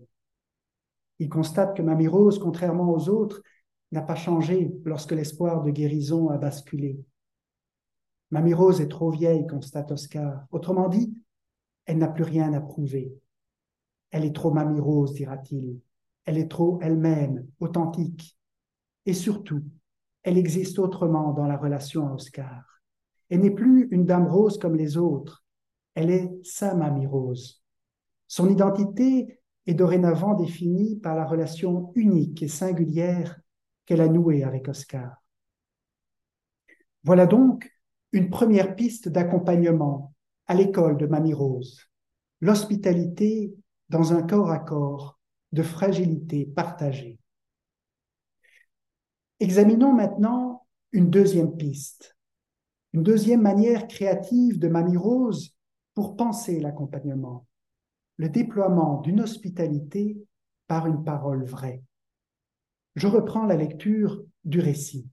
Il 1.19 1.29
constate 1.29 1.75
que 1.75 1.81
Mamie 1.81 2.07
Rose, 2.07 2.39
contrairement 2.39 2.91
aux 2.91 3.09
autres, 3.09 3.41
n'a 3.91 4.01
pas 4.01 4.15
changé 4.15 4.73
lorsque 4.85 5.11
l'espoir 5.11 5.61
de 5.61 5.71
guérison 5.71 6.29
a 6.29 6.37
basculé. 6.37 6.99
Mamie 8.31 8.53
Rose 8.53 8.79
est 8.79 8.87
trop 8.87 9.11
vieille, 9.11 9.45
constate 9.45 9.91
Oscar. 9.91 10.45
Autrement 10.51 10.87
dit, 10.87 11.13
elle 11.85 11.97
n'a 11.97 12.07
plus 12.07 12.23
rien 12.23 12.53
à 12.53 12.61
prouver. 12.61 13.13
Elle 14.11 14.25
est 14.25 14.35
trop 14.35 14.51
Mamie 14.51 14.79
Rose, 14.79 15.13
dira-t-il. 15.13 15.79
Elle 16.25 16.37
est 16.37 16.49
trop 16.49 16.79
elle-même, 16.81 17.45
authentique. 17.59 18.37
Et 19.05 19.13
surtout, 19.13 19.63
elle 20.23 20.37
existe 20.37 20.79
autrement 20.79 21.33
dans 21.33 21.45
la 21.45 21.57
relation 21.57 22.07
à 22.07 22.13
Oscar. 22.13 22.63
Elle 23.29 23.41
n'est 23.41 23.51
plus 23.51 23.87
une 23.91 24.05
dame 24.05 24.27
rose 24.27 24.57
comme 24.57 24.75
les 24.75 24.97
autres. 24.97 25.40
Elle 25.95 26.09
est 26.09 26.31
sa 26.43 26.73
Mamie 26.73 27.07
Rose. 27.07 27.63
Son 28.27 28.49
identité 28.49 29.39
est 29.67 29.73
dorénavant 29.73 30.33
définie 30.33 30.97
par 30.97 31.15
la 31.15 31.25
relation 31.25 31.91
unique 31.95 32.41
et 32.43 32.47
singulière 32.47 33.39
qu'elle 33.85 34.01
a 34.01 34.07
noué 34.07 34.43
avec 34.43 34.67
Oscar. 34.67 35.21
Voilà 37.03 37.25
donc 37.25 37.71
une 38.11 38.29
première 38.29 38.75
piste 38.75 39.09
d'accompagnement 39.09 40.13
à 40.47 40.53
l'école 40.53 40.97
de 40.97 41.07
Mamie 41.07 41.33
Rose, 41.33 41.89
l'hospitalité 42.41 43.53
dans 43.89 44.13
un 44.13 44.21
corps 44.23 44.51
à 44.51 44.59
corps 44.59 45.19
de 45.51 45.63
fragilité 45.63 46.45
partagée. 46.45 47.19
Examinons 49.39 49.93
maintenant 49.93 50.65
une 50.91 51.09
deuxième 51.09 51.55
piste, 51.55 52.17
une 52.93 53.03
deuxième 53.03 53.41
manière 53.41 53.87
créative 53.87 54.59
de 54.59 54.67
Mamie 54.67 54.97
Rose 54.97 55.55
pour 55.93 56.15
penser 56.15 56.59
l'accompagnement, 56.59 57.45
le 58.17 58.29
déploiement 58.29 59.01
d'une 59.01 59.21
hospitalité 59.21 60.17
par 60.67 60.87
une 60.87 61.03
parole 61.03 61.43
vraie 61.45 61.83
je 62.95 63.07
reprends 63.07 63.45
la 63.45 63.55
lecture 63.55 64.23
du 64.43 64.59
récit. 64.59 65.07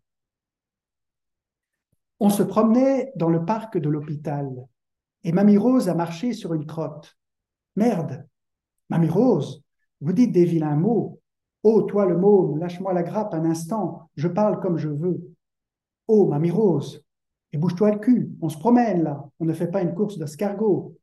On 2.21 2.31
se 2.31 2.43
promenait 2.43 3.13
dans 3.17 3.29
le 3.29 3.45
parc 3.45 3.79
de 3.79 3.89
l'hôpital 3.89 4.49
et 5.25 5.33
Mamie 5.33 5.59
Rose 5.59 5.89
a 5.89 5.95
marché 5.95 6.33
sur 6.33 6.55
une 6.55 6.67
crotte. 6.67 7.17
Merde, 7.77 8.27
Mamie 8.89 9.09
Rose, 9.09 9.63
vous 10.01 10.13
dites 10.13 10.33
des 10.33 10.45
vilains 10.45 10.77
mots. 10.77 11.21
Oh, 11.63 11.83
toi 11.83 12.07
le 12.07 12.17
môme, 12.17 12.59
lâche-moi 12.59 12.93
la 12.93 13.03
grappe 13.03 13.35
un 13.35 13.45
instant, 13.45 14.11
je 14.17 14.29
parle 14.29 14.61
comme 14.61 14.79
je 14.79 14.89
veux. 14.89 15.35
Oh, 16.09 16.27
Mamie 16.27 16.51
Rose, 16.51 17.05
et 17.53 17.59
bouge-toi 17.59 17.93
le 17.93 17.99
cul, 17.99 18.31
on 18.41 18.49
se 18.49 18.59
promène 18.59 19.03
là, 19.03 19.29
on 19.41 19.45
ne 19.45 19.53
fait 19.53 19.71
pas 19.71 19.83
une 19.83 19.95
course 19.95 20.19
d'escargot. 20.19 20.97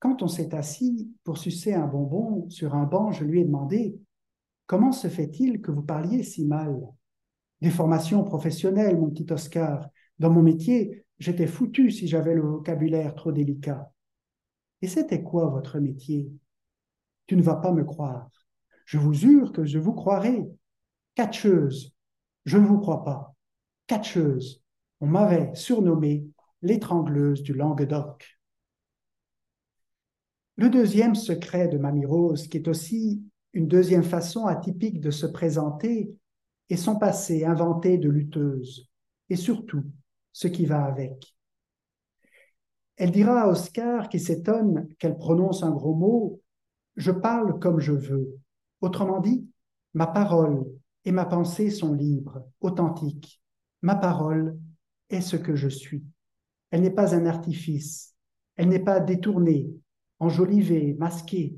Quand 0.00 0.22
on 0.22 0.28
s'est 0.28 0.54
assis 0.54 1.10
pour 1.22 1.38
sucer 1.38 1.74
un 1.74 1.86
bonbon 1.86 2.48
sur 2.50 2.74
un 2.74 2.84
banc, 2.84 3.12
je 3.12 3.24
lui 3.24 3.40
ai 3.40 3.44
demandé 3.44 3.98
Comment 4.66 4.92
se 4.92 5.08
fait-il 5.08 5.60
que 5.60 5.70
vous 5.70 5.82
parliez 5.82 6.22
si 6.22 6.46
mal? 6.46 6.80
Des 7.60 7.70
formations 7.70 8.24
professionnelles, 8.24 8.98
mon 8.98 9.10
petit 9.10 9.30
Oscar. 9.30 9.88
Dans 10.18 10.30
mon 10.30 10.42
métier, 10.42 11.04
j'étais 11.18 11.46
foutu 11.46 11.90
si 11.90 12.08
j'avais 12.08 12.34
le 12.34 12.42
vocabulaire 12.42 13.14
trop 13.14 13.30
délicat. 13.30 13.92
Et 14.80 14.88
c'était 14.88 15.22
quoi 15.22 15.48
votre 15.48 15.78
métier? 15.78 16.30
Tu 17.26 17.36
ne 17.36 17.42
vas 17.42 17.56
pas 17.56 17.72
me 17.72 17.84
croire. 17.84 18.30
Je 18.86 18.98
vous 18.98 19.12
jure 19.12 19.52
que 19.52 19.64
je 19.64 19.78
vous 19.78 19.92
croirai. 19.92 20.46
Catcheuse. 21.14 21.94
Je 22.44 22.58
ne 22.58 22.66
vous 22.66 22.78
crois 22.78 23.04
pas. 23.04 23.34
Catcheuse. 23.86 24.63
On 25.04 25.08
m'avait 25.08 25.54
surnommée 25.54 26.26
l'étrangleuse 26.62 27.42
du 27.42 27.52
Languedoc. 27.52 28.38
Le 30.56 30.70
deuxième 30.70 31.14
secret 31.14 31.68
de 31.68 31.76
Mamie 31.76 32.06
Rose, 32.06 32.48
qui 32.48 32.56
est 32.56 32.68
aussi 32.68 33.22
une 33.52 33.68
deuxième 33.68 34.02
façon 34.02 34.46
atypique 34.46 35.02
de 35.02 35.10
se 35.10 35.26
présenter 35.26 36.10
et 36.70 36.78
son 36.78 36.96
passé 36.96 37.44
inventé 37.44 37.98
de 37.98 38.08
lutteuse, 38.08 38.88
et 39.28 39.36
surtout 39.36 39.84
ce 40.32 40.48
qui 40.48 40.64
va 40.64 40.86
avec. 40.86 41.36
Elle 42.96 43.10
dira 43.10 43.42
à 43.42 43.48
Oscar, 43.48 44.08
qui 44.08 44.18
s'étonne 44.18 44.88
qu'elle 44.98 45.18
prononce 45.18 45.62
un 45.62 45.70
gros 45.70 45.94
mot, 45.94 46.40
Je 46.96 47.10
parle 47.10 47.58
comme 47.58 47.78
je 47.78 47.92
veux. 47.92 48.38
Autrement 48.80 49.20
dit, 49.20 49.46
ma 49.92 50.06
parole 50.06 50.64
et 51.04 51.12
ma 51.12 51.26
pensée 51.26 51.68
sont 51.68 51.92
libres, 51.92 52.48
authentiques. 52.62 53.42
Ma 53.82 53.96
parole 53.96 54.58
est 55.10 55.20
ce 55.20 55.36
que 55.36 55.54
je 55.54 55.68
suis. 55.68 56.04
Elle 56.70 56.82
n'est 56.82 56.90
pas 56.90 57.14
un 57.14 57.26
artifice, 57.26 58.14
elle 58.56 58.68
n'est 58.68 58.82
pas 58.82 59.00
détournée, 59.00 59.70
enjolivée, 60.18 60.94
masquée. 60.98 61.56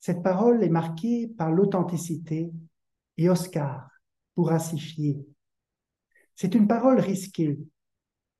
Cette 0.00 0.22
parole 0.22 0.62
est 0.62 0.68
marquée 0.68 1.28
par 1.28 1.50
l'authenticité 1.50 2.52
et 3.16 3.28
Oscar 3.28 3.88
pourra 4.34 4.58
s'y 4.58 4.78
fier. 4.78 5.24
C'est 6.34 6.54
une 6.54 6.66
parole 6.66 7.00
risquée 7.00 7.58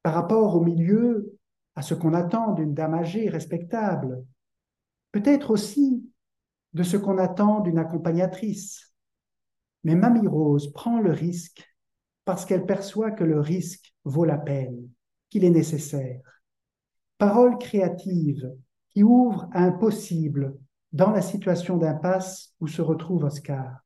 par 0.03 0.15
rapport 0.15 0.55
au 0.57 0.61
milieu, 0.61 1.39
à 1.77 1.83
ce 1.83 1.95
qu'on 1.95 2.13
attend 2.13 2.53
d'une 2.53 2.75
dame 2.75 2.95
âgée 2.95 3.29
respectable, 3.29 4.25
peut-être 5.13 5.51
aussi 5.51 6.05
de 6.75 6.83
ce 6.83 6.97
qu'on 6.97 7.19
attend 7.19 7.61
d'une 7.61 7.79
accompagnatrice. 7.79 8.95
Mais 9.85 9.95
Mamie 9.95 10.27
Rose 10.27 10.73
prend 10.73 11.01
le 11.01 11.13
risque 11.13 11.65
parce 12.25 12.45
qu'elle 12.45 12.67
perçoit 12.67 13.13
que 13.13 13.25
le 13.25 13.41
risque 13.41 13.94
vaut 14.05 14.25
la 14.25 14.39
peine, 14.39 14.89
qu'il 15.31 15.45
est 15.45 15.51
nécessaire. 15.51 16.43
Parole 17.19 17.59
créative 17.59 18.55
qui 18.91 19.03
ouvre 19.03 19.49
un 19.53 19.73
possible 19.73 20.57
dans 20.93 21.11
la 21.11 21.23
situation 21.23 21.77
d'impasse 21.77 22.55
où 22.61 22.67
se 22.67 22.83
retrouve 22.83 23.25
Oscar. 23.25 23.81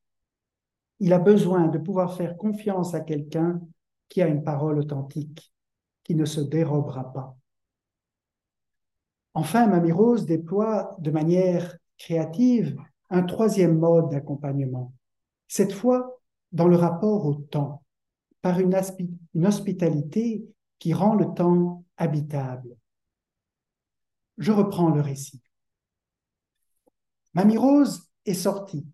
Il 0.99 1.13
a 1.13 1.19
besoin 1.19 1.67
de 1.67 1.77
pouvoir 1.77 2.15
faire 2.15 2.37
confiance 2.37 2.93
à 2.93 2.99
quelqu'un 2.99 3.61
qui 4.09 4.21
a 4.21 4.27
une 4.27 4.43
parole 4.43 4.79
authentique, 4.79 5.53
qui 6.03 6.15
ne 6.15 6.25
se 6.25 6.41
dérobera 6.41 7.13
pas. 7.13 7.35
Enfin, 9.33 9.67
Mamie 9.67 9.91
Rose 9.91 10.25
déploie 10.25 10.95
de 10.99 11.11
manière 11.11 11.77
créative 11.97 12.77
un 13.09 13.23
troisième 13.23 13.77
mode 13.77 14.09
d'accompagnement, 14.09 14.93
cette 15.47 15.73
fois 15.73 16.19
dans 16.51 16.67
le 16.67 16.75
rapport 16.75 17.25
au 17.25 17.35
temps, 17.35 17.83
par 18.41 18.59
une, 18.59 18.75
hospitalité 19.45 20.45
qui 20.79 20.93
rend 20.93 21.15
le 21.15 21.33
temps 21.33 21.83
habitable. 21.97 22.77
Je 24.37 24.51
reprends 24.51 24.89
le 24.89 25.01
récit. 25.01 25.41
Mamie 27.33 27.57
Rose 27.57 28.09
est 28.25 28.33
sortie 28.33 28.87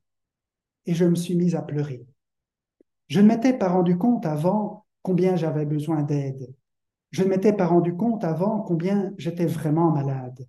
et 0.86 0.94
je 0.94 1.06
me 1.06 1.16
suis 1.16 1.36
mise 1.36 1.56
à 1.56 1.62
pleurer. 1.62 2.06
Je 3.08 3.22
ne 3.22 3.28
m'étais 3.28 3.58
pas 3.58 3.70
rendu 3.70 3.98
compte 3.98 4.26
avant 4.26 4.86
combien 5.04 5.36
j'avais 5.36 5.66
besoin 5.66 6.02
d'aide. 6.02 6.54
Je 7.12 7.24
ne 7.24 7.30
m'étais 7.30 7.54
pas 7.54 7.68
rendu 7.68 7.96
compte 7.96 8.24
avant 8.24 8.62
combien 8.62 9.14
j'étais 9.18 9.46
vraiment 9.46 9.92
malade. 9.92 10.48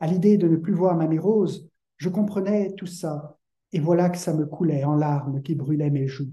À 0.00 0.08
l'idée 0.08 0.36
de 0.36 0.48
ne 0.48 0.56
plus 0.56 0.74
voir 0.74 0.96
Mamie 0.96 1.18
Rose, 1.18 1.70
je 1.96 2.08
comprenais 2.08 2.74
tout 2.74 2.86
ça, 2.86 3.38
et 3.72 3.78
voilà 3.78 4.10
que 4.10 4.18
ça 4.18 4.34
me 4.34 4.46
coulait 4.46 4.84
en 4.84 4.96
larmes 4.96 5.40
qui 5.42 5.54
brûlaient 5.54 5.90
mes 5.90 6.08
joues. 6.08 6.32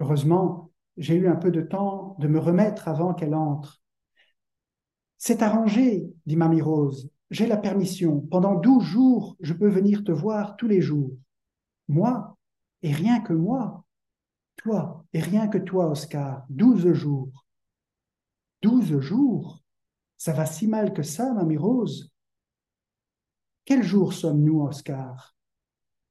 Heureusement, 0.00 0.71
j'ai 0.96 1.14
eu 1.14 1.28
un 1.28 1.36
peu 1.36 1.50
de 1.50 1.62
temps 1.62 2.16
de 2.18 2.28
me 2.28 2.38
remettre 2.38 2.88
avant 2.88 3.14
qu'elle 3.14 3.34
entre. 3.34 3.82
C'est 5.18 5.42
arrangé, 5.42 6.12
dit 6.26 6.36
Mamie 6.36 6.62
Rose. 6.62 7.10
J'ai 7.30 7.46
la 7.46 7.56
permission. 7.56 8.20
Pendant 8.20 8.54
douze 8.56 8.84
jours, 8.84 9.36
je 9.40 9.54
peux 9.54 9.68
venir 9.68 10.04
te 10.04 10.12
voir 10.12 10.56
tous 10.56 10.68
les 10.68 10.80
jours. 10.80 11.16
Moi, 11.88 12.36
et 12.82 12.92
rien 12.92 13.20
que 13.20 13.32
moi. 13.32 13.84
Toi, 14.56 15.04
et 15.12 15.20
rien 15.20 15.48
que 15.48 15.58
toi, 15.58 15.90
Oscar. 15.90 16.44
Douze 16.50 16.92
jours. 16.92 17.46
Douze 18.60 18.98
jours? 19.00 19.62
Ça 20.18 20.32
va 20.32 20.46
si 20.46 20.66
mal 20.66 20.92
que 20.92 21.02
ça, 21.02 21.32
Mamie 21.32 21.56
Rose 21.56 22.12
Quel 23.64 23.82
jour 23.82 24.12
sommes-nous, 24.12 24.62
Oscar? 24.62 25.34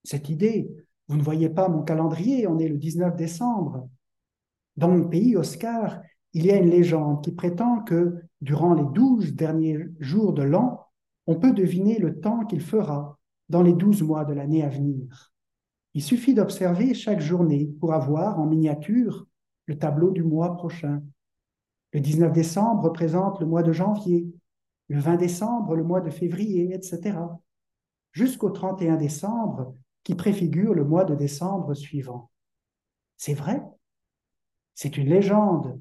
Cette 0.04 0.30
idée, 0.30 0.70
vous 1.08 1.18
ne 1.18 1.24
voyez 1.24 1.50
pas 1.50 1.70
mon 1.70 1.84
calendrier, 1.84 2.48
on 2.48 2.58
est 2.58 2.68
le 2.68 2.78
19 2.78 3.16
décembre. 3.16 3.90
Dans 4.82 4.90
mon 4.90 5.08
pays, 5.08 5.36
Oscar, 5.36 6.02
il 6.34 6.44
y 6.44 6.50
a 6.50 6.58
une 6.58 6.72
légende 6.72 7.24
qui 7.24 7.32
prétend 7.32 7.84
que 7.84 8.16
durant 8.42 8.74
les 8.74 8.84
douze 8.96 9.36
derniers 9.36 9.78
jours 10.00 10.34
de 10.34 10.42
l'an, 10.42 10.88
on 11.28 11.36
peut 11.36 11.52
deviner 11.52 12.00
le 12.00 12.20
temps 12.20 12.46
qu'il 12.46 12.62
fera 12.62 13.20
dans 13.48 13.62
les 13.62 13.74
douze 13.74 14.02
mois 14.02 14.26
de 14.26 14.34
l'année 14.34 14.64
à 14.64 14.70
venir. 14.70 15.32
Il 15.94 16.02
suffit 16.02 16.34
d'observer 16.34 16.96
chaque 16.96 17.20
journée 17.20 17.72
pour 17.80 17.94
avoir 17.94 18.40
en 18.40 18.48
miniature 18.48 19.28
le 19.68 19.78
tableau 19.78 20.10
du 20.10 20.24
mois 20.24 20.58
prochain. 20.58 21.04
Le 21.94 22.00
19 22.00 22.34
décembre 22.34 22.86
représente 22.86 23.40
le 23.40 23.46
mois 23.46 23.62
de 23.62 23.74
janvier, 23.74 24.34
le 24.88 25.00
20 25.00 25.18
décembre 25.18 25.76
le 25.76 25.84
mois 25.84 26.02
de 26.02 26.10
février, 26.10 26.74
etc. 26.74 27.20
Jusqu'au 28.14 28.50
31 28.50 28.96
décembre 28.96 29.76
qui 30.04 30.16
préfigure 30.16 30.74
le 30.74 30.86
mois 30.86 31.06
de 31.06 31.14
décembre 31.14 31.76
suivant. 31.76 32.32
C'est 33.18 33.36
vrai, 33.36 33.62
c'est 34.76 34.98
une 34.98 35.10
légende, 35.10 35.80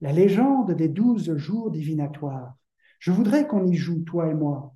la 0.00 0.12
légende 0.12 0.72
des 0.72 0.88
douze 0.88 1.36
jours 1.36 1.70
divinatoires. 1.70 2.54
Je 2.98 3.10
voudrais 3.10 3.46
qu'on 3.46 3.66
y 3.66 3.74
joue, 3.74 4.02
toi 4.02 4.28
et 4.28 4.34
moi. 4.34 4.74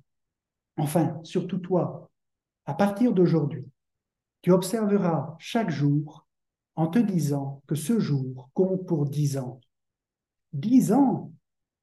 Enfin, 0.77 1.19
surtout 1.23 1.57
toi, 1.59 2.09
à 2.65 2.73
partir 2.73 3.13
d'aujourd'hui, 3.13 3.65
tu 4.41 4.51
observeras 4.51 5.35
chaque 5.39 5.69
jour 5.69 6.27
en 6.75 6.87
te 6.87 6.99
disant 6.99 7.61
que 7.67 7.75
ce 7.75 7.99
jour 7.99 8.49
compte 8.53 8.85
pour 8.85 9.05
dix 9.05 9.37
ans. 9.37 9.59
Dix 10.53 10.93
ans? 10.93 11.31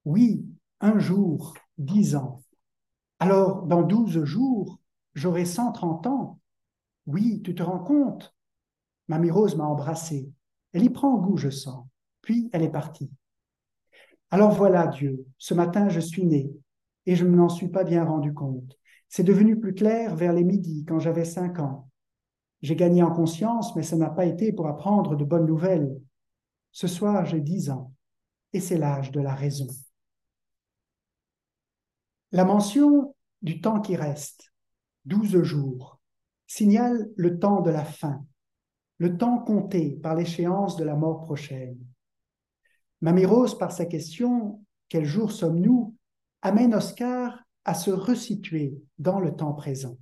Oui, 0.05 0.47
un 0.81 0.99
jour, 0.99 1.55
dix 1.79 2.17
ans. 2.17 2.43
Alors, 3.19 3.63
dans 3.63 3.83
douze 3.83 4.25
jours, 4.25 4.81
j'aurai 5.15 5.45
cent 5.45 5.73
trente 5.73 6.07
ans. 6.07 6.39
Oui, 7.07 7.43
tu 7.43 7.55
te 7.55 7.63
rends 7.63 7.85
compte? 7.85 8.35
Mamie 9.09 9.31
Rose 9.31 9.57
m'a 9.57 9.65
embrassé. 9.65 10.33
Elle 10.77 10.85
y 10.85 10.91
prend 10.91 11.17
goût, 11.17 11.39
je 11.39 11.49
sens. 11.49 11.87
Puis 12.21 12.51
elle 12.53 12.63
est 12.63 12.71
partie. 12.71 13.11
Alors 14.31 14.51
voilà, 14.51 14.87
Dieu, 14.87 15.25
ce 15.39 15.55
matin 15.55 15.89
je 15.89 16.01
suis 16.01 16.27
né, 16.27 16.53
et 17.07 17.17
je 17.17 17.25
ne 17.25 17.35
m'en 17.35 17.49
suis 17.49 17.69
pas 17.69 17.83
bien 17.83 18.05
rendu 18.05 18.35
compte. 18.35 18.79
C'est 19.09 19.23
devenu 19.25 19.59
plus 19.59 19.73
clair 19.73 20.15
vers 20.15 20.35
les 20.35 20.45
midis, 20.45 20.85
quand 20.85 20.99
j'avais 20.99 21.25
cinq 21.25 21.61
ans. 21.61 21.89
J'ai 22.61 22.77
gagné 22.77 23.03
en 23.03 23.11
conscience, 23.11 23.75
mais 23.75 23.83
ça 23.83 23.97
n'a 23.97 24.11
pas 24.11 24.27
été 24.27 24.53
pour 24.53 24.67
apprendre 24.67 25.17
de 25.17 25.25
bonnes 25.25 25.47
nouvelles. 25.47 25.99
Ce 26.73 26.89
soir, 26.89 27.25
j'ai 27.25 27.41
dix 27.41 27.71
ans, 27.71 27.95
et 28.53 28.61
c'est 28.61 28.77
l'âge 28.77 29.11
de 29.13 29.21
la 29.23 29.35
raison. 29.35 29.69
La 32.33 32.45
mention 32.45 33.15
du 33.41 33.63
temps 33.63 33.81
qui 33.81 33.97
reste, 33.97 34.53
douze 35.07 35.43
jours, 35.43 36.03
signale 36.47 37.09
le 37.17 37.39
temps 37.39 37.63
de 37.63 37.71
la 37.71 37.87
fin, 37.87 38.27
le 38.99 39.17
temps 39.17 39.39
compté 39.39 39.91
par 40.03 40.15
l'échéance 40.15 40.77
de 40.77 40.85
la 40.85 40.95
mort 40.95 41.23
prochaine. 41.23 41.79
Mamie 43.01 43.27
Rose, 43.27 43.59
par 43.59 43.73
sa 43.73 43.87
question 43.87 44.65
Quel 44.89 45.05
jour 45.05 45.33
sommes-nous? 45.33 45.95
amène 46.43 46.75
Oscar 46.75 47.45
à 47.65 47.75
se 47.75 47.91
resituer 47.91 48.79
dans 48.99 49.19
le 49.19 49.35
temps 49.35 49.53
présent. 49.53 49.99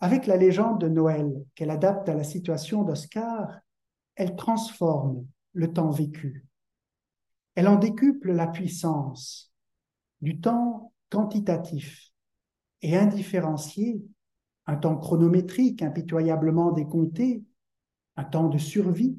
Avec 0.00 0.26
la 0.26 0.36
légende 0.36 0.80
de 0.80 0.88
Noël 0.88 1.44
qu'elle 1.54 1.70
adapte 1.70 2.08
à 2.08 2.14
la 2.14 2.22
situation 2.22 2.84
d'Oscar, 2.84 3.60
elle 4.14 4.36
transforme 4.36 5.26
le 5.52 5.72
temps 5.72 5.90
vécu. 5.90 6.46
Elle 7.56 7.66
en 7.66 7.76
décuple 7.76 8.32
la 8.32 8.46
puissance 8.46 9.52
du 10.20 10.40
temps 10.40 10.92
quantitatif 11.10 12.12
et 12.82 12.96
indifférencié, 12.96 14.00
un 14.66 14.76
temps 14.76 14.96
chronométrique 14.96 15.82
impitoyablement 15.82 16.70
décompté, 16.70 17.42
un 18.18 18.24
temps 18.24 18.48
de 18.48 18.58
survie. 18.58 19.16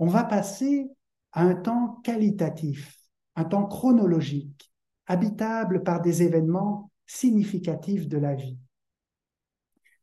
On 0.00 0.06
va 0.06 0.24
passer 0.24 0.90
à 1.32 1.42
un 1.42 1.54
temps 1.54 2.00
qualitatif, 2.02 2.98
un 3.36 3.44
temps 3.44 3.66
chronologique, 3.66 4.72
habitable 5.06 5.84
par 5.84 6.02
des 6.02 6.24
événements 6.24 6.90
significatifs 7.06 8.08
de 8.08 8.18
la 8.18 8.34
vie. 8.34 8.58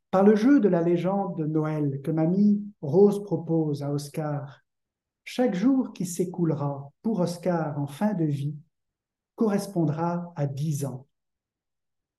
Par 0.09 0.23
le 0.23 0.37
jeu 0.37 0.61
de 0.61 0.69
la 0.69 0.81
légende 0.81 1.37
de 1.37 1.45
Noël 1.45 2.01
que 2.01 2.11
Mamie 2.11 2.63
Rose 2.79 3.21
propose 3.23 3.83
à 3.83 3.91
Oscar, 3.91 4.63
chaque 5.25 5.55
jour 5.55 5.91
qui 5.91 6.05
s'écoulera 6.05 6.89
pour 7.01 7.19
Oscar 7.19 7.77
en 7.77 7.87
fin 7.87 8.13
de 8.13 8.23
vie 8.23 8.55
correspondra 9.35 10.31
à 10.37 10.47
dix 10.47 10.85
ans. 10.85 11.05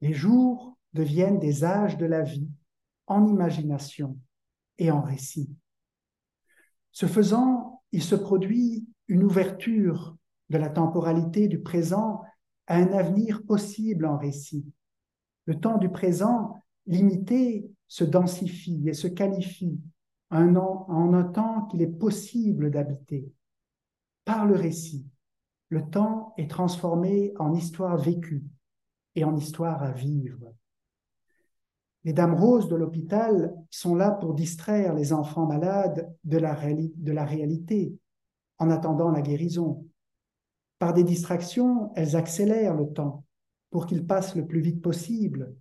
Les 0.02 0.12
jours 0.12 0.76
deviennent 0.92 1.38
des 1.38 1.64
âges 1.64 1.96
de 1.96 2.04
la 2.04 2.20
vie 2.22 2.50
en 3.06 3.26
imagination 3.26 4.18
et 4.76 4.90
en 4.90 5.00
récit. 5.00 5.48
Ce 6.98 7.06
faisant, 7.06 7.84
il 7.92 8.02
se 8.02 8.16
produit 8.16 8.88
une 9.06 9.22
ouverture 9.22 10.16
de 10.50 10.58
la 10.58 10.68
temporalité 10.68 11.46
du 11.46 11.60
présent 11.60 12.22
à 12.66 12.74
un 12.74 12.92
avenir 12.92 13.44
possible 13.44 14.04
en 14.04 14.18
récit. 14.18 14.66
Le 15.44 15.60
temps 15.60 15.78
du 15.78 15.90
présent 15.90 16.60
limité 16.86 17.70
se 17.86 18.02
densifie 18.02 18.82
et 18.88 18.94
se 18.94 19.06
qualifie 19.06 19.78
en 20.30 21.14
un 21.14 21.22
temps 21.22 21.66
qu'il 21.66 21.82
est 21.82 21.86
possible 21.86 22.72
d'habiter. 22.72 23.30
Par 24.24 24.44
le 24.44 24.56
récit, 24.56 25.06
le 25.68 25.88
temps 25.88 26.34
est 26.36 26.50
transformé 26.50 27.32
en 27.38 27.54
histoire 27.54 27.96
vécue 27.96 28.42
et 29.14 29.22
en 29.22 29.36
histoire 29.36 29.84
à 29.84 29.92
vivre. 29.92 30.52
Les 32.04 32.12
dames 32.12 32.34
roses 32.34 32.68
de 32.68 32.76
l'hôpital 32.76 33.54
sont 33.70 33.94
là 33.94 34.10
pour 34.10 34.34
distraire 34.34 34.94
les 34.94 35.12
enfants 35.12 35.46
malades 35.46 36.14
de 36.24 36.38
la, 36.38 36.54
réalité 36.54 37.94
en 38.58 38.70
attendant 38.70 39.10
la 39.10 39.20
guérison. 39.20 39.86
Par 40.78 40.94
des 40.94 41.04
distractions, 41.04 41.92
elles 41.96 42.16
accélèrent 42.16 42.74
le 42.74 42.92
temps 42.92 43.24
pour 43.70 43.86
qu'il 43.86 44.06
passe 44.06 44.36
le 44.36 44.46
plus 44.46 44.60
vite 44.60 44.80
possible. 44.80 45.54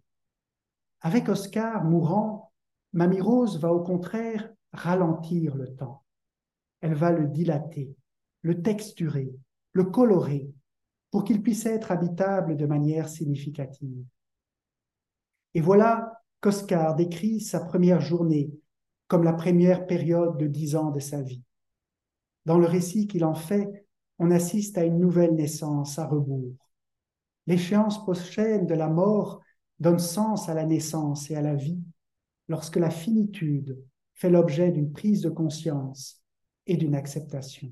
Avec 1.02 1.28
Oscar 1.28 1.84
mourant, 1.84 2.52
Mamie 2.94 3.22
Rose 3.22 3.60
va 3.60 3.74
au 3.74 3.82
contraire 3.82 4.50
ralentir 4.74 5.56
le 5.56 5.76
temps. 5.76 6.04
Elle 6.82 6.94
va 6.94 7.12
le 7.12 7.28
dilater, 7.28 7.96
le 8.42 8.62
texturer, 8.62 9.34
le 9.74 9.86
colorer, 9.86 10.50
pour 11.12 11.24
qu'il 11.24 11.42
puisse 11.42 11.66
être 11.66 11.92
habitable 11.92 12.58
de 12.58 12.66
manière 12.66 13.10
significative. 13.10 14.06
Et 15.54 15.62
voilà 15.62 16.14
qu'Oscar 16.42 16.96
décrit 16.96 17.40
sa 17.42 17.60
première 17.60 18.02
journée 18.02 18.52
comme 19.08 19.24
la 19.24 19.34
première 19.34 19.88
période 19.88 20.38
de 20.38 20.48
dix 20.48 20.76
ans 20.76 20.92
de 20.92 21.00
sa 21.00 21.22
vie. 21.22 21.44
Dans 22.46 22.58
le 22.58 22.68
récit 22.68 23.08
qu'il 23.08 23.26
en 23.26 23.36
fait, 23.36 23.86
on 24.20 24.32
assiste 24.32 24.78
à 24.78 24.84
une 24.84 25.00
nouvelle 25.00 25.36
naissance 25.36 26.00
à 26.00 26.08
rebours. 26.08 26.56
L'échéance 27.46 28.04
prochaine 28.04 28.66
de 28.66 28.74
la 28.74 28.90
mort 28.90 29.42
donne 29.80 30.00
sens 30.00 30.50
à 30.50 30.54
la 30.54 30.66
naissance 30.66 31.30
et 31.30 31.36
à 31.36 31.42
la 31.42 31.56
vie 31.56 31.82
lorsque 32.48 32.78
la 32.78 32.90
finitude 32.90 33.82
fait 34.16 34.30
l'objet 34.30 34.72
d'une 34.72 34.92
prise 34.92 35.22
de 35.22 35.30
conscience 35.30 36.22
et 36.66 36.76
d'une 36.76 36.96
acceptation. 36.96 37.72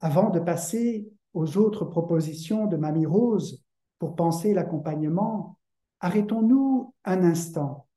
Avant 0.00 0.30
de 0.30 0.38
passer 0.38 1.10
aux 1.34 1.56
autres 1.56 1.84
propositions 1.84 2.66
de 2.66 2.76
Mamie 2.76 3.06
Rose 3.06 3.64
pour 3.98 4.14
penser 4.14 4.54
l'accompagnement, 4.54 5.57
arrêtons-nous 6.00 6.94
un 7.04 7.24
instant 7.24 7.88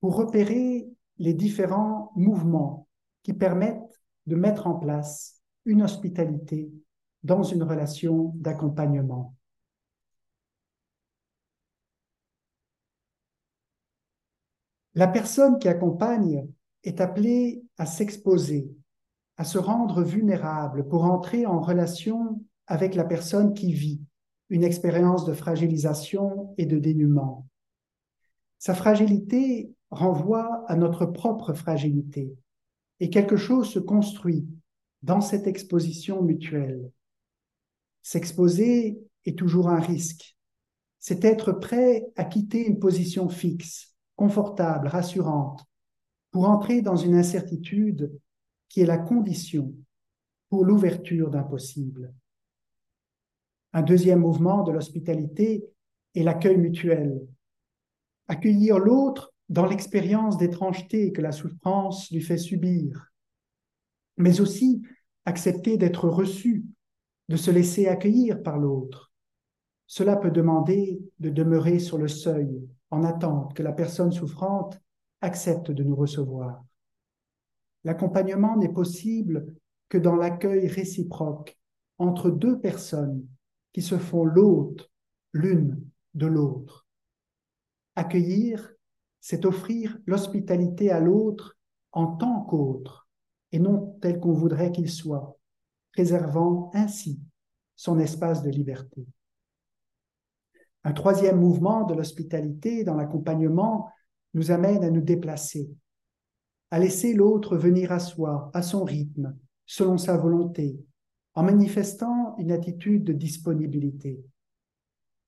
pour 0.00 0.16
repérer 0.16 0.88
les 1.18 1.34
différents 1.34 2.12
mouvements 2.16 2.88
qui 3.22 3.32
permettent 3.32 4.00
de 4.26 4.36
mettre 4.36 4.66
en 4.66 4.74
place 4.74 5.40
une 5.64 5.82
hospitalité 5.82 6.70
dans 7.22 7.42
une 7.42 7.62
relation 7.62 8.32
d'accompagnement. 8.36 9.34
La 14.94 15.06
personne 15.06 15.58
qui 15.58 15.68
accompagne 15.68 16.48
est 16.82 17.00
appelée 17.00 17.62
à 17.78 17.86
s'exposer, 17.86 18.74
à 19.36 19.44
se 19.44 19.58
rendre 19.58 20.02
vulnérable 20.02 20.88
pour 20.88 21.04
entrer 21.04 21.46
en 21.46 21.60
relation 21.60 22.42
avec 22.66 22.94
la 22.94 23.04
personne 23.04 23.54
qui 23.54 23.72
vit 23.72 24.00
une 24.50 24.64
expérience 24.64 25.24
de 25.24 25.32
fragilisation 25.32 26.54
et 26.58 26.66
de 26.66 26.78
dénuement. 26.78 27.46
Sa 28.58 28.74
fragilité 28.74 29.72
renvoie 29.90 30.64
à 30.68 30.76
notre 30.76 31.06
propre 31.06 31.54
fragilité 31.54 32.36
et 32.98 33.08
quelque 33.08 33.36
chose 33.36 33.70
se 33.70 33.78
construit 33.78 34.46
dans 35.02 35.20
cette 35.20 35.46
exposition 35.46 36.22
mutuelle. 36.22 36.90
S'exposer 38.02 39.00
est 39.24 39.38
toujours 39.38 39.68
un 39.70 39.80
risque. 39.80 40.36
C'est 40.98 41.24
être 41.24 41.52
prêt 41.52 42.06
à 42.16 42.24
quitter 42.24 42.66
une 42.66 42.78
position 42.78 43.28
fixe, 43.28 43.94
confortable, 44.16 44.88
rassurante, 44.88 45.64
pour 46.30 46.48
entrer 46.48 46.82
dans 46.82 46.96
une 46.96 47.14
incertitude 47.14 48.12
qui 48.68 48.82
est 48.82 48.86
la 48.86 48.98
condition 48.98 49.74
pour 50.48 50.64
l'ouverture 50.64 51.30
d'un 51.30 51.42
possible. 51.42 52.12
Un 53.72 53.82
deuxième 53.82 54.20
mouvement 54.20 54.62
de 54.64 54.72
l'hospitalité 54.72 55.64
est 56.14 56.22
l'accueil 56.22 56.56
mutuel. 56.56 57.20
Accueillir 58.26 58.78
l'autre 58.78 59.32
dans 59.48 59.66
l'expérience 59.66 60.38
d'étrangeté 60.38 61.12
que 61.12 61.20
la 61.20 61.32
souffrance 61.32 62.10
lui 62.10 62.20
fait 62.20 62.38
subir, 62.38 63.12
mais 64.16 64.40
aussi 64.40 64.82
accepter 65.24 65.76
d'être 65.76 66.08
reçu, 66.08 66.64
de 67.28 67.36
se 67.36 67.50
laisser 67.50 67.86
accueillir 67.86 68.42
par 68.42 68.58
l'autre. 68.58 69.12
Cela 69.86 70.16
peut 70.16 70.30
demander 70.30 71.00
de 71.18 71.30
demeurer 71.30 71.78
sur 71.78 71.98
le 71.98 72.08
seuil 72.08 72.68
en 72.90 73.04
attente 73.04 73.54
que 73.54 73.62
la 73.62 73.72
personne 73.72 74.12
souffrante 74.12 74.80
accepte 75.20 75.70
de 75.70 75.82
nous 75.82 75.96
recevoir. 75.96 76.64
L'accompagnement 77.84 78.56
n'est 78.56 78.72
possible 78.72 79.54
que 79.88 79.98
dans 79.98 80.16
l'accueil 80.16 80.66
réciproque 80.68 81.58
entre 81.98 82.30
deux 82.30 82.58
personnes 82.60 83.26
qui 83.72 83.82
se 83.82 83.98
font 83.98 84.24
l'hôte 84.24 84.90
l'une 85.32 85.82
de 86.14 86.26
l'autre. 86.26 86.86
Accueillir, 87.96 88.72
c'est 89.20 89.44
offrir 89.44 89.98
l'hospitalité 90.06 90.90
à 90.90 91.00
l'autre 91.00 91.56
en 91.92 92.16
tant 92.16 92.42
qu'autre 92.42 93.08
et 93.52 93.58
non 93.58 93.98
tel 94.00 94.20
qu'on 94.20 94.32
voudrait 94.32 94.72
qu'il 94.72 94.90
soit, 94.90 95.38
préservant 95.92 96.70
ainsi 96.74 97.20
son 97.76 97.98
espace 97.98 98.42
de 98.42 98.50
liberté. 98.50 99.06
Un 100.84 100.92
troisième 100.92 101.38
mouvement 101.38 101.84
de 101.84 101.94
l'hospitalité 101.94 102.84
dans 102.84 102.94
l'accompagnement 102.94 103.90
nous 104.34 104.50
amène 104.50 104.84
à 104.84 104.90
nous 104.90 105.02
déplacer, 105.02 105.70
à 106.70 106.78
laisser 106.78 107.12
l'autre 107.12 107.56
venir 107.56 107.92
à 107.92 107.98
soi, 107.98 108.50
à 108.54 108.62
son 108.62 108.84
rythme, 108.84 109.36
selon 109.66 109.98
sa 109.98 110.16
volonté, 110.16 110.78
en 111.34 111.42
manifestant 111.42 112.36
une 112.38 112.52
attitude 112.52 113.04
de 113.04 113.12
disponibilité. 113.12 114.24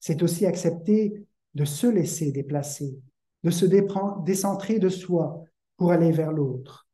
C'est 0.01 0.23
aussi 0.23 0.47
accepter 0.47 1.27
de 1.55 1.65
se 1.65 1.87
laisser 1.87 2.33
déplacer, 2.33 2.99
de 3.45 3.51
se 3.51 3.67
décentrer 3.67 4.79
de 4.79 4.89
soi 4.89 5.45
pour 5.77 5.93
aller 5.93 6.13
vers 6.13 6.33
l'autre. 6.33 6.89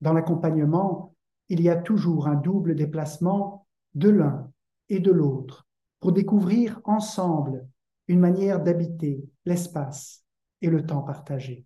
Dans 0.00 0.12
l'accompagnement, 0.12 1.14
il 1.48 1.60
y 1.60 1.68
a 1.68 1.76
toujours 1.76 2.28
un 2.28 2.36
double 2.36 2.74
déplacement 2.74 3.66
de 3.94 4.08
l'un 4.08 4.50
et 4.88 5.00
de 5.00 5.10
l'autre 5.10 5.66
pour 5.98 6.12
découvrir 6.12 6.80
ensemble 6.84 7.66
une 8.08 8.20
manière 8.20 8.62
d'habiter 8.62 9.24
l'espace 9.44 10.24
et 10.62 10.68
le 10.68 10.84
temps 10.84 11.02
partagé. 11.02 11.64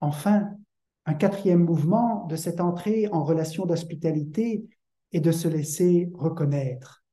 Enfin, 0.00 0.56
un 1.06 1.14
quatrième 1.14 1.64
mouvement 1.64 2.26
de 2.26 2.36
cette 2.36 2.60
entrée 2.60 3.08
en 3.08 3.24
relation 3.24 3.66
d'hospitalité 3.66 4.66
est 5.12 5.20
de 5.20 5.32
se 5.32 5.48
laisser 5.48 6.10
reconnaître, 6.14 7.04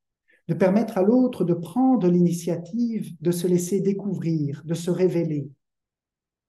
de 0.48 0.54
permettre 0.54 0.98
à 0.98 1.02
l'autre 1.02 1.44
de 1.44 1.54
prendre 1.54 2.08
l'initiative 2.08 3.14
de 3.20 3.30
se 3.30 3.46
laisser 3.46 3.80
découvrir, 3.80 4.62
de 4.64 4.74
se 4.74 4.90
révéler. 4.90 5.50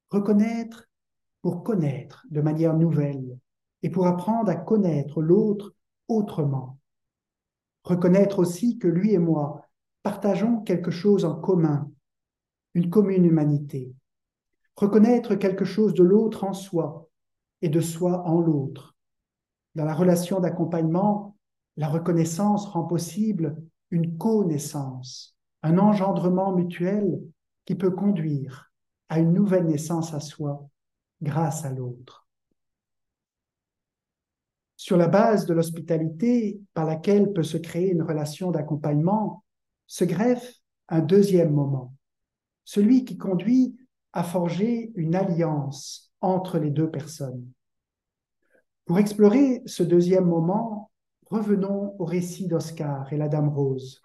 Reconnaître 0.10 0.86
pour 1.42 1.64
connaître 1.64 2.26
de 2.30 2.42
manière 2.42 2.76
nouvelle 2.76 3.38
et 3.84 3.90
pour 3.90 4.08
apprendre 4.08 4.50
à 4.50 4.56
connaître 4.56 5.22
l'autre 5.22 5.74
autrement. 6.08 6.78
Reconnaître 7.84 8.40
aussi 8.40 8.78
que 8.78 8.88
lui 8.88 9.14
et 9.14 9.20
moi 9.20 9.66
partageons 10.04 10.62
quelque 10.62 10.92
chose 10.92 11.26
en 11.26 11.36
commun, 11.36 11.90
une 12.74 12.90
commune 12.90 13.26
humanité. 13.26 13.94
Reconnaître 14.76 15.36
quelque 15.36 15.66
chose 15.66 15.94
de 15.94 16.04
l'autre 16.04 16.44
en 16.44 16.54
soi 16.54 17.10
et 17.62 17.70
de 17.70 17.82
soi 17.82 18.26
en 18.26 18.40
l'autre. 18.40 18.96
Dans 19.76 19.86
la 19.86 19.94
relation 19.94 20.40
d'accompagnement, 20.40 21.29
la 21.80 21.88
reconnaissance 21.88 22.66
rend 22.66 22.84
possible 22.84 23.56
une 23.90 24.18
connaissance, 24.18 25.38
un 25.64 25.78
engendrement 25.78 26.52
mutuel 26.52 27.22
qui 27.64 27.74
peut 27.74 27.92
conduire 27.92 28.74
à 29.08 29.20
une 29.20 29.32
nouvelle 29.32 29.66
naissance 29.66 30.14
à 30.14 30.20
soi 30.20 30.68
grâce 31.22 31.64
à 31.64 31.72
l'autre. 31.72 32.28
Sur 34.76 34.98
la 34.98 35.08
base 35.08 35.46
de 35.46 35.54
l'hospitalité 35.54 36.60
par 36.74 36.86
laquelle 36.86 37.32
peut 37.32 37.44
se 37.44 37.56
créer 37.56 37.92
une 37.92 38.04
relation 38.04 38.52
d'accompagnement, 38.52 39.46
se 39.88 40.04
greffe 40.04 40.56
un 40.90 41.00
deuxième 41.00 41.54
moment, 41.54 41.94
celui 42.66 43.06
qui 43.06 43.18
conduit 43.18 43.78
à 44.12 44.24
forger 44.24 44.92
une 44.96 45.16
alliance 45.16 46.12
entre 46.20 46.60
les 46.60 46.72
deux 46.72 46.92
personnes. 46.92 47.50
Pour 48.84 49.00
explorer 49.00 49.62
ce 49.66 49.84
deuxième 49.84 50.26
moment, 50.26 50.89
revenons 51.30 51.96
au 52.00 52.06
récit 52.06 52.48
d'Oscar 52.48 53.12
et 53.14 53.18
la 53.18 53.28
Dame 53.28 53.50
Rose. 53.50 54.02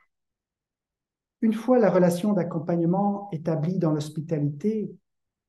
Une 1.41 1.53
fois 1.53 1.79
la 1.79 1.91
relation 1.91 2.33
d'accompagnement 2.33 3.29
établie 3.33 3.79
dans 3.79 3.93
l'hospitalité, 3.93 4.95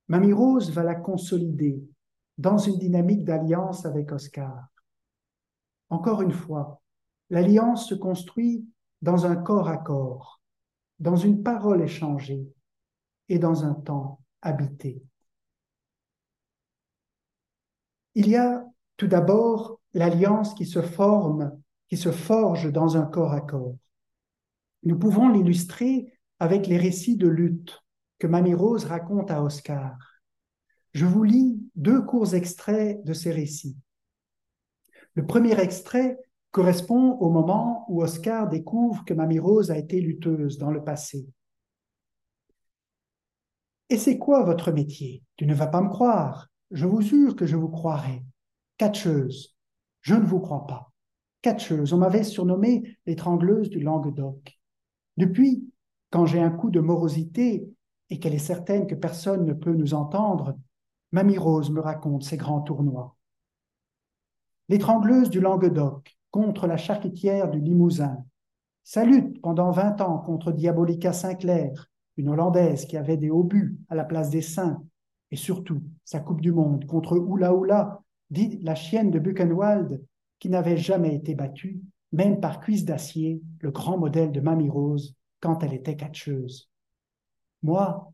Mamie 0.08 0.34
Rose 0.34 0.72
va 0.72 0.84
la 0.84 0.96
consolider 0.96 1.82
dans 2.38 2.58
une 2.58 2.78
dynamique 2.78 3.24
d'alliance 3.24 3.86
avec 3.86 4.12
Oscar. 4.12 4.68
Encore 5.90 6.22
une 6.22 6.34
fois, 6.34 6.82
l'alliance 7.30 7.88
se 7.88 7.96
construit 7.96 8.68
dans 9.02 9.26
un 9.26 9.36
corps 9.36 9.70
à 9.70 9.78
corps, 9.78 10.42
dans 11.00 11.16
une 11.16 11.44
parole 11.44 11.82
échangée, 11.82 12.46
et 13.30 13.40
dans 13.40 13.66
un 13.66 13.74
temps 13.74 14.20
habité. 14.42 15.02
Il 18.14 18.30
y 18.30 18.36
a 18.36 18.66
tout 18.98 19.08
d'abord 19.08 19.80
l'alliance 19.94 20.54
qui 20.54 20.66
se 20.66 20.82
forme, 20.82 21.60
qui 21.90 21.98
se 21.98 22.12
forge 22.12 22.72
dans 22.72 22.98
un 22.98 23.06
corps 23.06 23.34
à 23.34 23.42
corps. 23.42 23.76
Nous 24.84 24.98
pouvons 24.98 25.30
l'illustrer 25.30 26.14
avec 26.40 26.68
les 26.68 26.78
récits 26.78 27.18
de 27.18 27.28
lutte 27.28 27.82
que 28.20 28.28
Mamie 28.28 28.54
Rose 28.54 28.86
raconte 28.86 29.32
à 29.32 29.44
Oscar. 29.44 29.98
Je 30.94 31.06
vous 31.06 31.24
lis 31.24 31.60
deux 31.76 32.02
courts 32.02 32.34
extraits 32.36 33.04
de 33.04 33.14
ces 33.14 33.32
récits. 33.32 33.78
Le 35.14 35.26
premier 35.26 35.60
extrait 35.60 36.18
correspond 36.52 37.18
au 37.20 37.30
moment 37.30 37.86
où 37.90 38.02
Oscar 38.02 38.48
découvre 38.48 39.04
que 39.06 39.14
Mamie 39.14 39.40
Rose 39.40 39.72
a 39.72 39.78
été 39.78 40.00
lutteuse 40.00 40.58
dans 40.58 40.72
le 40.72 40.84
passé. 40.84 41.28
Et 43.90 43.98
c'est 43.98 44.18
quoi 44.18 44.44
votre 44.44 44.72
métier? 44.72 45.24
Tu 45.36 45.46
ne 45.46 45.54
vas 45.54 45.68
pas 45.68 45.82
me 45.82 45.90
croire. 45.90 46.48
Je 46.72 46.86
vous 46.86 47.02
jure 47.02 47.36
que 47.36 47.46
je 47.46 47.56
vous 47.56 47.70
croirai. 47.70 48.24
Catcheuse. 48.78 49.56
Je 50.02 50.16
ne 50.16 50.26
vous 50.26 50.40
crois 50.40 50.66
pas. 50.66 50.92
On 51.91 51.98
m'avait 51.98 52.24
surnommée 52.24 52.98
l'étrangleuse 53.06 53.70
du 53.70 53.80
Languedoc. 53.80 54.60
Depuis, 55.18 55.70
quand 56.10 56.26
j'ai 56.26 56.41
un 56.41 56.50
coup 56.50 56.72
de 56.72 56.80
morosité 56.80 57.70
et 58.10 58.20
qu'elle 58.20 58.34
est 58.34 58.39
certaine 58.39 58.88
que 58.88 58.96
personne 58.96 59.46
ne 59.46 59.54
peut 59.54 59.74
nous 59.74 59.93
entendre, 59.93 60.58
Mamie 61.12 61.38
Rose 61.38 61.70
me 61.70 61.82
raconte 61.82 62.24
ses 62.24 62.38
grands 62.38 62.62
tournois. 62.62 63.16
L'étrangleuse 64.70 65.30
du 65.30 65.39
Languedoc 65.39 66.18
contre 66.32 66.66
la 66.68 66.78
charcutière 66.78 67.50
du 67.50 67.60
Limousin. 67.60 68.18
Sa 68.84 69.06
lutte 69.06 69.39
pendant 69.41 69.72
vingt 69.72 70.02
ans 70.02 70.18
contre 70.18 70.52
Diabolica 70.52 71.14
Sinclair, 71.14 71.89
une 72.18 72.30
Hollandaise 72.30 72.86
qui 72.86 72.98
avait 72.98 73.18
des 73.18 73.30
obus 73.30 73.78
à 73.89 73.96
la 73.96 74.04
place 74.04 74.30
des 74.30 74.41
saints, 74.41 74.84
et 75.32 75.36
surtout 75.36 75.82
sa 76.04 76.20
Coupe 76.20 76.41
du 76.41 76.52
Monde 76.52 76.86
contre 76.86 77.18
Oula 77.18 77.54
Oula, 77.54 78.02
dit 78.32 78.60
la 78.64 78.76
chienne 78.76 79.12
de 79.12 79.20
Buchenwald, 79.20 80.04
qui 80.40 80.50
n'avait 80.50 80.78
jamais 80.78 81.16
été 81.16 81.36
battue, 81.36 81.82
même 82.12 82.40
par 82.40 82.60
Cuisse 82.60 82.86
d'Acier, 82.86 83.42
le 83.60 83.72
grand 83.72 83.98
modèle 83.98 84.32
de 84.32 84.40
Mamie 84.40 84.70
Rose, 84.70 85.16
quand 85.40 85.64
elle 85.64 85.74
était 85.74 85.96
catcheuse. 85.96 86.70
Moi, 87.62 88.12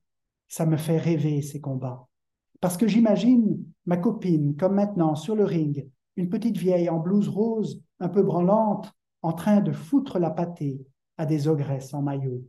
ça 0.47 0.65
me 0.65 0.77
fait 0.77 0.97
rêver 0.97 1.41
ces 1.41 1.61
combats, 1.61 2.07
parce 2.59 2.77
que 2.77 2.87
j'imagine 2.87 3.63
ma 3.85 3.97
copine, 3.97 4.55
comme 4.55 4.75
maintenant, 4.75 5.15
sur 5.15 5.35
le 5.35 5.45
ring, 5.45 5.89
une 6.15 6.29
petite 6.29 6.57
vieille 6.57 6.89
en 6.89 6.99
blouse 6.99 7.27
rose, 7.27 7.81
un 7.99 8.09
peu 8.09 8.21
branlante, 8.21 8.91
en 9.21 9.33
train 9.33 9.61
de 9.61 9.71
foutre 9.71 10.19
la 10.19 10.29
pâtée 10.29 10.85
à 11.17 11.25
des 11.25 11.47
ogresses 11.47 11.93
en 11.93 12.01
maillot. 12.01 12.43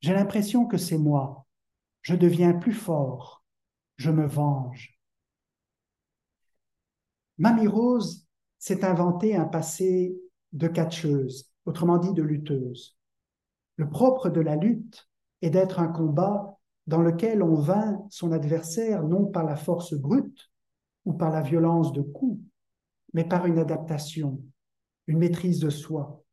J'ai 0.00 0.12
l'impression 0.12 0.66
que 0.66 0.76
c'est 0.76 0.98
moi. 0.98 1.46
Je 2.02 2.14
deviens 2.14 2.52
plus 2.52 2.74
fort. 2.74 3.42
Je 3.96 4.10
me 4.10 4.26
venge. 4.26 4.98
Mamie 7.38 7.66
Rose 7.66 8.23
s'est 8.64 8.82
inventé 8.82 9.36
un 9.36 9.44
passé 9.44 10.16
de 10.54 10.68
catcheuse, 10.68 11.52
autrement 11.66 11.98
dit 11.98 12.14
de 12.14 12.22
lutteuse. 12.22 12.96
Le 13.76 13.90
propre 13.90 14.30
de 14.30 14.40
la 14.40 14.56
lutte 14.56 15.06
est 15.42 15.50
d'être 15.50 15.80
un 15.80 15.88
combat 15.88 16.58
dans 16.86 17.02
lequel 17.02 17.42
on 17.42 17.56
vainc 17.56 18.00
son 18.08 18.32
adversaire 18.32 19.02
non 19.02 19.26
par 19.26 19.44
la 19.44 19.56
force 19.56 19.92
brute 19.92 20.50
ou 21.04 21.12
par 21.12 21.30
la 21.30 21.42
violence 21.42 21.92
de 21.92 22.00
coups, 22.00 22.42
mais 23.12 23.28
par 23.28 23.44
une 23.44 23.58
adaptation, 23.58 24.42
une 25.08 25.18
maîtrise 25.18 25.60
de 25.60 25.68
soi, 25.68 26.24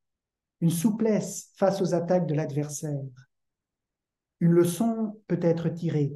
une 0.61 0.69
souplesse 0.69 1.51
face 1.57 1.82
aux 1.82 1.93
attaques 1.93 2.27
de 2.27 2.34
l'adversaire. 2.34 3.03
Une 4.39 4.53
leçon 4.53 5.19
peut 5.27 5.39
être 5.41 5.67
tirée. 5.67 6.15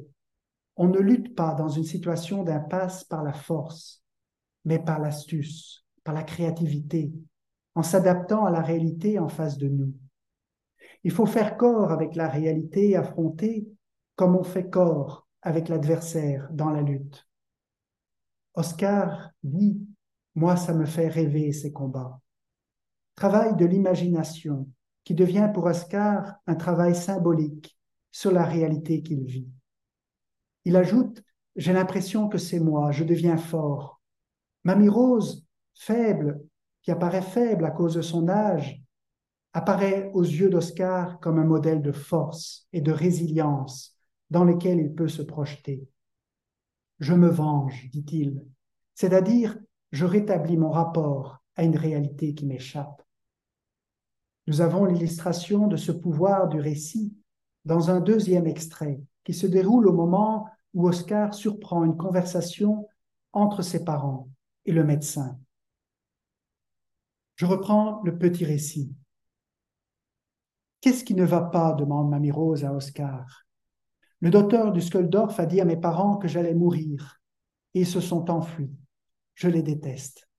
On 0.76 0.88
ne 0.88 0.98
lutte 0.98 1.36
pas 1.36 1.52
dans 1.52 1.68
une 1.68 1.84
situation 1.84 2.42
d'impasse 2.42 3.04
par 3.04 3.22
la 3.22 3.34
force, 3.34 4.02
mais 4.64 4.78
par 4.78 4.98
l'astuce, 4.98 5.85
par 6.06 6.14
la 6.14 6.22
créativité, 6.22 7.12
en 7.74 7.82
s'adaptant 7.82 8.44
à 8.44 8.50
la 8.52 8.62
réalité 8.62 9.18
en 9.18 9.28
face 9.28 9.58
de 9.58 9.68
nous. 9.68 9.92
Il 11.02 11.10
faut 11.10 11.26
faire 11.26 11.56
corps 11.56 11.90
avec 11.90 12.14
la 12.14 12.28
réalité 12.28 12.90
et 12.90 12.96
affronter 12.96 13.66
comme 14.14 14.36
on 14.36 14.44
fait 14.44 14.70
corps 14.70 15.26
avec 15.42 15.68
l'adversaire 15.68 16.48
dans 16.52 16.70
la 16.70 16.80
lutte. 16.80 17.26
Oscar 18.54 19.32
dit, 19.42 19.84
moi 20.36 20.56
ça 20.56 20.74
me 20.74 20.86
fait 20.86 21.08
rêver 21.08 21.52
ces 21.52 21.72
combats. 21.72 22.20
Travail 23.16 23.56
de 23.56 23.66
l'imagination 23.66 24.68
qui 25.02 25.14
devient 25.14 25.50
pour 25.52 25.64
Oscar 25.64 26.36
un 26.46 26.54
travail 26.54 26.94
symbolique 26.94 27.76
sur 28.12 28.30
la 28.30 28.44
réalité 28.44 29.02
qu'il 29.02 29.24
vit. 29.24 29.48
Il 30.64 30.76
ajoute 30.76 31.20
J'ai 31.56 31.72
l'impression 31.72 32.28
que 32.28 32.38
c'est 32.38 32.60
moi, 32.60 32.92
je 32.92 33.02
deviens 33.02 33.38
fort. 33.38 34.00
Mamie 34.62 34.88
Rose, 34.88 35.45
faible, 35.76 36.40
qui 36.82 36.90
apparaît 36.90 37.22
faible 37.22 37.64
à 37.64 37.70
cause 37.70 37.94
de 37.94 38.02
son 38.02 38.28
âge, 38.28 38.82
apparaît 39.52 40.10
aux 40.12 40.22
yeux 40.22 40.50
d'Oscar 40.50 41.20
comme 41.20 41.38
un 41.38 41.44
modèle 41.44 41.82
de 41.82 41.92
force 41.92 42.68
et 42.72 42.80
de 42.80 42.92
résilience 42.92 43.96
dans 44.30 44.44
lequel 44.44 44.80
il 44.80 44.94
peut 44.94 45.08
se 45.08 45.22
projeter. 45.22 45.86
Je 46.98 47.14
me 47.14 47.28
venge, 47.28 47.88
dit-il, 47.90 48.44
c'est-à-dire 48.94 49.58
je 49.92 50.04
rétablis 50.04 50.56
mon 50.56 50.70
rapport 50.70 51.38
à 51.54 51.64
une 51.64 51.76
réalité 51.76 52.34
qui 52.34 52.46
m'échappe. 52.46 53.02
Nous 54.46 54.60
avons 54.60 54.84
l'illustration 54.84 55.66
de 55.66 55.76
ce 55.76 55.92
pouvoir 55.92 56.48
du 56.48 56.60
récit 56.60 57.16
dans 57.64 57.90
un 57.90 58.00
deuxième 58.00 58.46
extrait 58.46 59.00
qui 59.24 59.34
se 59.34 59.46
déroule 59.46 59.88
au 59.88 59.92
moment 59.92 60.48
où 60.74 60.88
Oscar 60.88 61.34
surprend 61.34 61.84
une 61.84 61.96
conversation 61.96 62.88
entre 63.32 63.62
ses 63.62 63.84
parents 63.84 64.28
et 64.66 64.72
le 64.72 64.84
médecin. 64.84 65.38
Je 67.36 67.44
reprends 67.46 68.02
le 68.02 68.18
petit 68.18 68.44
récit. 68.44 68.94
Qu'est-ce 70.80 71.04
qui 71.04 71.14
ne 71.14 71.24
va 71.24 71.42
pas? 71.42 71.74
demande 71.74 72.10
Mamie 72.10 72.30
Rose 72.30 72.64
à 72.64 72.72
Oscar. 72.72 73.46
Le 74.20 74.30
docteur 74.30 74.72
du 74.72 74.80
Skoldorf 74.80 75.38
a 75.38 75.46
dit 75.46 75.60
à 75.60 75.66
mes 75.66 75.76
parents 75.76 76.16
que 76.16 76.28
j'allais 76.28 76.54
mourir 76.54 77.20
et 77.74 77.80
ils 77.80 77.86
se 77.86 78.00
sont 78.00 78.30
enfuis. 78.30 78.70
Je 79.34 79.48
les 79.48 79.62
déteste. 79.62 80.30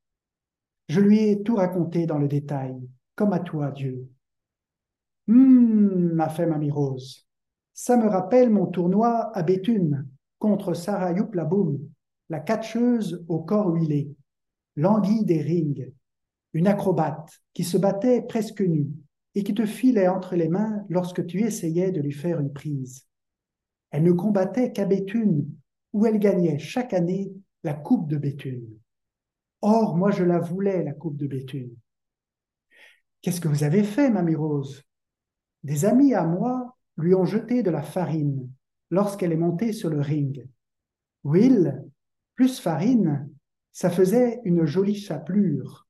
Je 0.90 1.00
lui 1.00 1.20
ai 1.20 1.44
tout 1.44 1.56
raconté 1.56 2.08
dans 2.08 2.18
le 2.18 2.28
détail, 2.28 2.76
comme 3.16 3.34
à 3.34 3.40
toi, 3.40 3.72
Dieu. 3.72 4.10
Hum, 5.28 6.14
m'a 6.14 6.30
fait 6.30 6.48
Mamie 6.48 6.72
Rose. 6.72 7.28
Ça 7.74 7.96
me 7.96 8.08
rappelle 8.08 8.50
mon 8.50 8.66
tournoi 8.66 9.30
à 9.38 9.44
Béthune 9.44 10.08
contre 10.40 10.74
Sarah 10.74 11.12
Youplaboum, 11.12 11.78
la 12.30 12.40
catcheuse 12.40 13.24
au 13.28 13.40
corps 13.40 13.70
huilé, 13.70 14.10
l'anguille 14.76 15.26
des 15.26 15.42
rings, 15.42 15.92
une 16.54 16.68
acrobate 16.68 17.42
qui 17.54 17.64
se 17.64 17.78
battait 17.78 18.22
presque 18.22 18.62
nue 18.62 18.90
et 19.36 19.44
qui 19.44 19.54
te 19.54 19.66
filait 19.66 20.08
entre 20.08 20.36
les 20.36 20.48
mains 20.48 20.86
lorsque 20.90 21.26
tu 21.26 21.42
essayais 21.42 21.92
de 21.92 22.02
lui 22.02 22.14
faire 22.14 22.40
une 22.40 22.54
prise. 22.54 23.06
Elle 23.92 24.04
ne 24.04 24.12
combattait 24.12 24.72
qu'à 24.72 24.86
Béthune, 24.86 25.50
où 25.94 26.06
elle 26.06 26.20
gagnait 26.20 26.60
chaque 26.60 26.94
année 26.94 27.32
la 27.64 27.74
Coupe 27.74 28.08
de 28.10 28.18
Béthune. 28.18 28.68
Or, 29.62 29.96
moi, 29.96 30.12
je 30.12 30.24
la 30.24 30.40
voulais, 30.40 30.84
la 30.84 30.94
Coupe 30.94 31.18
de 31.18 31.28
Béthune. 31.28 31.76
Qu'est-ce 33.22 33.42
que 33.42 33.48
vous 33.48 33.64
avez 33.64 33.84
fait, 33.84 34.10
Mamie 34.10 34.36
Rose 34.36 34.88
des 35.64 35.86
amis 35.86 36.14
à 36.14 36.24
moi 36.24 36.78
lui 36.98 37.14
ont 37.14 37.26
jeté 37.26 37.64
de 37.64 37.70
la 37.70 37.82
farine 37.82 38.50
lorsqu'elle 38.90 39.34
est 39.34 39.38
montée 39.38 39.74
sur 39.74 39.90
le 39.90 40.00
ring. 40.00 40.48
Will, 41.24 41.84
plus 42.36 42.60
farine, 42.60 43.30
ça 43.74 43.90
faisait 43.90 44.40
une 44.46 44.66
jolie 44.66 44.96
chapelure. 44.96 45.87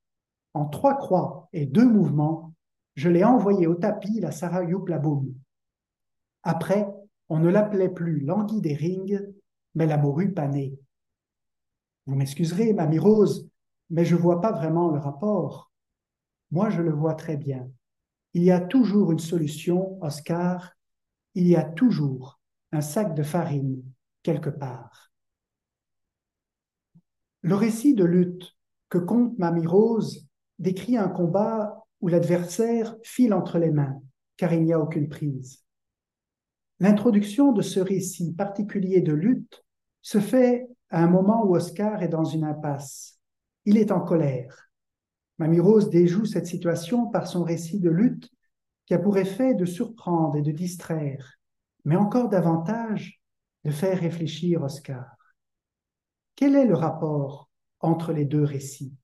En 0.58 0.66
trois 0.66 0.98
croix 0.98 1.50
et 1.54 1.68
deux 1.68 1.88
mouvements, 1.88 2.56
je 2.96 3.10
l'ai 3.10 3.24
envoyée 3.24 3.68
au 3.68 3.76
tapis 3.76 4.20
la 4.20 4.32
Sarah 4.32 4.64
Youplaboum. 4.64 5.36
Après, 6.42 6.88
on 7.30 7.38
ne 7.38 7.48
l'appelait 7.48 7.94
plus 7.94 8.22
l'anguille 8.22 8.62
des 8.62 8.74
rings, 8.74 9.22
mais 9.76 9.86
la 9.86 9.98
morue 9.98 10.34
panée. 10.34 10.80
Vous 12.08 12.16
m'excuserez, 12.16 12.74
Mamie 12.74 12.98
Rose, 12.98 13.48
mais 13.92 14.04
je 14.04 14.16
vois 14.16 14.42
pas 14.42 14.52
vraiment 14.52 14.90
le 14.90 14.98
rapport. 14.98 15.72
Moi, 16.50 16.72
je 16.72 16.82
le 16.82 16.92
vois 16.92 17.14
très 17.14 17.38
bien. 17.38 17.70
Il 18.34 18.42
y 18.42 18.50
a 18.50 18.60
toujours 18.60 19.12
une 19.12 19.20
solution, 19.20 20.02
Oscar. 20.02 20.72
Il 21.36 21.48
y 21.48 21.56
a 21.56 21.64
toujours 21.64 22.40
un 22.72 22.82
sac 22.82 23.14
de 23.14 23.22
farine 23.22 23.84
quelque 24.24 24.50
part. 24.50 25.12
Le 27.42 27.54
récit 27.54 27.94
de 27.94 28.06
lutte 28.06 28.56
que 28.90 28.98
conte 28.98 29.38
Mamie 29.38 29.68
Rose 29.68 30.27
décrit 30.60 30.98
un 30.98 31.10
combat 31.10 31.86
où 32.02 32.08
l'adversaire 32.08 32.96
file 33.04 33.34
entre 33.34 33.58
les 33.58 33.72
mains, 33.72 34.02
car 34.38 34.54
il 34.54 34.64
n'y 34.64 34.74
a 34.74 34.80
aucune 34.80 35.10
prise. 35.10 35.64
L'introduction 36.80 37.54
de 37.54 37.62
ce 37.62 37.80
récit 37.80 38.34
particulier 38.34 39.02
de 39.02 39.14
lutte 39.14 39.66
se 40.02 40.20
fait 40.20 40.68
à 40.90 41.04
un 41.04 41.08
moment 41.08 41.44
où 41.46 41.56
Oscar 41.56 42.04
est 42.04 42.08
dans 42.08 42.24
une 42.24 42.44
impasse. 42.44 43.20
Il 43.66 43.78
est 43.78 43.92
en 43.92 44.02
colère. 44.02 44.70
Mamie 45.40 45.60
Rose 45.60 45.90
déjoue 45.90 46.26
cette 46.26 46.48
situation 46.48 47.08
par 47.08 47.28
son 47.28 47.44
récit 47.44 47.80
de 47.80 47.90
lutte 47.90 48.30
qui 48.86 48.94
a 48.94 49.00
pour 49.00 49.18
effet 49.18 49.54
de 49.54 49.66
surprendre 49.66 50.38
et 50.38 50.42
de 50.42 50.52
distraire, 50.52 51.34
mais 51.84 51.96
encore 51.96 52.30
davantage 52.30 53.22
de 53.66 53.72
faire 53.72 54.00
réfléchir 54.00 54.64
Oscar. 54.64 55.18
Quel 56.36 56.56
est 56.56 56.66
le 56.66 56.76
rapport 56.76 57.50
entre 57.80 58.14
les 58.14 58.26
deux 58.26 58.44
récits? 58.44 58.96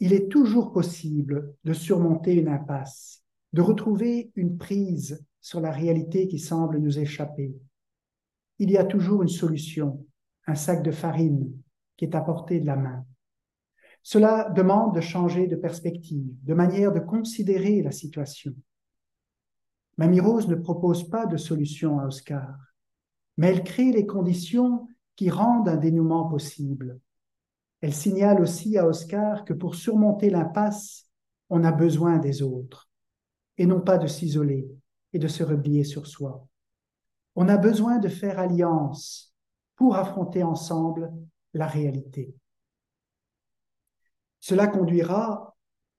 Il 0.00 0.12
est 0.12 0.28
toujours 0.28 0.72
possible 0.72 1.54
de 1.64 1.72
surmonter 1.72 2.34
une 2.34 2.48
impasse, 2.48 3.22
de 3.52 3.62
retrouver 3.62 4.32
une 4.34 4.56
prise 4.56 5.24
sur 5.40 5.60
la 5.60 5.70
réalité 5.70 6.26
qui 6.26 6.38
semble 6.38 6.78
nous 6.78 6.98
échapper. 6.98 7.54
Il 8.58 8.70
y 8.70 8.76
a 8.76 8.84
toujours 8.84 9.22
une 9.22 9.28
solution, 9.28 10.04
un 10.46 10.54
sac 10.54 10.82
de 10.82 10.90
farine 10.90 11.52
qui 11.96 12.04
est 12.04 12.14
à 12.14 12.20
portée 12.20 12.60
de 12.60 12.66
la 12.66 12.76
main. 12.76 13.04
Cela 14.02 14.50
demande 14.50 14.94
de 14.94 15.00
changer 15.00 15.46
de 15.46 15.56
perspective, 15.56 16.34
de 16.42 16.54
manière 16.54 16.92
de 16.92 17.00
considérer 17.00 17.82
la 17.82 17.90
situation. 17.90 18.54
Mamie 19.96 20.20
Rose 20.20 20.48
ne 20.48 20.56
propose 20.56 21.08
pas 21.08 21.26
de 21.26 21.36
solution 21.36 22.00
à 22.00 22.06
Oscar, 22.06 22.54
mais 23.36 23.48
elle 23.48 23.64
crée 23.64 23.92
les 23.92 24.06
conditions 24.06 24.88
qui 25.16 25.30
rendent 25.30 25.68
un 25.68 25.76
dénouement 25.76 26.28
possible. 26.28 27.00
Elle 27.84 27.92
signale 27.92 28.40
aussi 28.40 28.78
à 28.78 28.86
Oscar 28.86 29.44
que 29.44 29.52
pour 29.52 29.74
surmonter 29.74 30.30
l'impasse, 30.30 31.06
on 31.50 31.64
a 31.64 31.70
besoin 31.70 32.16
des 32.16 32.40
autres, 32.40 32.88
et 33.58 33.66
non 33.66 33.82
pas 33.82 33.98
de 33.98 34.06
s'isoler 34.06 34.66
et 35.12 35.18
de 35.18 35.28
se 35.28 35.42
replier 35.42 35.84
sur 35.84 36.06
soi. 36.06 36.48
On 37.36 37.46
a 37.46 37.58
besoin 37.58 37.98
de 37.98 38.08
faire 38.08 38.38
alliance 38.38 39.34
pour 39.76 39.96
affronter 39.96 40.42
ensemble 40.42 41.12
la 41.52 41.66
réalité. 41.66 42.34
Cela 44.40 44.66
conduira 44.66 45.54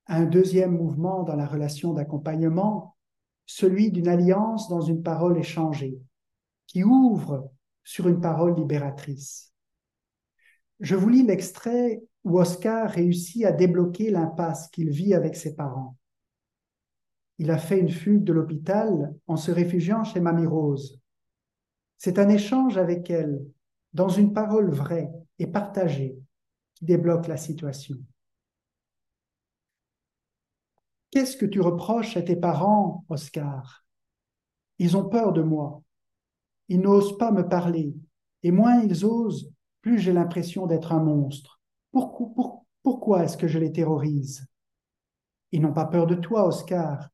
à 0.07 0.15
un 0.15 0.25
deuxième 0.25 0.75
mouvement 0.75 1.21
dans 1.21 1.35
la 1.35 1.45
relation 1.45 1.93
d'accompagnement 1.93 2.95
celui 3.45 3.91
d'une 3.91 4.07
alliance 4.07 4.69
dans 4.69 4.81
une 4.81 5.03
parole 5.03 5.37
échangée, 5.37 5.99
qui 6.65 6.83
ouvre 6.83 7.51
sur 7.83 8.07
une 8.07 8.21
parole 8.21 8.55
libératrice. 8.55 9.54
Je 10.79 10.95
vous 10.95 11.09
lis 11.09 11.23
l'extrait 11.23 12.03
où 12.23 12.39
Oscar 12.39 12.89
réussit 12.89 13.45
à 13.45 13.51
débloquer 13.51 14.09
l'impasse 14.09 14.69
qu'il 14.69 14.89
vit 14.89 15.13
avec 15.13 15.35
ses 15.35 15.55
parents. 15.55 15.97
Il 17.37 17.51
a 17.51 17.57
fait 17.57 17.79
une 17.79 17.89
fugue 17.89 18.23
de 18.23 18.33
l'hôpital 18.33 19.15
en 19.27 19.37
se 19.37 19.51
réfugiant 19.51 20.03
chez 20.03 20.19
Mamie 20.19 20.45
Rose. 20.45 20.99
C'est 21.97 22.19
un 22.19 22.29
échange 22.29 22.77
avec 22.77 23.09
elle, 23.09 23.45
dans 23.93 24.09
une 24.09 24.33
parole 24.33 24.71
vraie 24.71 25.11
et 25.39 25.47
partagée, 25.47 26.17
qui 26.73 26.85
débloque 26.85 27.27
la 27.27 27.37
situation. 27.37 27.97
Qu'est-ce 31.11 31.37
que 31.37 31.45
tu 31.45 31.61
reproches 31.61 32.17
à 32.17 32.21
tes 32.21 32.35
parents, 32.35 33.05
Oscar? 33.07 33.85
Ils 34.79 34.97
ont 34.97 35.07
peur 35.07 35.31
de 35.31 35.41
moi. 35.41 35.81
Ils 36.67 36.81
n'osent 36.81 37.17
pas 37.17 37.31
me 37.31 37.47
parler. 37.47 37.95
Et 38.43 38.51
moins 38.51 38.81
ils 38.81 39.05
osent, 39.05 39.49
plus 39.85 39.99
j'ai 39.99 40.13
l'impression 40.13 40.65
d'être 40.65 40.93
un 40.93 41.03
monstre. 41.03 41.61
Pourquoi, 41.91 43.23
est-ce 43.23 43.37
que 43.37 43.47
je 43.47 43.59
les 43.59 43.71
terrorise? 43.71 44.47
Ils 45.51 45.61
n'ont 45.61 45.73
pas 45.73 45.85
peur 45.85 46.07
de 46.07 46.15
toi, 46.15 46.47
Oscar. 46.47 47.09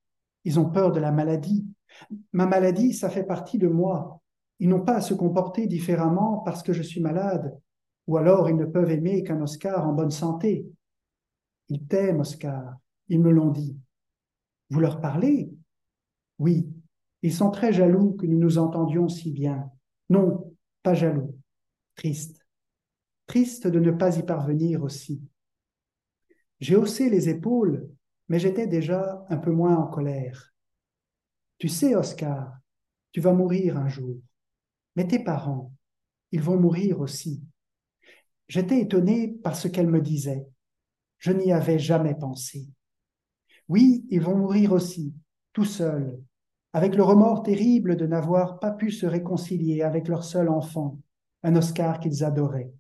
Ils 0.46 0.58
ont 0.58 0.70
peur 0.70 0.94
de 0.94 1.02
la 1.02 1.12
maladie. 1.12 1.68
Ma 2.32 2.46
maladie, 2.46 2.94
ça 2.94 3.10
fait 3.10 3.26
partie 3.26 3.58
de 3.58 3.68
moi. 3.68 4.22
Ils 4.60 4.70
n'ont 4.70 4.86
pas 4.86 4.96
à 4.96 5.02
se 5.02 5.14
comporter 5.14 5.68
différemment 5.68 6.38
parce 6.46 6.64
que 6.64 6.72
je 6.72 6.82
suis 6.82 7.02
malade. 7.02 7.60
Ou 8.08 8.16
alors 8.16 8.50
ils 8.50 8.56
ne 8.56 8.64
peuvent 8.64 8.90
aimer 8.90 9.22
qu'un 9.26 9.42
Oscar 9.42 9.86
en 9.86 9.92
bonne 9.92 10.10
santé. 10.10 10.66
Ils 11.68 11.86
t'aiment, 11.88 12.22
Oscar. 12.22 12.78
Ils 13.10 13.20
me 13.20 13.32
l'ont 13.32 13.52
dit. 13.52 13.78
Vous 14.70 14.80
leur 14.80 15.02
parlez? 15.02 15.52
Oui. 16.40 16.70
Ils 17.22 17.34
sont 17.34 17.52
très 17.52 17.74
jaloux 17.74 18.14
que 18.14 18.26
nous 18.26 18.40
nous 18.40 18.58
entendions 18.60 19.10
si 19.10 19.32
bien. 19.32 19.70
Non, 20.10 20.56
pas 20.84 20.94
jaloux. 20.94 21.36
Triste. 21.96 22.41
Triste 23.32 23.66
de 23.66 23.80
ne 23.80 23.92
pas 23.92 24.18
y 24.18 24.24
parvenir 24.24 24.84
aussi. 24.84 25.22
J'ai 26.60 26.76
haussé 26.76 27.10
les 27.10 27.30
épaules, 27.30 27.90
mais 28.28 28.40
j'étais 28.40 28.68
déjà 28.68 29.26
un 29.30 29.38
peu 29.38 29.52
moins 29.52 29.78
en 29.78 29.88
colère. 29.88 30.54
Tu 31.58 31.70
sais, 31.70 31.96
Oscar, 31.96 32.52
tu 33.14 33.22
vas 33.22 33.32
mourir 33.32 33.78
un 33.78 33.88
jour. 33.88 34.18
Mais 34.98 35.08
tes 35.08 35.24
parents, 35.24 35.72
ils 36.34 36.42
vont 36.42 36.60
mourir 36.60 37.00
aussi. 37.00 37.42
J'étais 38.50 38.82
étonné 38.82 39.30
par 39.30 39.56
ce 39.56 39.70
qu'elle 39.70 39.88
me 39.88 40.02
disait. 40.02 40.46
Je 41.18 41.32
n'y 41.32 41.54
avais 41.54 41.80
jamais 41.80 42.16
pensé. 42.16 42.68
Oui, 43.70 44.06
ils 44.10 44.20
vont 44.20 44.36
mourir 44.36 44.74
aussi, 44.74 45.14
tout 45.54 45.64
seuls, 45.64 46.20
avec 46.74 46.96
le 46.96 47.04
remords 47.04 47.44
terrible 47.44 47.96
de 47.96 48.08
n'avoir 48.08 48.60
pas 48.60 48.72
pu 48.72 48.92
se 48.92 49.06
réconcilier 49.06 49.84
avec 49.84 50.10
leur 50.10 50.26
seul 50.26 50.50
enfant, 50.50 51.00
un 51.44 51.56
Oscar 51.56 52.02
qu'ils 52.02 52.26
adoraient. 52.26 52.74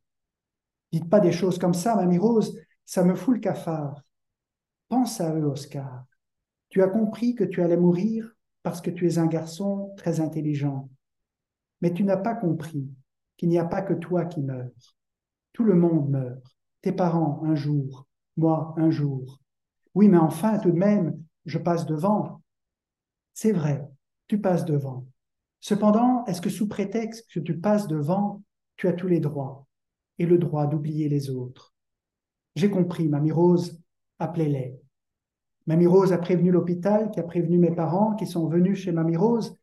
Dites 0.91 1.09
pas 1.09 1.19
des 1.19 1.31
choses 1.31 1.57
comme 1.57 1.73
ça, 1.73 1.95
Mamie 1.95 2.17
Rose, 2.17 2.57
ça 2.85 3.03
me 3.03 3.15
fout 3.15 3.35
le 3.35 3.39
cafard. 3.39 4.01
Pense 4.89 5.21
à 5.21 5.33
eux, 5.33 5.45
Oscar. 5.45 6.05
Tu 6.69 6.81
as 6.81 6.87
compris 6.87 7.35
que 7.35 7.43
tu 7.43 7.61
allais 7.61 7.77
mourir 7.77 8.35
parce 8.63 8.81
que 8.81 8.91
tu 8.91 9.07
es 9.07 9.17
un 9.17 9.27
garçon 9.27 9.93
très 9.97 10.19
intelligent. 10.19 10.89
Mais 11.81 11.93
tu 11.93 12.03
n'as 12.03 12.17
pas 12.17 12.35
compris 12.35 12.89
qu'il 13.37 13.49
n'y 13.49 13.57
a 13.57 13.65
pas 13.65 13.81
que 13.81 13.93
toi 13.93 14.25
qui 14.25 14.41
meurs. 14.41 14.95
Tout 15.53 15.63
le 15.63 15.75
monde 15.75 16.09
meurt. 16.09 16.45
Tes 16.81 16.91
parents 16.91 17.41
un 17.43 17.55
jour, 17.55 18.07
moi 18.37 18.73
un 18.77 18.89
jour. 18.89 19.39
Oui, 19.93 20.07
mais 20.07 20.17
enfin, 20.17 20.59
tout 20.59 20.71
de 20.71 20.77
même, 20.77 21.21
je 21.45 21.57
passe 21.57 21.85
devant. 21.85 22.41
C'est 23.33 23.51
vrai, 23.51 23.87
tu 24.27 24.39
passes 24.39 24.65
devant. 24.65 25.05
Cependant, 25.59 26.25
est-ce 26.25 26.41
que 26.41 26.49
sous 26.49 26.67
prétexte 26.67 27.31
que 27.31 27.39
tu 27.39 27.59
passes 27.59 27.87
devant, 27.87 28.43
tu 28.77 28.87
as 28.87 28.93
tous 28.93 29.07
les 29.07 29.19
droits? 29.19 29.67
Et 30.21 30.25
le 30.27 30.37
droit 30.37 30.67
d'oublier 30.67 31.09
les 31.09 31.31
autres 31.31 31.73
J'ai 32.55 32.69
compris, 32.69 33.09
Mamie 33.09 33.31
Rose, 33.31 33.81
appelez-les. 34.19 34.79
Mamie 35.65 35.87
Rose 35.87 36.13
a 36.13 36.19
prévenu 36.19 36.51
l'hôpital, 36.51 37.09
qui 37.09 37.19
a 37.19 37.23
prévenu 37.23 37.57
mes 37.57 37.71
parents, 37.71 38.15
qui 38.15 38.27
sont 38.27 38.47
venus 38.47 38.77
chez 38.77 38.91
Mamie 38.91 39.17
Rose, 39.17 39.57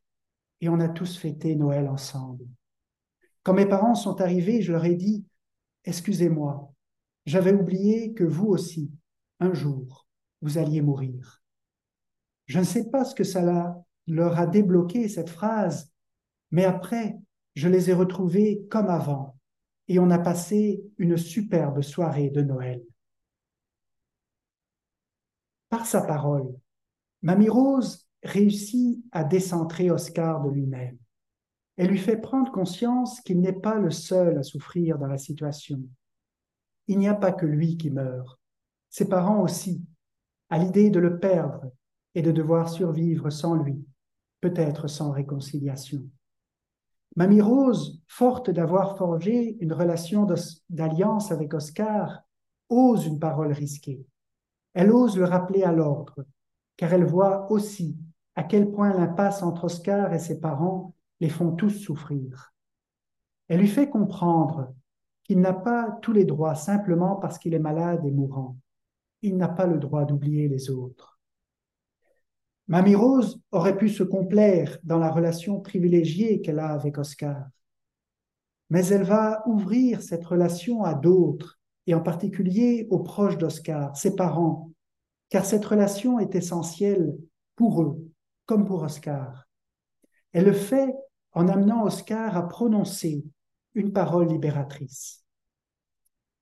et 0.61 0.69
on 0.69 0.81
a 0.81 0.89
tous 0.89 1.17
fêté 1.17 1.55
Noël 1.55 1.89
ensemble. 1.89 2.45
Quand 3.45 3.55
mes 3.55 3.67
parents 3.67 3.95
sont 3.95 4.21
arrivés, 4.21 4.61
je 4.61 4.73
leur 4.73 4.85
ai 4.85 4.97
dit, 4.97 5.25
excusez-moi, 5.85 6.73
j'avais 7.25 7.53
oublié 7.53 8.13
que 8.13 8.25
vous 8.25 8.49
aussi, 8.49 8.91
un 9.39 9.55
jour, 9.55 10.09
vous 10.43 10.59
alliez 10.59 10.83
mourir. 10.83 11.41
Je 12.47 12.59
ne 12.59 12.65
sais 12.65 12.91
pas 12.91 13.05
ce 13.05 13.15
que 13.15 13.25
ça 13.25 13.77
leur 14.09 14.39
a 14.41 14.47
débloqué, 14.47 15.09
cette 15.09 15.31
phrase, 15.31 15.93
mais 16.51 16.65
après, 16.65 17.17
je 17.55 17.69
les 17.69 17.91
ai 17.91 17.93
retrouvés 17.93 18.67
comme 18.69 18.89
avant 18.89 19.38
et 19.89 19.99
on 19.99 20.11
a 20.11 20.19
passé 20.19 20.85
une 20.99 21.17
superbe 21.17 21.81
soirée 21.81 22.31
de 22.31 22.43
Noël. 22.43 22.83
Par 25.71 25.87
sa 25.87 26.03
parole, 26.03 26.55
Mamie 27.23 27.49
Rose 27.49 28.07
réussit 28.23 29.03
à 29.13 29.25
décentrer 29.25 29.91
Oscar 29.91 30.43
de 30.43 30.51
lui-même. 30.51 30.99
Elle 31.77 31.89
lui 31.89 31.99
fait 31.99 32.17
prendre 32.17 32.51
conscience 32.51 33.21
qu'il 33.21 33.41
n'est 33.41 33.53
pas 33.53 33.77
le 33.77 33.91
seul 33.91 34.39
à 34.39 34.43
souffrir 34.43 34.99
dans 34.99 35.07
la 35.07 35.19
situation. 35.19 35.81
Il 36.87 36.99
n'y 36.99 37.09
a 37.09 37.15
pas 37.15 37.33
que 37.33 37.47
lui 37.47 37.77
qui 37.77 37.91
meurt. 37.91 38.39
Ses 38.91 39.09
parents 39.09 39.43
aussi 39.43 39.83
à 40.51 40.59
l'idée 40.59 40.91
de 40.91 40.99
le 40.99 41.19
perdre 41.19 41.71
et 42.15 42.23
de 42.23 42.33
devoir 42.33 42.69
survivre 42.69 43.31
sans 43.31 43.55
lui, 43.55 43.85
peut-être 44.41 44.89
sans 44.89 45.11
réconciliation. 45.11 46.03
Mamie 47.17 47.41
Rose, 47.41 48.01
forte 48.07 48.51
d'avoir 48.51 48.97
forgé 48.97 49.57
une 49.61 49.73
relation 49.73 50.27
d'alliance 50.69 51.33
avec 51.33 51.55
Oscar, 51.55 52.23
ose 52.69 53.07
une 53.07 53.19
parole 53.19 53.53
risquée. 53.53 54.07
Elle 54.75 54.93
ose 54.93 55.19
le 55.19 55.25
rappeler 55.25 55.63
à 55.63 55.73
l'ordre, 55.73 56.25
car 56.77 56.93
elle 56.93 57.05
voit 57.05 57.51
aussi 57.51 57.97
à 58.37 58.45
quel 58.45 58.71
point 58.71 58.93
l'impasse 58.93 59.43
entre 59.43 59.65
Oscar 59.65 60.13
et 60.13 60.19
ses 60.19 60.41
parents 60.41 60.95
les 61.21 61.29
font 61.29 61.53
tous 61.53 61.71
souffrir. 61.71 62.53
Elle 63.49 63.61
lui 63.61 63.69
fait 63.69 63.89
comprendre 63.89 64.75
qu'il 65.25 65.41
n'a 65.41 65.53
pas 65.53 65.99
tous 66.03 66.13
les 66.13 66.25
droits 66.25 66.55
simplement 66.55 67.17
parce 67.17 67.39
qu'il 67.39 67.55
est 67.55 67.59
malade 67.59 68.05
et 68.05 68.11
mourant, 68.11 68.57
il 69.23 69.37
n'a 69.37 69.49
pas 69.49 69.67
le 69.67 69.79
droit 69.79 70.05
d'oublier 70.05 70.49
les 70.49 70.71
autres. 70.71 71.18
Mamie 72.69 72.95
Rose 72.95 73.41
aurait 73.51 73.79
pu 73.79 73.89
se 73.89 74.03
complaire 74.03 74.79
dans 74.83 74.99
la 74.99 75.11
relation 75.11 75.59
privilégiée 75.61 76.43
qu'elle 76.43 76.59
a 76.59 76.69
avec 76.69 76.99
Oscar, 76.99 77.49
mais 78.69 78.87
elle 78.89 79.05
va 79.05 79.43
ouvrir 79.47 80.03
cette 80.03 80.27
relation 80.27 80.85
à 80.85 80.95
d'autres, 80.95 81.59
et 81.87 81.95
en 81.95 82.03
particulier 82.03 82.87
aux 82.91 82.99
proches 82.99 83.39
d'Oscar, 83.39 83.97
ses 83.97 84.15
parents, 84.15 84.71
car 85.31 85.47
cette 85.47 85.65
relation 85.65 86.19
est 86.19 86.35
essentielle 86.35 87.17
pour 87.57 87.83
eux, 87.83 88.07
comme 88.45 88.67
pour 88.67 88.83
Oscar. 88.83 89.49
Elle 90.33 90.45
le 90.45 90.53
fait 90.53 90.95
en 91.33 91.49
amenant 91.49 91.85
Oscar 91.85 92.37
à 92.37 92.47
prononcer 92.47 93.25
une 93.75 93.95
parole 93.95 94.29
libératrice. 94.29 95.25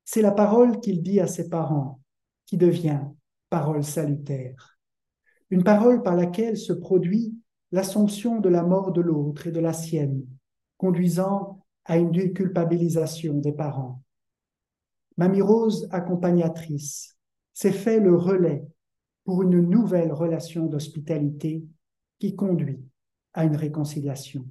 C'est 0.05 0.23
la 0.23 0.33
parole 0.33 0.81
qu'il 0.81 1.03
dit 1.03 1.21
à 1.21 1.29
ses 1.29 1.49
parents 1.49 2.01
qui 2.47 2.57
devient 2.57 3.03
parole 3.49 3.85
salutaire. 3.85 4.76
Une 5.51 5.65
parole 5.65 6.03
par 6.03 6.17
laquelle 6.17 6.57
se 6.57 6.73
produit 6.73 7.37
l'assomption 7.73 8.41
de 8.41 8.49
la 8.49 8.63
mort 8.63 8.93
de 8.93 9.01
l'autre 9.01 9.47
et 9.47 9.53
de 9.53 9.61
la 9.61 9.73
sienne, 9.73 10.25
conduisant 10.77 11.65
à 11.85 11.99
une 11.99 12.11
déculpabilisation 12.11 13.35
des 13.35 13.53
parents. 13.53 14.03
Mamie 15.17 15.43
Rose, 15.43 15.89
accompagnatrice, 15.91 17.17
s'est 17.53 17.73
fait 17.73 18.01
le 18.01 18.17
relais 18.17 18.65
pour 19.25 19.43
une 19.43 19.61
nouvelle 19.61 20.13
relation 20.13 20.67
d'hospitalité 20.67 21.65
qui 22.19 22.35
conduit 22.35 22.85
à 23.35 23.45
une 23.45 23.57
réconciliation. 23.57 24.47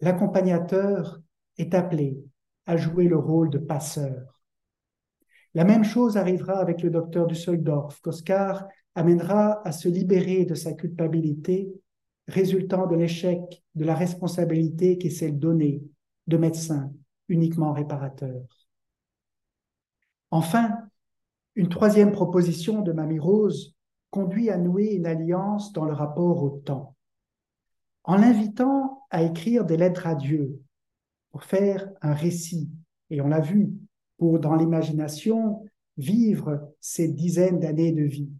L'accompagnateur 0.00 1.20
est 1.58 1.74
appelé 1.74 2.18
à 2.66 2.76
jouer 2.76 3.08
le 3.08 3.18
rôle 3.18 3.50
de 3.50 3.58
passeur. 3.58 4.40
La 5.54 5.64
même 5.64 5.84
chose 5.84 6.16
arrivera 6.16 6.54
avec 6.54 6.82
le 6.82 6.90
docteur 6.90 7.26
Düsseldorf, 7.26 8.00
qu'Oscar 8.00 8.66
amènera 8.94 9.66
à 9.66 9.72
se 9.72 9.88
libérer 9.88 10.44
de 10.44 10.54
sa 10.54 10.72
culpabilité 10.72 11.72
résultant 12.28 12.86
de 12.86 12.96
l'échec 12.96 13.62
de 13.74 13.84
la 13.84 13.94
responsabilité 13.94 14.98
qui 14.98 15.10
s'est 15.10 15.32
donnée 15.32 15.82
de 16.26 16.36
médecin 16.36 16.92
uniquement 17.28 17.72
réparateur. 17.72 18.42
Enfin, 20.30 20.78
une 21.54 21.68
troisième 21.68 22.12
proposition 22.12 22.80
de 22.80 22.92
Mamie 22.92 23.18
Rose 23.18 23.74
conduit 24.10 24.50
à 24.50 24.58
nouer 24.58 24.94
une 24.94 25.06
alliance 25.06 25.72
dans 25.72 25.84
le 25.84 25.92
rapport 25.92 26.42
au 26.42 26.50
temps. 26.50 26.96
En 28.04 28.16
l'invitant 28.16 29.04
à 29.10 29.22
écrire 29.22 29.64
des 29.64 29.76
lettres 29.76 30.06
à 30.06 30.14
Dieu 30.14 30.60
pour 31.30 31.44
faire 31.44 31.90
un 32.02 32.14
récit, 32.14 32.70
et 33.10 33.20
on 33.20 33.28
l'a 33.28 33.40
vu, 33.40 33.72
pour 34.18 34.38
dans 34.38 34.54
l'imagination 34.54 35.64
vivre 35.96 36.72
ces 36.80 37.08
dizaines 37.08 37.60
d'années 37.60 37.92
de 37.92 38.02
vie. 38.02 38.30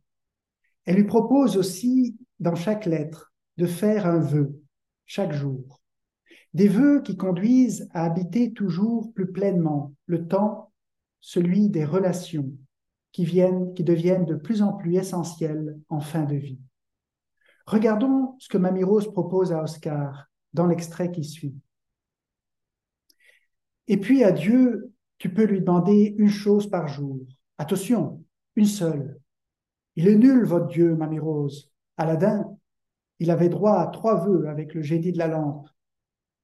Elle 0.84 0.96
lui 0.96 1.04
propose 1.04 1.56
aussi, 1.56 2.16
dans 2.40 2.54
chaque 2.54 2.86
lettre, 2.86 3.32
de 3.56 3.66
faire 3.66 4.06
un 4.06 4.18
vœu 4.18 4.60
chaque 5.06 5.32
jour. 5.32 5.80
Des 6.54 6.68
vœux 6.68 7.02
qui 7.02 7.16
conduisent 7.16 7.88
à 7.92 8.04
habiter 8.04 8.52
toujours 8.52 9.12
plus 9.14 9.30
pleinement 9.30 9.94
le 10.06 10.26
temps, 10.26 10.72
celui 11.20 11.70
des 11.70 11.84
relations, 11.84 12.52
qui, 13.12 13.24
viennent, 13.24 13.72
qui 13.74 13.84
deviennent 13.84 14.26
de 14.26 14.34
plus 14.34 14.62
en 14.62 14.72
plus 14.72 14.96
essentielles 14.96 15.78
en 15.88 16.00
fin 16.00 16.24
de 16.24 16.36
vie. 16.36 16.60
Regardons 17.66 18.34
ce 18.38 18.48
que 18.48 18.58
Mamie 18.58 18.84
Rose 18.84 19.12
propose 19.12 19.52
à 19.52 19.62
Oscar 19.62 20.30
dans 20.52 20.66
l'extrait 20.66 21.12
qui 21.12 21.24
suit. 21.24 21.54
Et 23.86 23.98
puis 23.98 24.24
à 24.24 24.32
Dieu, 24.32 24.92
tu 25.18 25.32
peux 25.32 25.44
lui 25.44 25.60
demander 25.60 26.14
une 26.18 26.30
chose 26.30 26.68
par 26.68 26.88
jour. 26.88 27.20
Attention, 27.58 28.24
une 28.56 28.66
seule. 28.66 29.21
Il 29.96 30.08
est 30.08 30.16
nul, 30.16 30.44
votre 30.44 30.68
Dieu, 30.68 30.94
Mamie 30.94 31.18
Rose. 31.18 31.72
Aladin, 31.96 32.56
il 33.18 33.30
avait 33.30 33.48
droit 33.48 33.78
à 33.78 33.86
trois 33.88 34.24
vœux 34.24 34.48
avec 34.48 34.74
le 34.74 34.82
génie 34.82 35.12
de 35.12 35.18
la 35.18 35.28
lampe. 35.28 35.68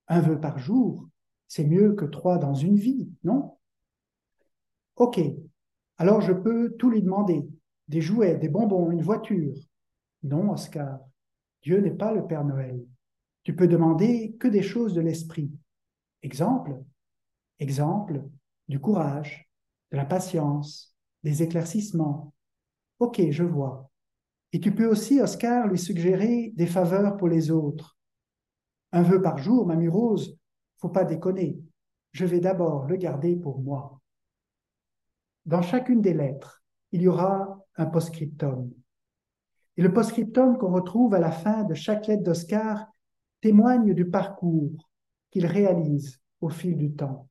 Un 0.09 0.21
vœu 0.21 0.41
par 0.41 0.59
jour, 0.59 1.09
c'est 1.49 1.65
mieux 1.65 1.95
que 1.95 2.05
trois 2.05 2.39
dans 2.39 2.55
une 2.55 2.77
vie, 2.77 3.11
non? 3.25 3.57
Ok, 4.97 5.21
alors 5.97 6.21
je 6.21 6.33
peux 6.33 6.77
tout 6.79 6.91
lui 6.91 7.03
demander. 7.03 7.49
Des 7.89 8.01
jouets, 8.01 8.37
des 8.37 8.49
bonbons, 8.49 8.91
une 8.91 9.03
voiture. 9.03 9.55
Non, 10.23 10.51
Oscar, 10.53 11.01
Dieu 11.63 11.81
n'est 11.81 11.91
pas 11.91 12.13
le 12.13 12.27
Père 12.27 12.45
Noël. 12.45 12.85
Tu 13.45 13.57
peux 13.57 13.69
demander 13.69 14.37
que 14.39 14.49
des 14.49 14.63
choses 14.63 14.95
de 14.95 15.01
l'esprit. 15.01 15.51
Exemple, 16.23 16.79
exemple, 17.59 18.23
du 18.69 18.79
courage, 18.79 19.49
de 19.91 19.97
la 19.97 20.05
patience, 20.05 20.95
des 21.23 21.43
éclaircissements. 21.43 22.35
Ok, 22.99 23.21
je 23.31 23.45
vois. 23.45 23.91
Et 24.53 24.61
tu 24.61 24.75
peux 24.75 24.87
aussi, 24.87 25.21
Oscar, 25.21 25.67
lui 25.67 25.79
suggérer 25.79 26.53
des 26.57 26.67
faveurs 26.67 27.17
pour 27.17 27.29
les 27.29 27.51
autres. 27.51 27.99
Un 28.93 29.03
vœu 29.03 29.21
par 29.21 29.39
jour, 29.39 29.67
Mamie 29.67 29.89
Rose, 29.89 30.39
faut 30.79 30.89
pas 30.89 31.05
déconner. 31.05 31.61
Je 32.13 32.25
vais 32.25 32.41
d'abord 32.41 32.87
le 32.87 32.97
garder 32.97 33.37
pour 33.37 33.61
moi. 33.61 34.01
Dans 35.45 35.63
chacune 35.63 36.01
des 36.01 36.15
lettres, 36.15 36.63
il 36.93 37.03
y 37.03 37.09
aura 37.09 37.65
un 37.77 37.87
post-scriptum. 37.87 38.73
Et 39.77 39.83
le 39.83 39.93
post-scriptum 39.93 40.59
qu'on 40.59 40.73
retrouve 40.73 41.15
à 41.15 41.21
la 41.21 41.31
fin 41.31 41.65
de 41.65 41.75
chaque 41.75 42.07
lettre 42.07 42.23
d'Oscar 42.23 42.87
témoigne 43.41 43.95
du 43.95 44.09
parcours 44.09 44.91
qu'il 45.31 45.47
réalise 45.47 46.21
au 46.41 46.49
fil 46.49 46.77
du 46.77 46.95
temps. 46.95 47.29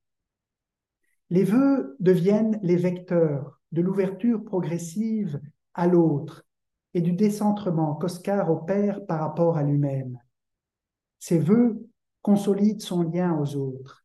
Les 1.29 1.43
vœux 1.43 1.97
deviennent 1.99 2.59
les 2.63 2.77
vecteurs 2.77 3.59
de 3.71 3.81
l'ouverture 3.81 4.43
progressive 4.45 5.41
à 5.77 5.87
l'autre 5.87 6.43
et 6.93 7.01
du 7.01 7.13
décentrement 7.13 7.95
qu'Oscar 7.95 8.51
opère 8.51 9.05
par 9.05 9.19
rapport 9.19 9.57
à 9.57 9.63
lui-même. 9.63 10.19
Ces 11.19 11.39
vœux 11.39 11.87
consolident 12.21 12.83
son 12.83 13.03
lien 13.03 13.39
aux 13.39 13.55
autres. 13.55 14.03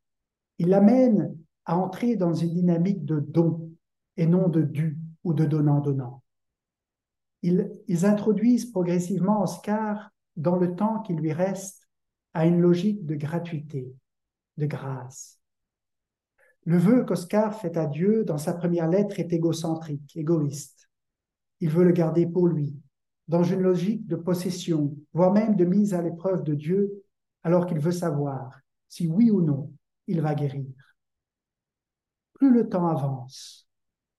Il 0.58 0.68
l'amène 0.68 1.36
à 1.64 1.76
entrer 1.76 2.16
dans 2.16 2.34
une 2.34 2.54
dynamique 2.54 3.04
de 3.04 3.18
don 3.18 3.72
et 4.16 4.26
non 4.26 4.48
de 4.48 4.62
dû 4.62 4.98
ou 5.24 5.32
de 5.32 5.44
donnant-donnant. 5.44 6.22
Ils 7.42 8.06
introduisent 8.06 8.70
progressivement 8.70 9.42
Oscar 9.42 10.10
dans 10.36 10.56
le 10.56 10.76
temps 10.76 11.00
qui 11.00 11.14
lui 11.14 11.32
reste 11.32 11.88
à 12.34 12.46
une 12.46 12.60
logique 12.60 13.04
de 13.04 13.16
gratuité, 13.16 13.92
de 14.58 14.66
grâce. 14.66 15.40
Le 16.64 16.78
vœu 16.78 17.04
qu'Oscar 17.04 17.58
fait 17.58 17.76
à 17.76 17.86
Dieu 17.86 18.24
dans 18.24 18.38
sa 18.38 18.52
première 18.52 18.88
lettre 18.88 19.18
est 19.18 19.32
égocentrique, 19.32 20.16
égoïste. 20.16 20.71
Il 21.62 21.70
veut 21.70 21.84
le 21.84 21.92
garder 21.92 22.26
pour 22.26 22.48
lui, 22.48 22.74
dans 23.28 23.44
une 23.44 23.60
logique 23.60 24.08
de 24.08 24.16
possession, 24.16 24.96
voire 25.12 25.32
même 25.32 25.54
de 25.54 25.64
mise 25.64 25.94
à 25.94 26.02
l'épreuve 26.02 26.42
de 26.42 26.54
Dieu, 26.54 27.04
alors 27.44 27.66
qu'il 27.66 27.78
veut 27.78 27.92
savoir 27.92 28.60
si 28.88 29.06
oui 29.06 29.30
ou 29.30 29.40
non 29.40 29.72
il 30.08 30.20
va 30.20 30.34
guérir. 30.34 30.74
Plus 32.32 32.52
le 32.52 32.68
temps 32.68 32.88
avance, 32.88 33.68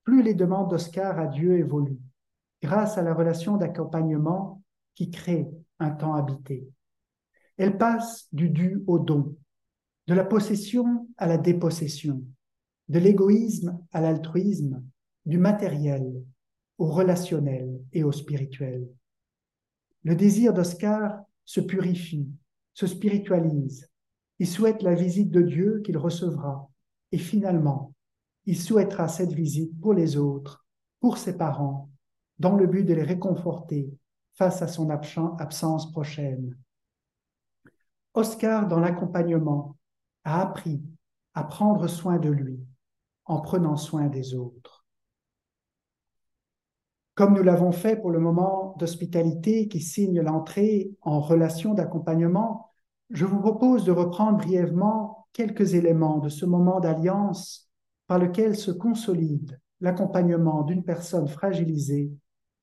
plus 0.05 0.23
les 0.23 0.33
demandes 0.33 0.69
d'Oscar 0.69 1.19
à 1.19 1.27
Dieu 1.27 1.57
évoluent, 1.57 1.99
grâce 2.61 2.97
à 2.97 3.01
la 3.01 3.13
relation 3.13 3.57
d'accompagnement 3.57 4.63
qui 4.95 5.11
crée 5.11 5.45
un 5.79 5.91
temps 5.91 6.13
habité. 6.13 6.65
Elle 7.57 7.77
passe 7.77 8.29
du 8.31 8.49
dû 8.49 8.81
au 8.87 8.99
don, 8.99 9.35
de 10.07 10.13
la 10.13 10.23
possession 10.23 11.09
à 11.17 11.27
la 11.27 11.37
dépossession, 11.37 12.23
de 12.87 12.99
l'égoïsme 12.99 13.77
à 13.91 13.99
l'altruisme, 13.99 14.81
du 15.25 15.37
matériel 15.37 16.23
relationnel 16.91 17.81
et 17.93 18.03
au 18.03 18.11
spirituel. 18.11 18.87
Le 20.03 20.15
désir 20.15 20.53
d'Oscar 20.53 21.23
se 21.45 21.61
purifie, 21.61 22.29
se 22.73 22.87
spiritualise. 22.87 23.89
Il 24.39 24.47
souhaite 24.47 24.81
la 24.81 24.95
visite 24.95 25.31
de 25.31 25.41
Dieu 25.41 25.81
qu'il 25.85 25.97
recevra 25.97 26.69
et 27.11 27.17
finalement 27.17 27.93
il 28.45 28.59
souhaitera 28.59 29.07
cette 29.07 29.31
visite 29.31 29.79
pour 29.79 29.93
les 29.93 30.17
autres, 30.17 30.65
pour 30.99 31.17
ses 31.17 31.37
parents, 31.37 31.89
dans 32.39 32.55
le 32.55 32.67
but 32.67 32.83
de 32.83 32.93
les 32.93 33.03
réconforter 33.03 33.89
face 34.33 34.61
à 34.61 34.67
son 34.67 34.89
absence 34.89 35.91
prochaine. 35.91 36.57
Oscar, 38.13 38.67
dans 38.67 38.79
l'accompagnement, 38.79 39.77
a 40.23 40.41
appris 40.41 40.83
à 41.33 41.43
prendre 41.43 41.87
soin 41.87 42.17
de 42.17 42.29
lui 42.29 42.59
en 43.25 43.39
prenant 43.39 43.77
soin 43.77 44.07
des 44.07 44.35
autres. 44.35 44.82
Comme 47.15 47.35
nous 47.35 47.43
l'avons 47.43 47.71
fait 47.71 47.95
pour 47.95 48.09
le 48.09 48.19
moment 48.19 48.75
d'hospitalité 48.79 49.67
qui 49.67 49.81
signe 49.81 50.21
l'entrée 50.21 50.91
en 51.01 51.19
relation 51.19 51.73
d'accompagnement, 51.75 52.71
je 53.11 53.25
vous 53.25 53.39
propose 53.39 53.85
de 53.85 53.91
reprendre 53.91 54.39
brièvement 54.39 55.27
quelques 55.31 55.75
éléments 55.75 56.17
de 56.17 56.29
ce 56.29 56.45
moment 56.45 56.79
d'alliance 56.79 57.69
par 58.07 58.17
lequel 58.17 58.55
se 58.55 58.71
consolide 58.71 59.59
l'accompagnement 59.79 60.63
d'une 60.63 60.83
personne 60.83 61.27
fragilisée 61.27 62.11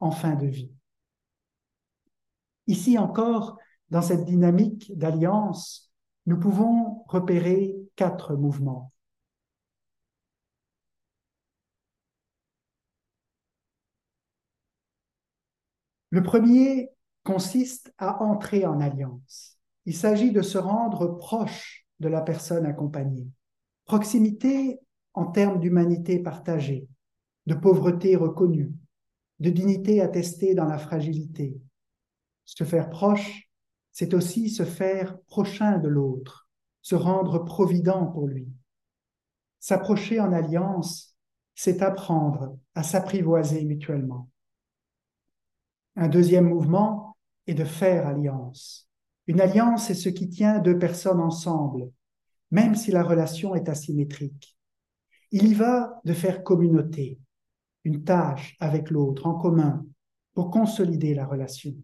en 0.00 0.10
fin 0.10 0.34
de 0.34 0.46
vie. 0.46 0.72
Ici 2.66 2.98
encore, 2.98 3.56
dans 3.90 4.02
cette 4.02 4.24
dynamique 4.24 4.96
d'alliance, 4.96 5.92
nous 6.26 6.38
pouvons 6.38 7.04
repérer 7.06 7.76
quatre 7.94 8.34
mouvements. 8.34 8.92
Le 16.10 16.22
premier 16.22 16.90
consiste 17.22 17.92
à 17.98 18.22
entrer 18.22 18.66
en 18.66 18.80
alliance. 18.80 19.58
Il 19.86 19.94
s'agit 19.94 20.32
de 20.32 20.42
se 20.42 20.58
rendre 20.58 21.06
proche 21.18 21.86
de 22.00 22.08
la 22.08 22.20
personne 22.20 22.66
accompagnée. 22.66 23.28
Proximité 23.84 24.80
en 25.14 25.26
termes 25.26 25.60
d'humanité 25.60 26.18
partagée, 26.18 26.88
de 27.46 27.54
pauvreté 27.54 28.16
reconnue, 28.16 28.72
de 29.38 29.50
dignité 29.50 30.00
attestée 30.00 30.54
dans 30.54 30.66
la 30.66 30.78
fragilité. 30.78 31.56
Se 32.44 32.64
faire 32.64 32.90
proche, 32.90 33.48
c'est 33.92 34.14
aussi 34.14 34.50
se 34.50 34.64
faire 34.64 35.18
prochain 35.28 35.78
de 35.78 35.88
l'autre, 35.88 36.48
se 36.82 36.94
rendre 36.94 37.44
provident 37.44 38.06
pour 38.06 38.26
lui. 38.26 38.48
S'approcher 39.60 40.20
en 40.20 40.32
alliance, 40.32 41.14
c'est 41.54 41.82
apprendre 41.82 42.56
à 42.74 42.82
s'apprivoiser 42.82 43.64
mutuellement. 43.64 44.28
Un 45.96 46.08
deuxième 46.08 46.48
mouvement 46.48 47.16
est 47.46 47.54
de 47.54 47.64
faire 47.64 48.06
alliance. 48.06 48.88
Une 49.26 49.40
alliance 49.40 49.90
est 49.90 49.94
ce 49.94 50.08
qui 50.08 50.28
tient 50.28 50.58
deux 50.58 50.78
personnes 50.78 51.20
ensemble, 51.20 51.90
même 52.50 52.74
si 52.74 52.90
la 52.90 53.02
relation 53.02 53.54
est 53.54 53.68
asymétrique. 53.68 54.56
Il 55.30 55.46
y 55.46 55.54
va 55.54 56.00
de 56.04 56.12
faire 56.12 56.42
communauté, 56.42 57.18
une 57.84 58.02
tâche 58.02 58.56
avec 58.60 58.90
l'autre 58.90 59.26
en 59.26 59.34
commun 59.34 59.84
pour 60.34 60.50
consolider 60.50 61.14
la 61.14 61.26
relation. 61.26 61.74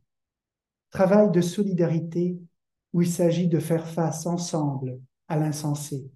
Travail 0.91 1.31
de 1.31 1.41
solidarité 1.41 2.39
où 2.93 3.03
il 3.03 3.11
s'agit 3.11 3.49
de 3.49 3.59
faire 3.59 3.87
face 3.87 4.27
ensemble 4.27 4.99
à 5.29 5.37
l'insensé. 5.37 6.11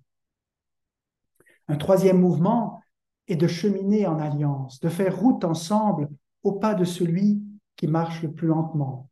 Un 1.69 1.77
troisième 1.77 2.21
mouvement 2.21 2.81
est 3.29 3.37
de 3.37 3.47
cheminer 3.47 4.07
en 4.07 4.19
alliance, 4.19 4.81
de 4.81 4.89
faire 4.89 5.17
route 5.17 5.45
ensemble 5.45 6.09
au 6.43 6.53
pas 6.53 6.75
de 6.75 6.85
celui 6.85 7.43
qui 7.81 7.87
marche 7.87 8.21
le 8.21 8.31
plus 8.31 8.47
lentement, 8.47 9.09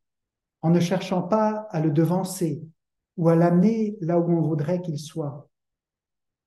en 0.60 0.68
ne 0.68 0.78
cherchant 0.78 1.22
pas 1.22 1.66
à 1.70 1.80
le 1.80 1.90
devancer 1.90 2.62
ou 3.16 3.30
à 3.30 3.34
l'amener 3.34 3.96
là 4.02 4.20
où 4.20 4.30
on 4.30 4.42
voudrait 4.42 4.82
qu'il 4.82 4.98
soit. 4.98 5.48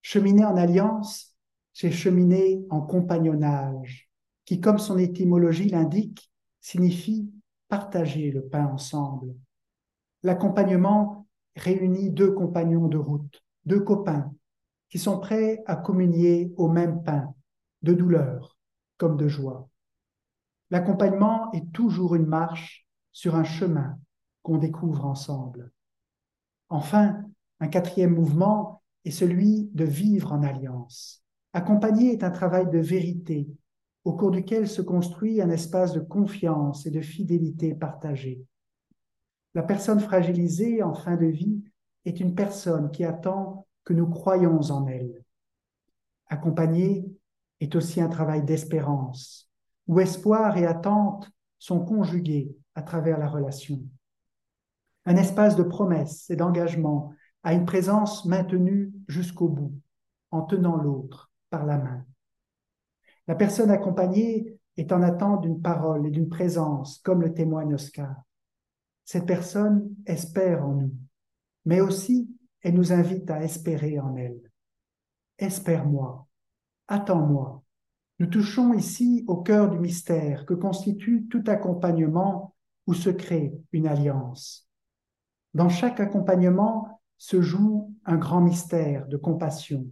Cheminer 0.03 0.45
en 0.45 0.55
alliance, 0.55 1.36
c'est 1.74 1.89
cheminer 1.89 2.63
en 2.69 2.80
compagnonnage, 2.80 4.07
qui, 4.45 4.61
comme 4.61 4.78
son 4.78 4.99
étymologie 4.99 5.69
l'indique, 5.69 6.32
signifie 6.59 7.28
partager 7.67 8.30
le 8.30 8.45
pain 8.45 8.67
ensemble. 8.67 9.34
L'accompagnement 10.22 11.26
réunit 11.55 12.11
deux 12.11 12.34
compagnons 12.34 12.88
de 12.88 12.99
route, 12.99 13.43
deux 13.65 13.80
copains, 13.80 14.32
qui 14.89 14.99
sont 14.99 15.19
prêts 15.19 15.63
à 15.65 15.76
communier 15.76 16.53
au 16.55 16.67
même 16.67 17.01
pain, 17.01 17.34
de 17.82 17.93
douleur 17.93 18.59
comme 18.97 19.17
de 19.17 19.28
joie. 19.28 19.70
L'accompagnement 20.72 21.51
est 21.51 21.69
toujours 21.74 22.15
une 22.15 22.26
marche 22.26 22.88
sur 23.11 23.36
un 23.36 23.43
chemin 23.43 23.99
qu'on 24.41 24.57
découvre 24.57 25.05
ensemble. 25.05 25.72
Enfin, 26.69 27.24
un 27.59 27.67
quatrième 27.67 28.15
mouvement 28.15 28.82
est 29.03 29.11
celui 29.11 29.69
de 29.74 29.84
vivre 29.84 30.32
en 30.32 30.43
alliance. 30.43 31.24
Accompagner 31.51 32.13
est 32.13 32.24
un 32.24 32.32
travail 32.32 32.69
de 32.69 32.80
vérité 32.80 33.49
au 34.05 34.13
cours 34.13 34.32
duquel 34.32 34.67
se 34.67 34.82
construit 34.82 35.41
un 35.41 35.49
espace 35.49 35.93
de 35.93 35.99
confiance 35.99 36.86
et 36.86 36.91
de 36.91 37.01
fidélité 37.01 37.76
partagée. 37.76 38.41
La 39.53 39.63
personne 39.63 39.99
fragilisée 39.99 40.82
en 40.82 40.93
fin 40.93 41.17
de 41.17 41.26
vie 41.26 41.61
est 42.05 42.22
une 42.22 42.34
personne 42.34 42.89
qui 42.91 43.03
attend 43.03 43.67
que 43.84 43.93
nous 43.93 44.07
croyons 44.07 44.61
en 44.72 44.88
elle. 44.88 45.24
Accompagner 46.28 47.05
est 47.59 47.76
aussi 47.76 47.99
un 47.99 48.07
travail 48.07 48.43
d'espérance, 48.43 49.50
où 49.91 49.99
espoir 49.99 50.55
et 50.55 50.65
attente 50.65 51.29
sont 51.59 51.83
conjugués 51.83 52.55
à 52.75 52.81
travers 52.81 53.19
la 53.19 53.27
relation. 53.27 53.83
Un 55.05 55.17
espace 55.17 55.57
de 55.57 55.63
promesse 55.63 56.29
et 56.29 56.37
d'engagement 56.37 57.11
à 57.43 57.53
une 57.53 57.65
présence 57.65 58.23
maintenue 58.23 58.93
jusqu'au 59.09 59.49
bout, 59.49 59.73
en 60.31 60.43
tenant 60.43 60.77
l'autre 60.77 61.29
par 61.49 61.65
la 61.65 61.77
main. 61.77 62.05
La 63.27 63.35
personne 63.35 63.69
accompagnée 63.69 64.57
est 64.77 64.93
en 64.93 65.01
attente 65.01 65.41
d'une 65.41 65.61
parole 65.61 66.07
et 66.07 66.11
d'une 66.11 66.29
présence, 66.29 66.99
comme 66.99 67.21
le 67.21 67.33
témoigne 67.33 67.73
Oscar. 67.73 68.15
Cette 69.03 69.25
personne 69.25 69.93
espère 70.05 70.65
en 70.65 70.75
nous, 70.75 70.95
mais 71.65 71.81
aussi 71.81 72.33
elle 72.61 72.75
nous 72.75 72.93
invite 72.93 73.29
à 73.29 73.43
espérer 73.43 73.99
en 73.99 74.15
elle. 74.15 74.39
Espère-moi, 75.37 76.25
attends-moi. 76.87 77.61
Nous 78.22 78.28
touchons 78.28 78.76
ici 78.76 79.26
au 79.26 79.38
cœur 79.38 79.72
du 79.72 79.80
mystère 79.80 80.45
que 80.45 80.53
constitue 80.53 81.26
tout 81.28 81.43
accompagnement 81.47 82.53
où 82.86 82.93
se 82.93 83.09
crée 83.09 83.51
une 83.72 83.88
alliance. 83.88 84.69
Dans 85.55 85.69
chaque 85.69 85.99
accompagnement 85.99 87.01
se 87.17 87.41
joue 87.41 87.95
un 88.05 88.17
grand 88.17 88.41
mystère 88.41 89.07
de 89.07 89.17
compassion. 89.17 89.88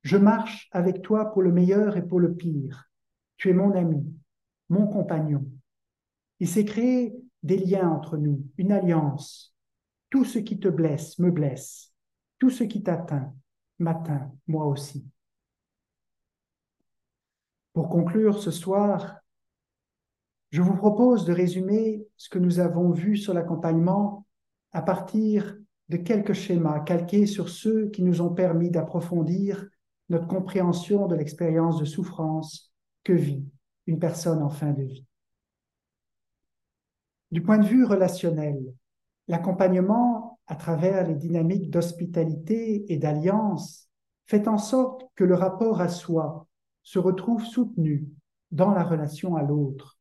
Je 0.00 0.16
marche 0.16 0.70
avec 0.72 1.02
toi 1.02 1.30
pour 1.30 1.42
le 1.42 1.52
meilleur 1.52 1.98
et 1.98 2.06
pour 2.08 2.20
le 2.20 2.34
pire. 2.34 2.90
Tu 3.36 3.50
es 3.50 3.52
mon 3.52 3.72
ami, 3.72 4.02
mon 4.70 4.86
compagnon. 4.86 5.44
Il 6.40 6.48
s'est 6.48 6.64
créé 6.64 7.14
des 7.42 7.58
liens 7.58 7.90
entre 7.90 8.16
nous, 8.16 8.46
une 8.56 8.72
alliance. 8.72 9.54
Tout 10.08 10.24
ce 10.24 10.38
qui 10.38 10.58
te 10.58 10.68
blesse 10.68 11.18
me 11.18 11.30
blesse. 11.30 11.92
Tout 12.38 12.48
ce 12.48 12.64
qui 12.64 12.82
t'atteint 12.82 13.34
m'atteint, 13.78 14.32
moi 14.46 14.64
aussi. 14.64 15.04
Pour 17.72 17.88
conclure 17.88 18.38
ce 18.38 18.50
soir, 18.50 19.16
je 20.50 20.60
vous 20.60 20.76
propose 20.76 21.24
de 21.24 21.32
résumer 21.32 22.06
ce 22.16 22.28
que 22.28 22.38
nous 22.38 22.60
avons 22.60 22.90
vu 22.90 23.16
sur 23.16 23.32
l'accompagnement 23.32 24.26
à 24.72 24.82
partir 24.82 25.56
de 25.88 25.96
quelques 25.96 26.34
schémas 26.34 26.80
calqués 26.80 27.26
sur 27.26 27.48
ceux 27.48 27.88
qui 27.88 28.02
nous 28.02 28.20
ont 28.20 28.34
permis 28.34 28.70
d'approfondir 28.70 29.66
notre 30.10 30.26
compréhension 30.26 31.06
de 31.06 31.14
l'expérience 31.14 31.78
de 31.78 31.86
souffrance 31.86 32.72
que 33.04 33.14
vit 33.14 33.46
une 33.86 33.98
personne 33.98 34.42
en 34.42 34.50
fin 34.50 34.72
de 34.72 34.82
vie. 34.82 35.06
Du 37.30 37.42
point 37.42 37.56
de 37.56 37.66
vue 37.66 37.84
relationnel, 37.84 38.74
l'accompagnement 39.28 40.38
à 40.46 40.56
travers 40.56 41.08
les 41.08 41.14
dynamiques 41.14 41.70
d'hospitalité 41.70 42.92
et 42.92 42.98
d'alliance 42.98 43.88
fait 44.26 44.48
en 44.48 44.58
sorte 44.58 45.06
que 45.14 45.24
le 45.24 45.34
rapport 45.34 45.80
à 45.80 45.88
soi 45.88 46.46
se 46.82 46.98
retrouve 46.98 47.44
soutenu 47.44 48.06
dans 48.50 48.70
la 48.70 48.82
relation 48.82 49.36
à 49.36 49.42
l'autre. 49.42 49.98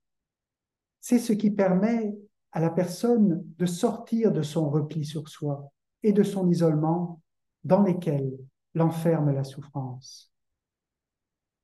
C'est 0.99 1.19
ce 1.19 1.34
qui 1.34 1.51
permet 1.51 2.15
à 2.51 2.59
la 2.59 2.69
personne 2.69 3.43
de 3.57 3.65
sortir 3.65 4.32
de 4.32 4.41
son 4.41 4.69
repli 4.69 5.05
sur 5.05 5.29
soi 5.29 5.71
et 6.03 6.13
de 6.13 6.23
son 6.23 6.49
isolement 6.49 7.21
dans 7.63 7.82
lesquels 7.82 8.32
l'enferme 8.73 9.32
la 9.32 9.43
souffrance. 9.43 10.32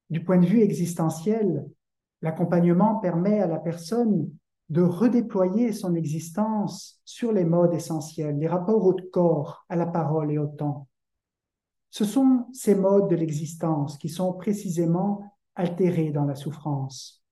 Du 0.09 0.23
point 0.23 0.37
de 0.37 0.45
vue 0.45 0.61
existentiel, 0.61 1.67
l'accompagnement 2.21 2.95
permet 2.95 3.39
à 3.39 3.47
la 3.47 3.59
personne 3.59 4.29
de 4.69 4.81
redéployer 4.81 5.71
son 5.71 5.95
existence 5.95 6.99
sur 7.05 7.31
les 7.31 7.45
modes 7.45 7.73
essentiels, 7.73 8.37
les 8.37 8.47
rapports 8.47 8.85
au 8.85 8.95
corps, 9.11 9.65
à 9.69 9.75
la 9.75 9.85
parole 9.85 10.31
et 10.31 10.37
au 10.37 10.47
temps. 10.47 10.87
Ce 11.97 12.05
sont 12.05 12.45
ces 12.53 12.75
modes 12.75 13.09
de 13.09 13.15
l'existence 13.15 13.97
qui 13.97 14.07
sont 14.07 14.31
précisément 14.31 15.33
altérés 15.55 16.11
dans 16.11 16.25
la 16.25 16.35
souffrance. 16.35 17.25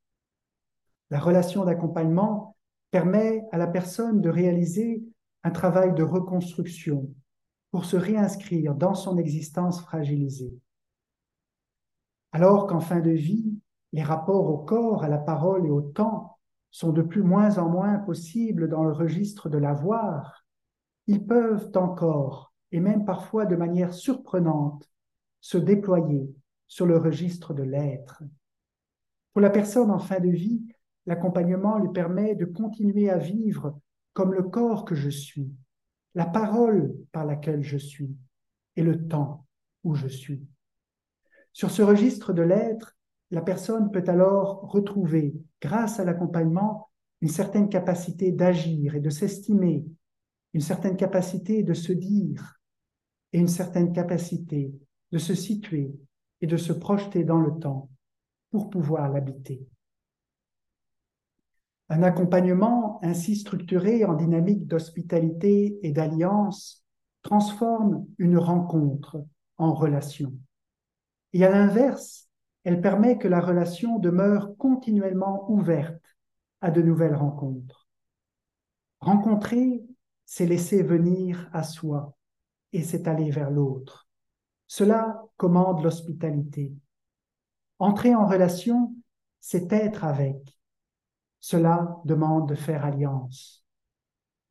La 1.11 1.19
relation 1.19 1.65
d'accompagnement 1.65 2.57
permet 2.89 3.43
à 3.51 3.59
la 3.59 3.67
personne 3.67 4.21
de 4.21 4.29
réaliser 4.31 5.03
un 5.43 5.51
travail 5.51 5.93
de 5.93 6.01
reconstruction 6.01 7.13
pour 7.69 7.85
se 7.85 7.95
réinscrire 7.95 8.73
dans 8.73 8.95
son 8.95 9.19
existence 9.19 9.81
fragilisée. 9.81 10.57
Alors 12.31 12.65
qu'en 12.65 12.79
fin 12.79 13.01
de 13.01 13.11
vie, 13.11 13.59
les 13.93 14.01
rapports 14.01 14.49
au 14.49 14.57
corps, 14.57 15.03
à 15.03 15.09
la 15.09 15.19
parole 15.19 15.67
et 15.67 15.69
au 15.69 15.81
temps 15.81 16.39
sont 16.71 16.91
de 16.91 17.03
plus 17.03 17.21
en 17.21 17.69
moins 17.69 17.99
possibles 17.99 18.67
dans 18.67 18.83
le 18.83 18.93
registre 18.93 19.47
de 19.47 19.59
l'avoir, 19.59 20.43
ils 21.05 21.23
peuvent 21.23 21.69
encore, 21.75 22.54
et 22.75 22.81
même 22.81 23.05
parfois 23.05 23.45
de 23.45 23.55
manière 23.55 23.93
surprenante, 23.93 24.91
se 25.39 25.57
déployer 25.57 26.29
sur 26.67 26.85
le 26.85 26.97
registre 26.97 27.53
de 27.53 27.63
l'être. 27.63 28.21
Pour 29.31 29.41
la 29.41 29.49
personne 29.49 29.91
en 29.91 29.97
fin 29.97 30.19
de 30.19 30.27
vie, 30.27 30.61
l'accompagnement 31.05 31.77
lui 31.77 31.93
permet 31.93 32.35
de 32.35 32.43
continuer 32.43 33.09
à 33.09 33.17
vivre 33.17 33.79
comme 34.11 34.33
le 34.33 34.43
corps 34.43 34.83
que 34.83 34.93
je 34.93 35.09
suis, 35.09 35.49
la 36.15 36.25
parole 36.25 36.93
par 37.13 37.23
laquelle 37.23 37.63
je 37.63 37.77
suis 37.77 38.13
et 38.75 38.83
le 38.83 39.07
temps 39.07 39.45
où 39.85 39.95
je 39.95 40.09
suis. 40.09 40.45
Sur 41.53 41.71
ce 41.71 41.81
registre 41.81 42.33
de 42.33 42.41
l'être, 42.41 42.97
la 43.31 43.41
personne 43.41 43.89
peut 43.89 44.03
alors 44.07 44.69
retrouver, 44.69 45.33
grâce 45.61 46.01
à 46.01 46.03
l'accompagnement, 46.03 46.89
une 47.21 47.29
certaine 47.29 47.69
capacité 47.69 48.33
d'agir 48.33 48.95
et 48.95 48.99
de 48.99 49.09
s'estimer, 49.09 49.85
une 50.53 50.59
certaine 50.59 50.97
capacité 50.97 51.63
de 51.63 51.73
se 51.73 51.93
dire 51.93 52.59
et 53.35 53.37
une 53.37 53.49
certaine 53.49 53.91
capacité 53.91 54.73
de 55.11 55.17
se 55.17 55.35
situer 55.35 55.93
et 56.39 56.47
de 56.47 56.55
se 56.55 56.71
projeter 56.71 57.25
dans 57.25 57.41
le 57.41 57.59
temps 57.59 57.89
pour 58.49 58.69
pouvoir 58.69 59.11
l'habiter. 59.11 59.67
Un 61.89 62.03
accompagnement 62.03 62.97
ainsi 63.03 63.35
structuré 63.35 64.05
en 64.05 64.13
dynamique 64.13 64.67
d'hospitalité 64.67 65.77
et 65.83 65.91
d'alliance 65.91 66.85
transforme 67.23 68.05
une 68.19 68.37
rencontre 68.37 69.17
en 69.57 69.73
relation. 69.73 70.31
Et 71.33 71.43
à 71.43 71.49
l'inverse, 71.49 72.29
elle 72.63 72.79
permet 72.79 73.17
que 73.17 73.27
la 73.27 73.41
relation 73.41 73.99
demeure 73.99 74.55
continuellement 74.55 75.51
ouverte 75.51 76.15
à 76.61 76.71
de 76.71 76.81
nouvelles 76.81 77.15
rencontres. 77.15 77.89
Rencontrer, 79.01 79.83
c'est 80.23 80.45
laisser 80.45 80.83
venir 80.83 81.49
à 81.51 81.63
soi 81.63 82.15
et 82.75 82.83
c'est 82.83 83.07
aller 83.07 83.31
vers 83.31 83.49
l'autre. 83.49 84.09
Cela 84.67 85.23
commande 85.37 85.81
l'hospitalité. 85.81 86.73
Entrer 87.79 88.13
en 88.13 88.27
relation, 88.27 88.93
c'est 89.39 89.71
être 89.71 90.03
avec, 90.03 90.59
cela 91.39 92.01
demande 92.03 92.49
de 92.49 92.55
faire 92.55 92.83
alliance. 92.83 93.65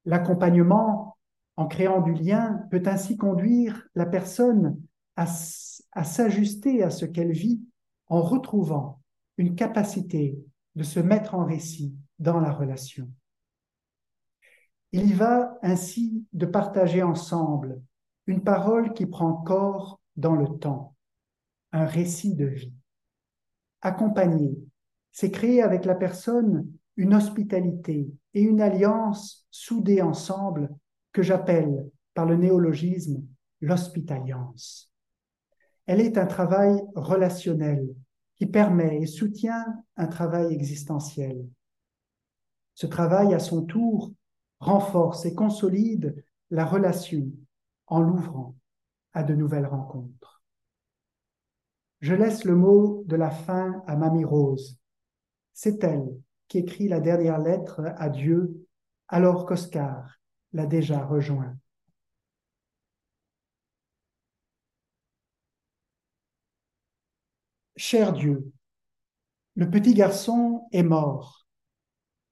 L'accompagnement, 0.07 1.18
en 1.57 1.66
créant 1.66 2.01
du 2.01 2.14
lien, 2.14 2.66
peut 2.70 2.83
ainsi 2.87 3.18
conduire 3.18 3.87
la 3.95 4.07
personne 4.07 4.81
à, 5.16 5.27
à 5.93 6.05
s'ajuster 6.05 6.83
à 6.83 6.89
ce 6.89 7.05
qu'elle 7.05 7.33
vit 7.33 7.61
en 8.07 8.22
retrouvant 8.22 9.03
une 9.37 9.55
capacité 9.55 10.39
de 10.77 10.83
se 10.83 11.01
mettre 11.01 11.35
en 11.35 11.45
récit 11.45 11.95
dans 12.18 12.41
la 12.41 12.53
relation. 12.53 13.11
Il 14.93 15.11
y 15.11 15.12
va 15.12 15.59
ainsi 15.62 16.25
de 16.33 16.47
partager 16.47 17.03
ensemble 17.03 17.83
une 18.27 18.43
parole 18.43 18.93
qui 18.95 19.07
prend 19.07 19.35
corps 19.35 20.01
dans 20.16 20.35
le 20.35 20.47
temps, 20.59 20.95
un 21.72 21.87
récit 21.87 22.35
de 22.35 22.47
vie. 22.47 22.72
Accompagner, 23.83 24.57
c'est 25.12 25.31
créer 25.31 25.62
avec 25.62 25.85
la 25.85 25.95
personne 25.95 26.70
une 26.97 27.14
hospitalité 27.14 28.09
et 28.35 28.43
une 28.43 28.61
alliance 28.61 29.47
soudée 29.51 30.01
ensemble 30.01 30.75
que 31.12 31.22
j'appelle 31.22 31.91
par 32.14 32.27
le 32.27 32.37
néologisme 32.37 33.22
l'hospitaliance. 33.61 34.93
Elle 35.87 36.01
est 36.01 36.18
un 36.18 36.27
travail 36.27 36.83
relationnel 36.95 37.87
qui 38.37 38.47
permet 38.47 39.03
et 39.03 39.07
soutient 39.07 39.64
un 39.97 40.07
travail 40.07 40.53
existentiel. 40.53 41.47
Ce 42.75 42.87
travail, 42.87 43.35
à 43.35 43.39
son 43.39 43.62
tour, 43.62 44.12
renforce 44.59 45.25
et 45.27 45.35
consolide 45.35 46.25
la 46.51 46.64
relation 46.64 47.31
en 47.87 48.01
l'ouvrant 48.01 48.57
à 49.12 49.22
de 49.22 49.35
nouvelles 49.35 49.66
rencontres. 49.66 50.43
Je 52.01 52.14
laisse 52.14 52.45
le 52.45 52.55
mot 52.55 53.05
de 53.07 53.16
la 53.16 53.30
fin 53.30 53.82
à 53.87 53.97
Mamie 53.97 54.24
Rose. 54.24 54.78
C'est 55.53 55.82
elle 55.85 56.20
qui 56.49 56.59
écrit 56.59 56.89
la 56.89 57.01
dernière 57.01 57.39
lettre 57.39 57.80
à 57.97 58.09
Dieu 58.11 58.66
alors 59.09 59.47
qu'Oscar 59.47 60.20
l'a 60.53 60.66
déjà 60.66 61.05
rejoint. 61.05 61.57
Cher 67.76 68.12
Dieu, 68.12 68.53
le 69.57 69.70
petit 69.70 69.95
garçon 69.95 70.68
est 70.72 70.82
mort. 70.82 71.47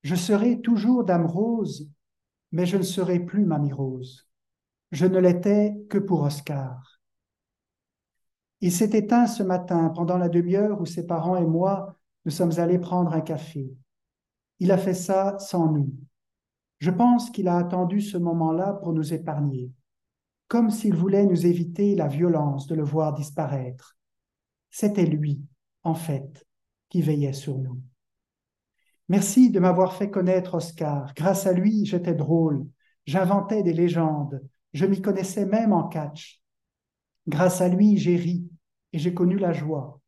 Je 0.03 0.15
serai 0.15 0.61
toujours 0.61 1.05
Dame 1.05 1.27
Rose, 1.27 1.89
mais 2.51 2.67
je 2.67 2.77
ne 2.77 2.83
serai 2.83 3.21
plus 3.21 3.45
Mamie 3.45 3.73
Rose. 3.73 4.29
Je 4.93 5.07
ne 5.07 5.19
l'étais 5.19 5.75
que 5.89 5.99
pour 5.99 6.21
Oscar. 6.21 7.01
Il 8.61 8.71
s'est 8.71 8.91
éteint 8.91 9.27
ce 9.27 9.43
matin 9.43 9.89
pendant 9.89 10.19
la 10.19 10.29
demi-heure 10.29 10.81
où 10.81 10.87
ses 10.87 11.07
parents 11.07 11.37
et 11.37 11.47
moi 11.47 11.97
nous 12.25 12.31
sommes 12.31 12.59
allés 12.59 12.79
prendre 12.79 13.13
un 13.13 13.21
café. 13.21 13.75
Il 14.61 14.71
a 14.71 14.79
fait 14.79 14.95
ça 14.95 15.39
sans 15.39 15.73
nous. 15.73 15.93
Je 16.79 16.91
pense 16.91 17.31
qu'il 17.31 17.49
a 17.49 17.57
attendu 17.57 18.01
ce 18.01 18.19
moment-là 18.19 18.75
pour 18.75 18.93
nous 18.93 19.13
épargner, 19.15 19.73
comme 20.47 20.71
s'il 20.71 20.95
voulait 20.95 21.27
nous 21.27 21.47
éviter 21.47 21.95
la 21.95 22.07
violence 22.07 22.67
de 22.67 22.75
le 22.75 22.85
voir 22.85 23.15
disparaître. 23.15 23.97
C'était 24.71 25.07
lui, 25.07 25.41
en 25.83 25.95
fait, 25.95 26.47
qui 26.91 27.03
veillait 27.03 27.33
sur 27.33 27.59
nous. 27.59 27.81
Merci 29.09 29.51
de 29.51 29.59
m'avoir 29.59 29.95
fait 29.95 30.11
connaître 30.11 30.55
Oscar. 30.55 31.13
Grâce 31.15 31.47
à 31.47 31.53
lui, 31.53 31.87
j'étais 31.87 32.15
drôle. 32.15 32.67
J'inventais 33.07 33.63
des 33.63 33.73
légendes. 33.73 34.41
Je 34.73 34.87
m'y 34.87 35.01
connaissais 35.03 35.47
même 35.47 35.73
en 35.73 35.89
catch. 35.89 36.43
Grâce 37.29 37.61
à 37.61 37.69
lui, 37.69 37.97
j'ai 37.99 38.17
ri 38.17 38.49
et 38.93 38.99
j'ai 38.99 39.15
connu 39.15 39.37
la 39.37 39.53
joie. 39.53 40.01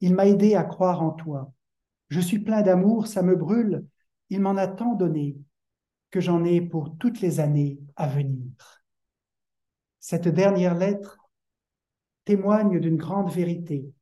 Il 0.00 0.14
m'a 0.14 0.26
aidé 0.26 0.54
à 0.54 0.64
croire 0.64 1.02
en 1.02 1.10
toi. 1.10 1.52
Je 2.08 2.20
suis 2.20 2.38
plein 2.38 2.62
d'amour, 2.62 3.06
ça 3.06 3.22
me 3.22 3.34
brûle. 3.34 3.86
Il 4.30 4.40
m'en 4.40 4.56
a 4.56 4.66
tant 4.66 4.94
donné 4.94 5.36
que 6.10 6.20
j'en 6.20 6.44
ai 6.44 6.60
pour 6.60 6.96
toutes 6.96 7.20
les 7.20 7.40
années 7.40 7.80
à 7.96 8.06
venir. 8.06 8.50
Cette 10.00 10.28
dernière 10.28 10.74
lettre 10.74 11.18
témoigne 12.24 12.80
d'une 12.80 12.96
grande 12.96 13.30
vérité 13.30 13.92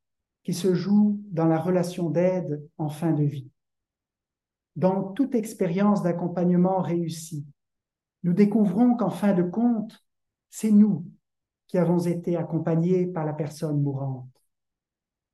qui 0.43 0.53
se 0.53 0.73
joue 0.73 1.21
dans 1.31 1.47
la 1.47 1.59
relation 1.59 2.09
d'aide 2.09 2.65
en 2.77 2.89
fin 2.89 3.11
de 3.11 3.23
vie. 3.23 3.51
Dans 4.77 5.03
toute 5.03 5.35
expérience 5.35 6.03
d'accompagnement 6.03 6.81
réussie, 6.81 7.45
nous 8.27 8.33
découvrons 8.33 8.97
qu'en 8.97 9.09
fin 9.09 9.31
de 9.33 9.41
compte, 9.41 10.05
c'est 10.49 10.69
nous 10.69 11.09
qui 11.65 11.77
avons 11.77 11.99
été 11.99 12.35
accompagnés 12.35 13.07
par 13.07 13.23
la 13.23 13.31
personne 13.31 13.81
mourante. 13.81 14.27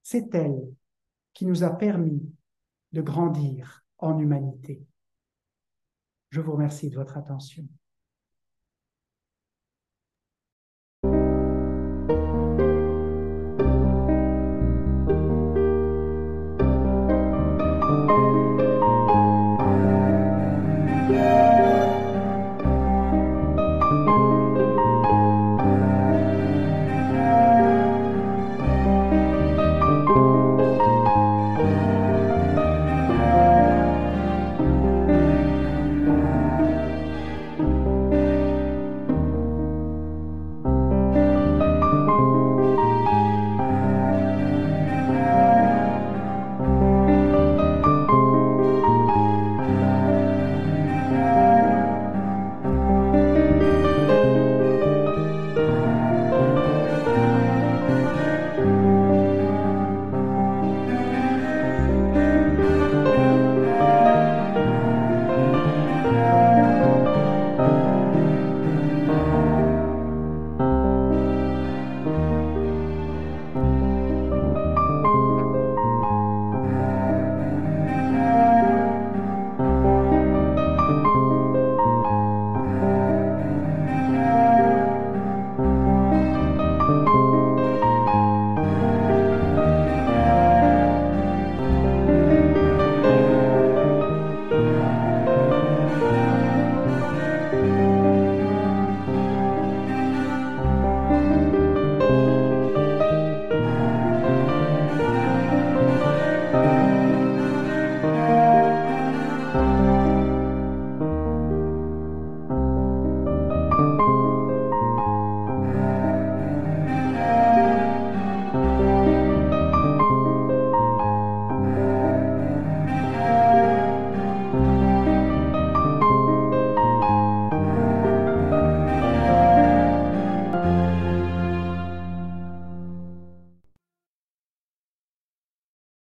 C'est 0.03 0.35
elle 0.35 0.61
qui 1.33 1.47
nous 1.47 1.63
a 1.63 1.71
permis 1.71 2.21
de 2.91 3.01
grandir 3.01 3.83
en 3.97 4.19
humanité. 4.19 4.85
Je 6.29 6.39
vous 6.39 6.51
remercie 6.51 6.91
de 6.91 6.95
votre 6.95 7.17
attention. 7.17 7.67